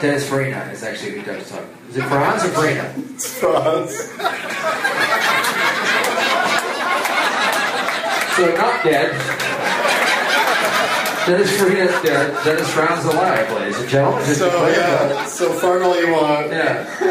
Dennis 0.00 0.28
Farina 0.28 0.68
is 0.72 0.82
actually 0.82 1.12
who 1.12 1.22
does 1.22 1.50
talk. 1.50 1.64
Is 1.88 1.96
it 1.96 2.04
Franz 2.04 2.44
or 2.44 2.48
Farina? 2.48 2.84
Franz. 3.18 3.94
So 8.36 8.44
not 8.54 8.84
dead. 8.84 9.10
Dennis 11.26 11.58
Farina's 11.58 12.02
dead. 12.02 12.44
Dennis 12.44 12.70
Franz 12.72 13.00
is 13.00 13.06
alive, 13.06 13.52
ladies 13.52 13.78
and 13.80 13.88
gentlemen. 13.88 14.24
Just 14.26 14.38
So, 14.38 14.48
to 14.50 14.70
yeah, 14.70 15.24
so 15.26 15.52
far 15.54 15.82
all 15.82 15.98
you 16.00 16.12
want. 16.12 16.50
Yeah. 16.52 16.86
I 17.00 17.02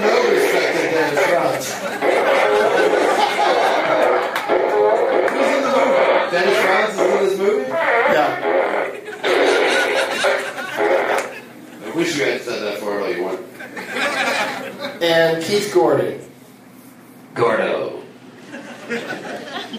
no 0.00 0.30
respect 0.32 0.68
for 0.76 0.86
Dennis 0.94 1.20
Franz. 1.26 2.15
Dennis 6.36 6.58
Franz 6.58 6.92
is 6.92 7.00
in 7.00 7.08
this 7.24 7.38
movie? 7.38 7.68
Yeah. 7.70 8.40
I 11.82 11.96
wish 11.96 12.18
you 12.18 12.24
had 12.24 12.42
said 12.42 12.62
that 12.62 12.78
for 12.78 13.00
all 13.00 13.10
you 13.10 13.22
want. 13.22 13.40
And 15.02 15.42
Keith 15.42 15.72
Gordon. 15.72 16.20
Gordo. 17.32 18.02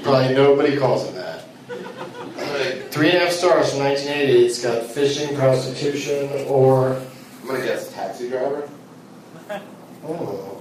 Probably 0.02 0.34
nobody 0.34 0.78
calls 0.78 1.08
him 1.08 1.14
that. 1.14 1.44
I'm 1.70 2.90
Three 2.90 3.10
and 3.12 3.18
a 3.18 3.26
half 3.26 3.34
stars 3.34 3.70
from 3.70 3.82
1980. 3.82 4.46
It's 4.48 4.64
got 4.64 4.82
fishing, 4.82 5.36
prostitution, 5.36 6.48
or 6.48 6.96
I'm 7.42 7.48
gonna 7.48 7.64
guess 7.64 7.94
taxi 7.94 8.30
driver. 8.30 8.68
oh, 10.08 10.60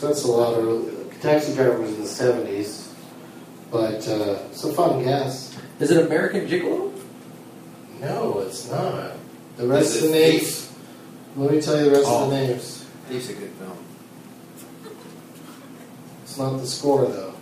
that's 0.00 0.24
a 0.24 0.28
lot 0.28 0.54
of. 0.54 1.20
Taxi 1.20 1.54
driver 1.54 1.80
was 1.80 1.92
in 1.92 2.00
the 2.00 2.08
70s, 2.08 2.89
but 3.70 4.06
uh, 4.08 4.38
it's 4.50 4.64
a 4.64 4.72
fun 4.72 5.02
guess. 5.04 5.56
Is 5.78 5.90
it 5.90 6.04
American 6.06 6.46
Gigolo? 6.46 6.92
No, 8.00 8.40
it's 8.40 8.70
not. 8.70 9.12
The 9.56 9.66
rest 9.66 9.96
Is 9.96 10.04
of 10.04 10.10
the 10.10 10.16
it 10.16 10.32
names. 10.32 10.72
Let 11.36 11.50
me 11.52 11.60
tell 11.60 11.76
you 11.78 11.84
the 11.84 11.90
rest 11.90 12.08
of 12.08 12.30
the 12.30 12.36
Oh. 12.36 12.40
names. 12.46 12.86
He's 13.08 13.30
a 13.30 13.34
good 13.34 13.50
film. 13.52 13.76
It's 16.22 16.38
not 16.38 16.58
the 16.58 16.66
score 16.66 17.06
though, 17.06 17.34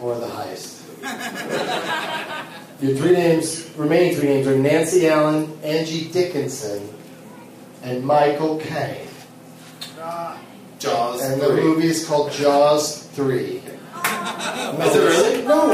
or 0.00 0.18
the 0.18 0.26
heist. 0.26 0.80
Your 2.80 2.96
three 2.96 3.12
names, 3.12 3.70
remaining 3.76 4.16
three 4.16 4.28
names, 4.28 4.46
are 4.46 4.56
Nancy 4.58 5.08
Allen, 5.08 5.56
Angie 5.62 6.08
Dickinson, 6.10 6.88
and 7.82 8.04
Michael 8.04 8.58
Caine. 8.58 9.06
Jaws. 10.78 11.22
And 11.22 11.40
the 11.40 11.48
movie 11.54 11.86
is 11.86 12.04
called 12.06 12.30
Jaws 12.32 13.06
3. 14.34 14.86
Is 14.86 14.96
it 14.96 15.00
really? 15.00 15.46
No. 15.46 15.70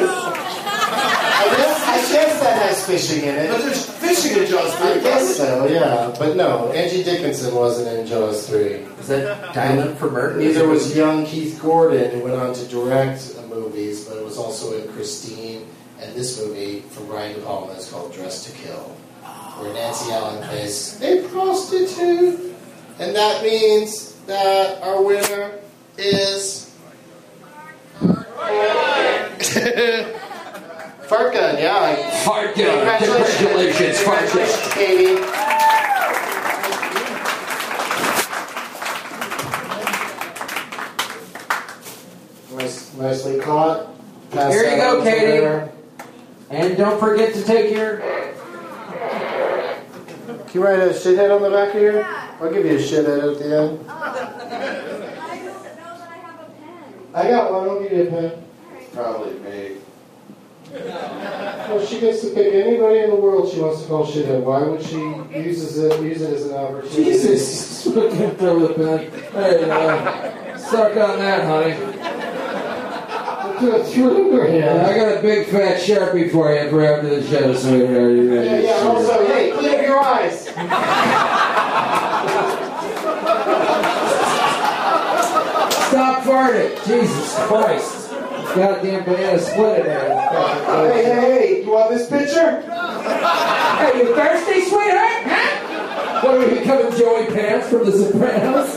I 1.43 1.55
guess, 1.57 1.83
I 1.83 2.13
guess 2.13 2.41
that 2.41 2.63
has 2.63 2.87
fishing 2.87 3.25
in 3.25 3.35
it. 3.35 3.51
But 3.51 3.63
there's 3.63 3.87
fishing 3.87 4.37
in 4.43 4.47
Jaws 4.47 4.75
3. 4.77 4.89
I 4.89 4.99
guess 5.01 5.37
so, 5.37 5.67
yeah. 5.67 6.15
But 6.19 6.37
no, 6.37 6.71
Angie 6.73 7.03
Dickinson 7.03 7.55
wasn't 7.55 7.99
in 7.99 8.07
Jaws 8.07 8.47
3. 8.49 8.59
Is 8.59 9.09
that 9.09 9.55
Dial 9.55 9.81
M 9.81 9.97
for 9.97 10.11
Murder? 10.11 10.39
Neither 10.39 10.69
was 10.69 10.95
young 10.95 11.25
Keith 11.25 11.61
Gordon, 11.63 12.11
who 12.11 12.25
went 12.25 12.37
on 12.37 12.55
to 12.55 12.67
direct 12.67 13.35
movies, 13.49 14.05
but 14.05 14.17
it 14.17 14.25
was 14.25 14.39
also 14.39 14.81
in 14.81 14.89
Christine 14.93 15.67
and 16.01 16.15
this 16.15 16.41
movie 16.41 16.81
from 16.81 17.07
Brian 17.07 17.35
De 17.35 17.43
Palma 17.43 17.73
is 17.73 17.91
called 17.91 18.13
Dressed 18.15 18.47
to 18.49 18.53
Kill, 18.57 18.97
where 19.59 19.73
Nancy 19.75 20.11
Allen 20.13 20.43
plays 20.49 21.01
a 21.03 21.29
prostitute. 21.29 22.55
And 22.99 23.15
that 23.15 23.43
means 23.43 24.15
that 24.27 24.83
our 24.83 25.03
winner 25.03 25.59
is. 25.99 26.70
Fart 31.09 31.33
gun, 31.33 31.59
yeah. 31.59 32.25
Fart 32.25 32.55
gun. 32.57 32.99
Congratulations, 32.99 34.01
Fart 34.01 34.33
gun. 34.33 34.49
Katie. 34.73 35.21
Nice, 42.55 42.95
nicely 42.95 43.39
caught. 43.41 43.89
Pass 44.31 44.53
Here 44.53 44.71
you 44.71 44.77
go, 44.77 45.03
Katie. 45.03 45.45
her. 45.45 45.71
And 46.51 46.77
don't 46.77 46.99
forget 46.99 47.33
to 47.35 47.43
take 47.45 47.73
your. 47.75 47.99
Can 50.49 50.51
you 50.55 50.65
write 50.65 50.81
a 50.81 50.89
shithead 50.93 51.35
on 51.35 51.43
the 51.43 51.51
back 51.51 51.75
of 51.75 51.81
here? 51.81 52.05
I'll 52.41 52.53
give 52.53 52.65
you 52.67 52.73
a 52.73 52.79
shithead 52.79 53.33
at 53.33 53.39
the 53.39 53.45
end. 53.45 53.85
Oh. 53.89 53.89
I 53.89 54.13
don't 54.17 54.39
know 54.39 55.63
that 55.63 55.79
I 55.79 56.17
have 56.17 56.41
a 56.41 56.45
pen. 56.51 57.00
I 57.15 57.29
got 57.29 57.53
one. 57.53 57.69
I'll 57.69 57.83
give 57.83 57.93
you 57.93 58.03
a 58.03 58.07
pen. 58.07 58.45
It's 58.79 58.95
Probably 58.95 59.39
me. 59.41 59.77
Well, 61.71 61.87
she 61.87 62.01
gets 62.01 62.21
to 62.23 62.31
pick 62.31 62.53
anybody 62.53 62.99
in 63.01 63.11
the 63.11 63.17
world 63.17 63.53
she 63.53 63.61
wants 63.61 63.83
to 63.83 63.89
call 63.89 64.05
shithead. 64.05 64.43
Why 64.43 64.63
would 64.63 64.83
she 64.83 64.99
use 65.39 65.79
it, 65.79 66.03
use 66.03 66.21
it 66.21 66.35
as 66.35 66.47
an 66.47 66.57
opportunity? 66.57 67.05
Jesus. 67.05 67.85
Fucking 67.95 68.31
throw 68.37 68.67
the 68.67 68.75
pen. 68.75 69.11
Hey, 69.33 69.71
uh, 69.71 70.59
suck 70.59 70.97
on 70.97 71.19
that, 71.21 71.45
honey. 71.45 71.75
Do 73.61 73.85
through 73.85 74.33
her 74.37 74.49
hand. 74.49 74.81
I 74.81 74.97
got 74.97 75.19
a 75.19 75.23
big 75.23 75.47
fat 75.49 75.81
sharpie 75.81 76.33
for 76.33 76.53
you 76.53 76.71
for 76.71 76.85
after 76.85 77.21
the 77.21 77.29
show, 77.29 77.55
sweetheart. 77.55 78.13
You 78.13 78.35
ready? 78.35 78.65
Yeah, 78.65 78.79
yeah. 78.81 78.89
Also, 78.89 79.27
hey, 79.27 79.53
clean 79.53 79.75
up 79.75 79.83
your 79.83 80.01
eyes. 80.01 80.47
Stop 86.01 86.25
farting. 86.25 86.87
Jesus 86.87 87.35
Christ. 87.47 88.09
Goddamn 88.57 89.05
banana 89.05 89.39
split 89.39 89.81
it 89.81 89.85
there. 89.85 90.31
Hey, 90.91 91.05
hey, 91.05 91.15
hey. 91.15 91.63
You 91.63 91.71
want 91.71 91.91
this 91.91 92.09
picture? 92.09 92.63
Hey, 92.63 93.99
you 93.99 94.15
thirsty, 94.15 94.63
sweetheart? 94.63 95.25
Huh? 95.27 96.21
What 96.23 96.35
are 96.37 96.39
we 96.39 96.59
becoming 96.59 96.97
Joey 96.97 97.27
Pants 97.27 97.69
from 97.69 97.85
The 97.85 97.93
Sopranos? 97.93 98.77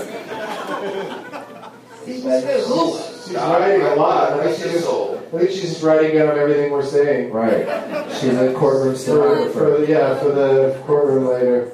She's 2.05 2.25
writing 2.25 3.81
a 3.83 3.95
lot. 3.95 4.33
I 4.33 4.53
think 4.53 4.57
she's, 4.57 4.85
I 4.85 5.39
think 5.39 5.51
she's 5.51 5.81
writing 5.81 6.17
down 6.17 6.37
everything 6.37 6.73
we're 6.73 6.85
saying. 6.85 7.31
Right. 7.31 7.65
She's 8.19 8.33
a 8.33 8.53
courtroom 8.53 8.95
For, 8.95 8.99
stenographer. 8.99 9.77
for, 9.77 9.85
yeah, 9.85 10.19
for 10.19 10.33
the 10.33 10.77
courtroom 10.85 11.27
later. 11.27 11.71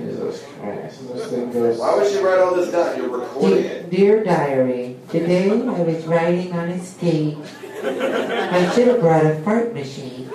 Jesus 0.00 0.44
Christ. 0.58 1.08
This 1.14 1.30
thing 1.30 1.52
goes. 1.52 1.78
Why 1.78 1.94
would 1.96 2.10
she 2.10 2.18
write 2.18 2.38
all 2.38 2.54
this 2.54 2.72
down? 2.72 2.96
You're 2.96 3.08
recording 3.08 3.64
it. 3.64 3.90
Dear 3.90 4.24
Diary, 4.24 4.96
today 5.10 5.50
I 5.50 5.82
was 5.82 6.04
riding 6.06 6.52
on 6.52 6.68
a 6.70 6.78
stage. 6.82 7.36
I 7.82 8.70
should 8.74 8.88
have 8.88 9.00
brought 9.00 9.26
a 9.26 9.40
fart 9.42 9.74
machine. 9.74 10.28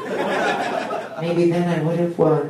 Maybe 1.21 1.49
then 1.49 1.67
I 1.67 1.83
would 1.83 1.99
have 1.99 2.17
won. 2.17 2.49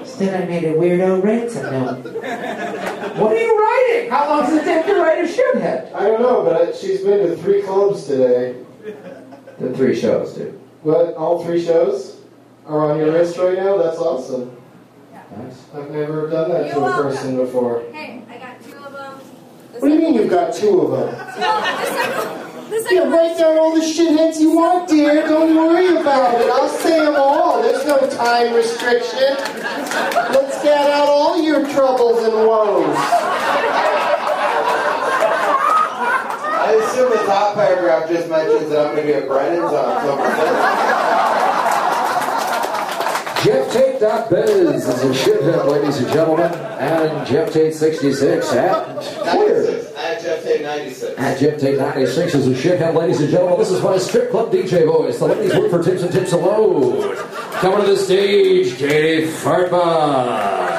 Instead, 0.00 0.42
I 0.42 0.46
made 0.46 0.64
a 0.64 0.74
weirdo 0.74 1.22
ransom 1.22 1.70
note. 1.72 2.04
What 3.16 3.32
are 3.32 3.38
you 3.38 3.58
writing? 3.58 4.10
How 4.10 4.28
long 4.28 4.42
does 4.42 4.54
it 4.54 4.64
take 4.64 4.86
to 4.86 5.00
write 5.00 5.24
a 5.24 5.28
shithead? 5.28 5.94
I 5.94 6.08
don't 6.08 6.22
know, 6.22 6.42
but 6.44 6.76
she's 6.76 7.02
been 7.02 7.26
to 7.26 7.36
three 7.36 7.62
clubs 7.62 8.06
today. 8.06 8.56
The 9.58 9.72
three 9.74 9.94
shows, 9.98 10.34
dude. 10.34 10.58
What? 10.82 11.14
All 11.14 11.44
three 11.44 11.64
shows 11.64 12.20
are 12.66 12.90
on 12.90 12.98
your 12.98 13.12
list 13.12 13.38
right 13.38 13.56
now? 13.56 13.76
That's 13.76 13.98
awesome. 13.98 14.56
Nice. 15.36 15.64
I've 15.74 15.90
never 15.90 16.28
done 16.28 16.50
that 16.50 16.62
to 16.62 16.66
You're 16.68 16.76
a 16.76 16.80
welcome. 16.80 17.02
person 17.10 17.36
before. 17.36 17.82
Hey, 17.92 18.22
I 18.28 18.38
got 18.38 18.62
two 18.62 18.76
of 18.76 18.92
them. 18.92 19.18
The 19.72 19.78
What 19.80 19.88
do 19.88 19.94
you 19.94 20.00
mean 20.00 20.14
you've 20.14 20.30
got 20.30 20.52
two 20.54 20.80
of 20.80 20.90
them? 20.90 21.08
No, 21.40 21.60
the 21.60 21.84
second, 21.86 22.70
the 22.70 22.80
second 22.82 22.96
Yeah, 22.96 23.08
write 23.16 23.38
down 23.38 23.58
all 23.58 23.74
the 23.74 23.80
shitheads 23.80 24.38
you 24.40 24.52
want, 24.54 24.88
dear. 24.88 25.26
Don't 25.26 25.56
worry 25.56 25.96
about 25.96 26.34
it. 26.40 26.50
I'll 26.50 26.68
say 26.68 26.98
them 27.04 27.14
all. 27.16 27.62
There's 27.62 27.86
no 27.86 27.98
time 28.10 28.54
restriction. 28.54 29.36
Let's 29.38 30.62
get 30.62 30.90
out 30.90 31.08
all 31.08 31.40
your 31.42 31.66
troubles 31.70 32.22
and 32.24 32.34
woes. 32.34 32.96
I 36.64 36.72
assume 36.84 37.10
the 37.10 37.24
top 37.26 37.54
paragraph 37.54 38.08
just 38.08 38.28
mentions 38.28 38.68
that 38.70 38.86
I'm 38.86 38.94
going 38.94 39.06
to 39.06 39.12
be 39.12 39.14
at 39.14 39.26
Brennan's 39.26 39.72
on 39.72 41.11
October 43.42 43.64
5th. 43.64 43.98
GeoffTate.biz 43.98 44.88
is 44.88 45.04
a 45.04 45.08
shithead, 45.08 45.66
ladies 45.68 45.98
and 45.98 46.08
gentlemen, 46.08 46.52
and 46.52 47.26
GeoffTate66 47.26 48.54
at 48.54 49.34
Twitter. 49.34 49.62
96. 49.82 49.96
At 49.96 50.22
Geoff 50.22 50.42
Tate 50.42 50.62
96. 50.62 51.18
At 51.18 51.38
GeoffTate96 51.38 52.34
is 52.34 52.46
a 52.46 52.50
shithead, 52.50 52.94
ladies 52.94 53.20
and 53.20 53.30
gentlemen. 53.30 53.58
This 53.58 53.70
is 53.70 53.82
my 53.82 53.98
strip 53.98 54.30
club 54.30 54.52
DJ 54.52 54.86
voice. 54.86 55.18
The 55.18 55.26
ladies 55.26 55.54
work 55.56 55.70
for 55.70 55.82
tips 55.82 56.02
and 56.02 56.12
tips 56.12 56.32
alone. 56.32 57.16
Coming 57.52 57.84
to 57.84 57.92
the 57.92 57.96
stage, 57.96 58.76
Katie 58.78 59.26
Fartman. 59.26 60.70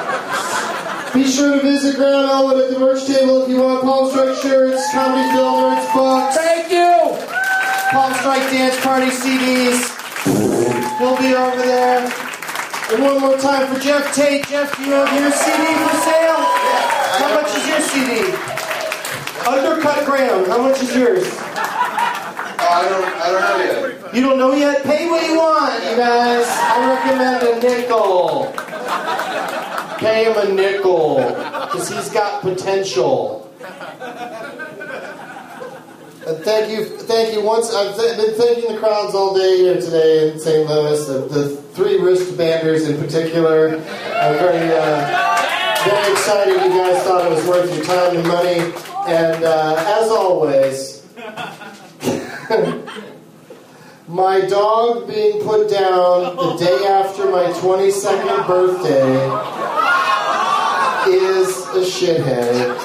Be 1.14 1.30
sure 1.30 1.54
to 1.54 1.60
visit 1.60 1.96
Graham 1.96 2.28
Elwood 2.28 2.64
at 2.64 2.70
the 2.70 2.78
merch 2.78 3.06
table 3.06 3.42
if 3.42 3.48
you 3.48 3.60
want 3.62 3.82
Palm 3.82 4.10
Strike 4.10 4.36
shirts, 4.42 4.92
comedy 4.92 5.30
film 5.32 5.62
nerds 5.62 5.94
books, 5.94 6.36
Thank 6.36 6.72
you! 6.72 7.16
Palm 7.92 8.12
Strike 8.14 8.50
dance 8.50 8.80
party 8.80 9.10
CDs. 9.10 9.90
We'll 11.00 11.16
be 11.18 11.34
over 11.34 11.62
there. 11.62 12.23
And 12.92 13.02
one 13.02 13.20
more 13.20 13.36
time 13.38 13.72
for 13.72 13.80
Geoff 13.80 14.14
Tate. 14.14 14.46
Geoff, 14.46 14.76
do 14.76 14.84
you 14.84 14.92
have 14.92 15.20
your 15.20 15.30
CD 15.32 15.64
for 15.82 15.96
sale? 16.04 16.38
Yeah, 16.38 17.18
How 17.18 17.34
much 17.40 17.50
is 17.56 17.66
your 17.68 17.80
CD? 17.80 18.10
Undercut 19.48 20.04
Graham. 20.06 20.44
How 20.46 20.58
much 20.62 20.82
is 20.82 20.94
yours? 20.94 21.24
Oh, 21.26 22.68
I 22.70 22.88
don't, 22.88 23.04
I 23.04 23.30
don't 23.32 23.40
know 23.42 23.58
yet. 23.64 24.14
You 24.14 24.20
don't 24.20 24.38
know 24.38 24.52
yet? 24.54 24.82
Pay 24.84 25.08
what 25.08 25.26
you 25.26 25.36
want, 25.36 25.82
you 25.84 25.96
guys. 25.96 26.46
I 26.48 26.94
recommend 26.94 27.42
a 27.42 27.60
nickel. 27.60 28.52
Pay 29.98 30.24
him 30.24 30.36
a 30.36 30.54
nickel. 30.54 31.16
Because 31.18 31.88
he's 31.88 32.10
got 32.10 32.42
potential. 32.42 33.50
And 36.26 36.38
thank 36.38 36.70
you, 36.70 36.86
thank 36.86 37.34
you. 37.34 37.42
Once 37.42 37.70
I've 37.74 37.94
th- 37.96 38.16
been 38.16 38.32
thanking 38.34 38.72
the 38.72 38.78
crowds 38.78 39.14
all 39.14 39.34
day 39.36 39.58
here 39.58 39.78
today 39.78 40.32
in 40.32 40.38
St. 40.40 40.66
Louis. 40.66 41.04
The, 41.06 41.18
the 41.28 41.48
three 41.74 41.98
wristbanders 41.98 42.88
in 42.88 42.96
particular. 42.98 43.76
I'm 43.76 44.38
very, 44.38 44.72
uh, 44.72 45.36
very 45.84 46.12
excited. 46.12 46.54
You 46.54 46.70
guys 46.70 47.02
thought 47.02 47.26
it 47.26 47.30
was 47.34 47.46
worth 47.46 47.70
your 47.76 47.84
time 47.84 48.16
and 48.16 48.26
money. 48.26 48.72
And 49.06 49.44
uh, 49.44 50.00
as 50.02 50.08
always, 50.10 51.04
my 54.08 54.40
dog 54.46 55.06
being 55.06 55.42
put 55.42 55.68
down 55.68 56.36
the 56.36 56.56
day 56.56 56.86
after 56.86 57.28
my 57.30 57.52
22nd 57.60 58.46
birthday 58.46 59.14
is 61.12 61.58
a 61.76 61.84
shithead. 61.84 62.78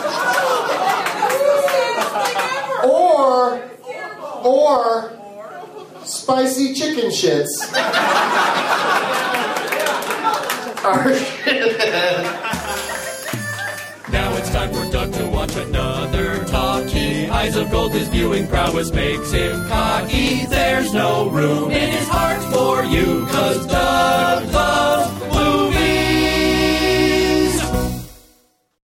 Or, 3.29 3.61
or, 4.43 5.11
spicy 6.03 6.73
chicken 6.73 7.11
shits 7.11 7.69
Now 14.11 14.33
it's 14.35 14.49
time 14.49 14.73
for 14.73 14.91
Doug 14.91 15.13
to 15.13 15.29
watch 15.29 15.55
another 15.57 16.43
talkie. 16.45 17.29
Eyes 17.29 17.55
of 17.55 17.69
gold, 17.69 17.91
his 17.91 18.07
viewing 18.07 18.47
prowess 18.47 18.91
makes 18.91 19.31
him 19.31 19.67
cocky. 19.67 20.47
There's 20.47 20.91
no 20.91 21.29
room 21.29 21.69
in 21.69 21.91
his 21.91 22.07
heart 22.07 22.41
for 22.51 22.83
you, 22.83 23.27
cause 23.27 23.67
Doug 23.67 24.51
loves 24.51 25.08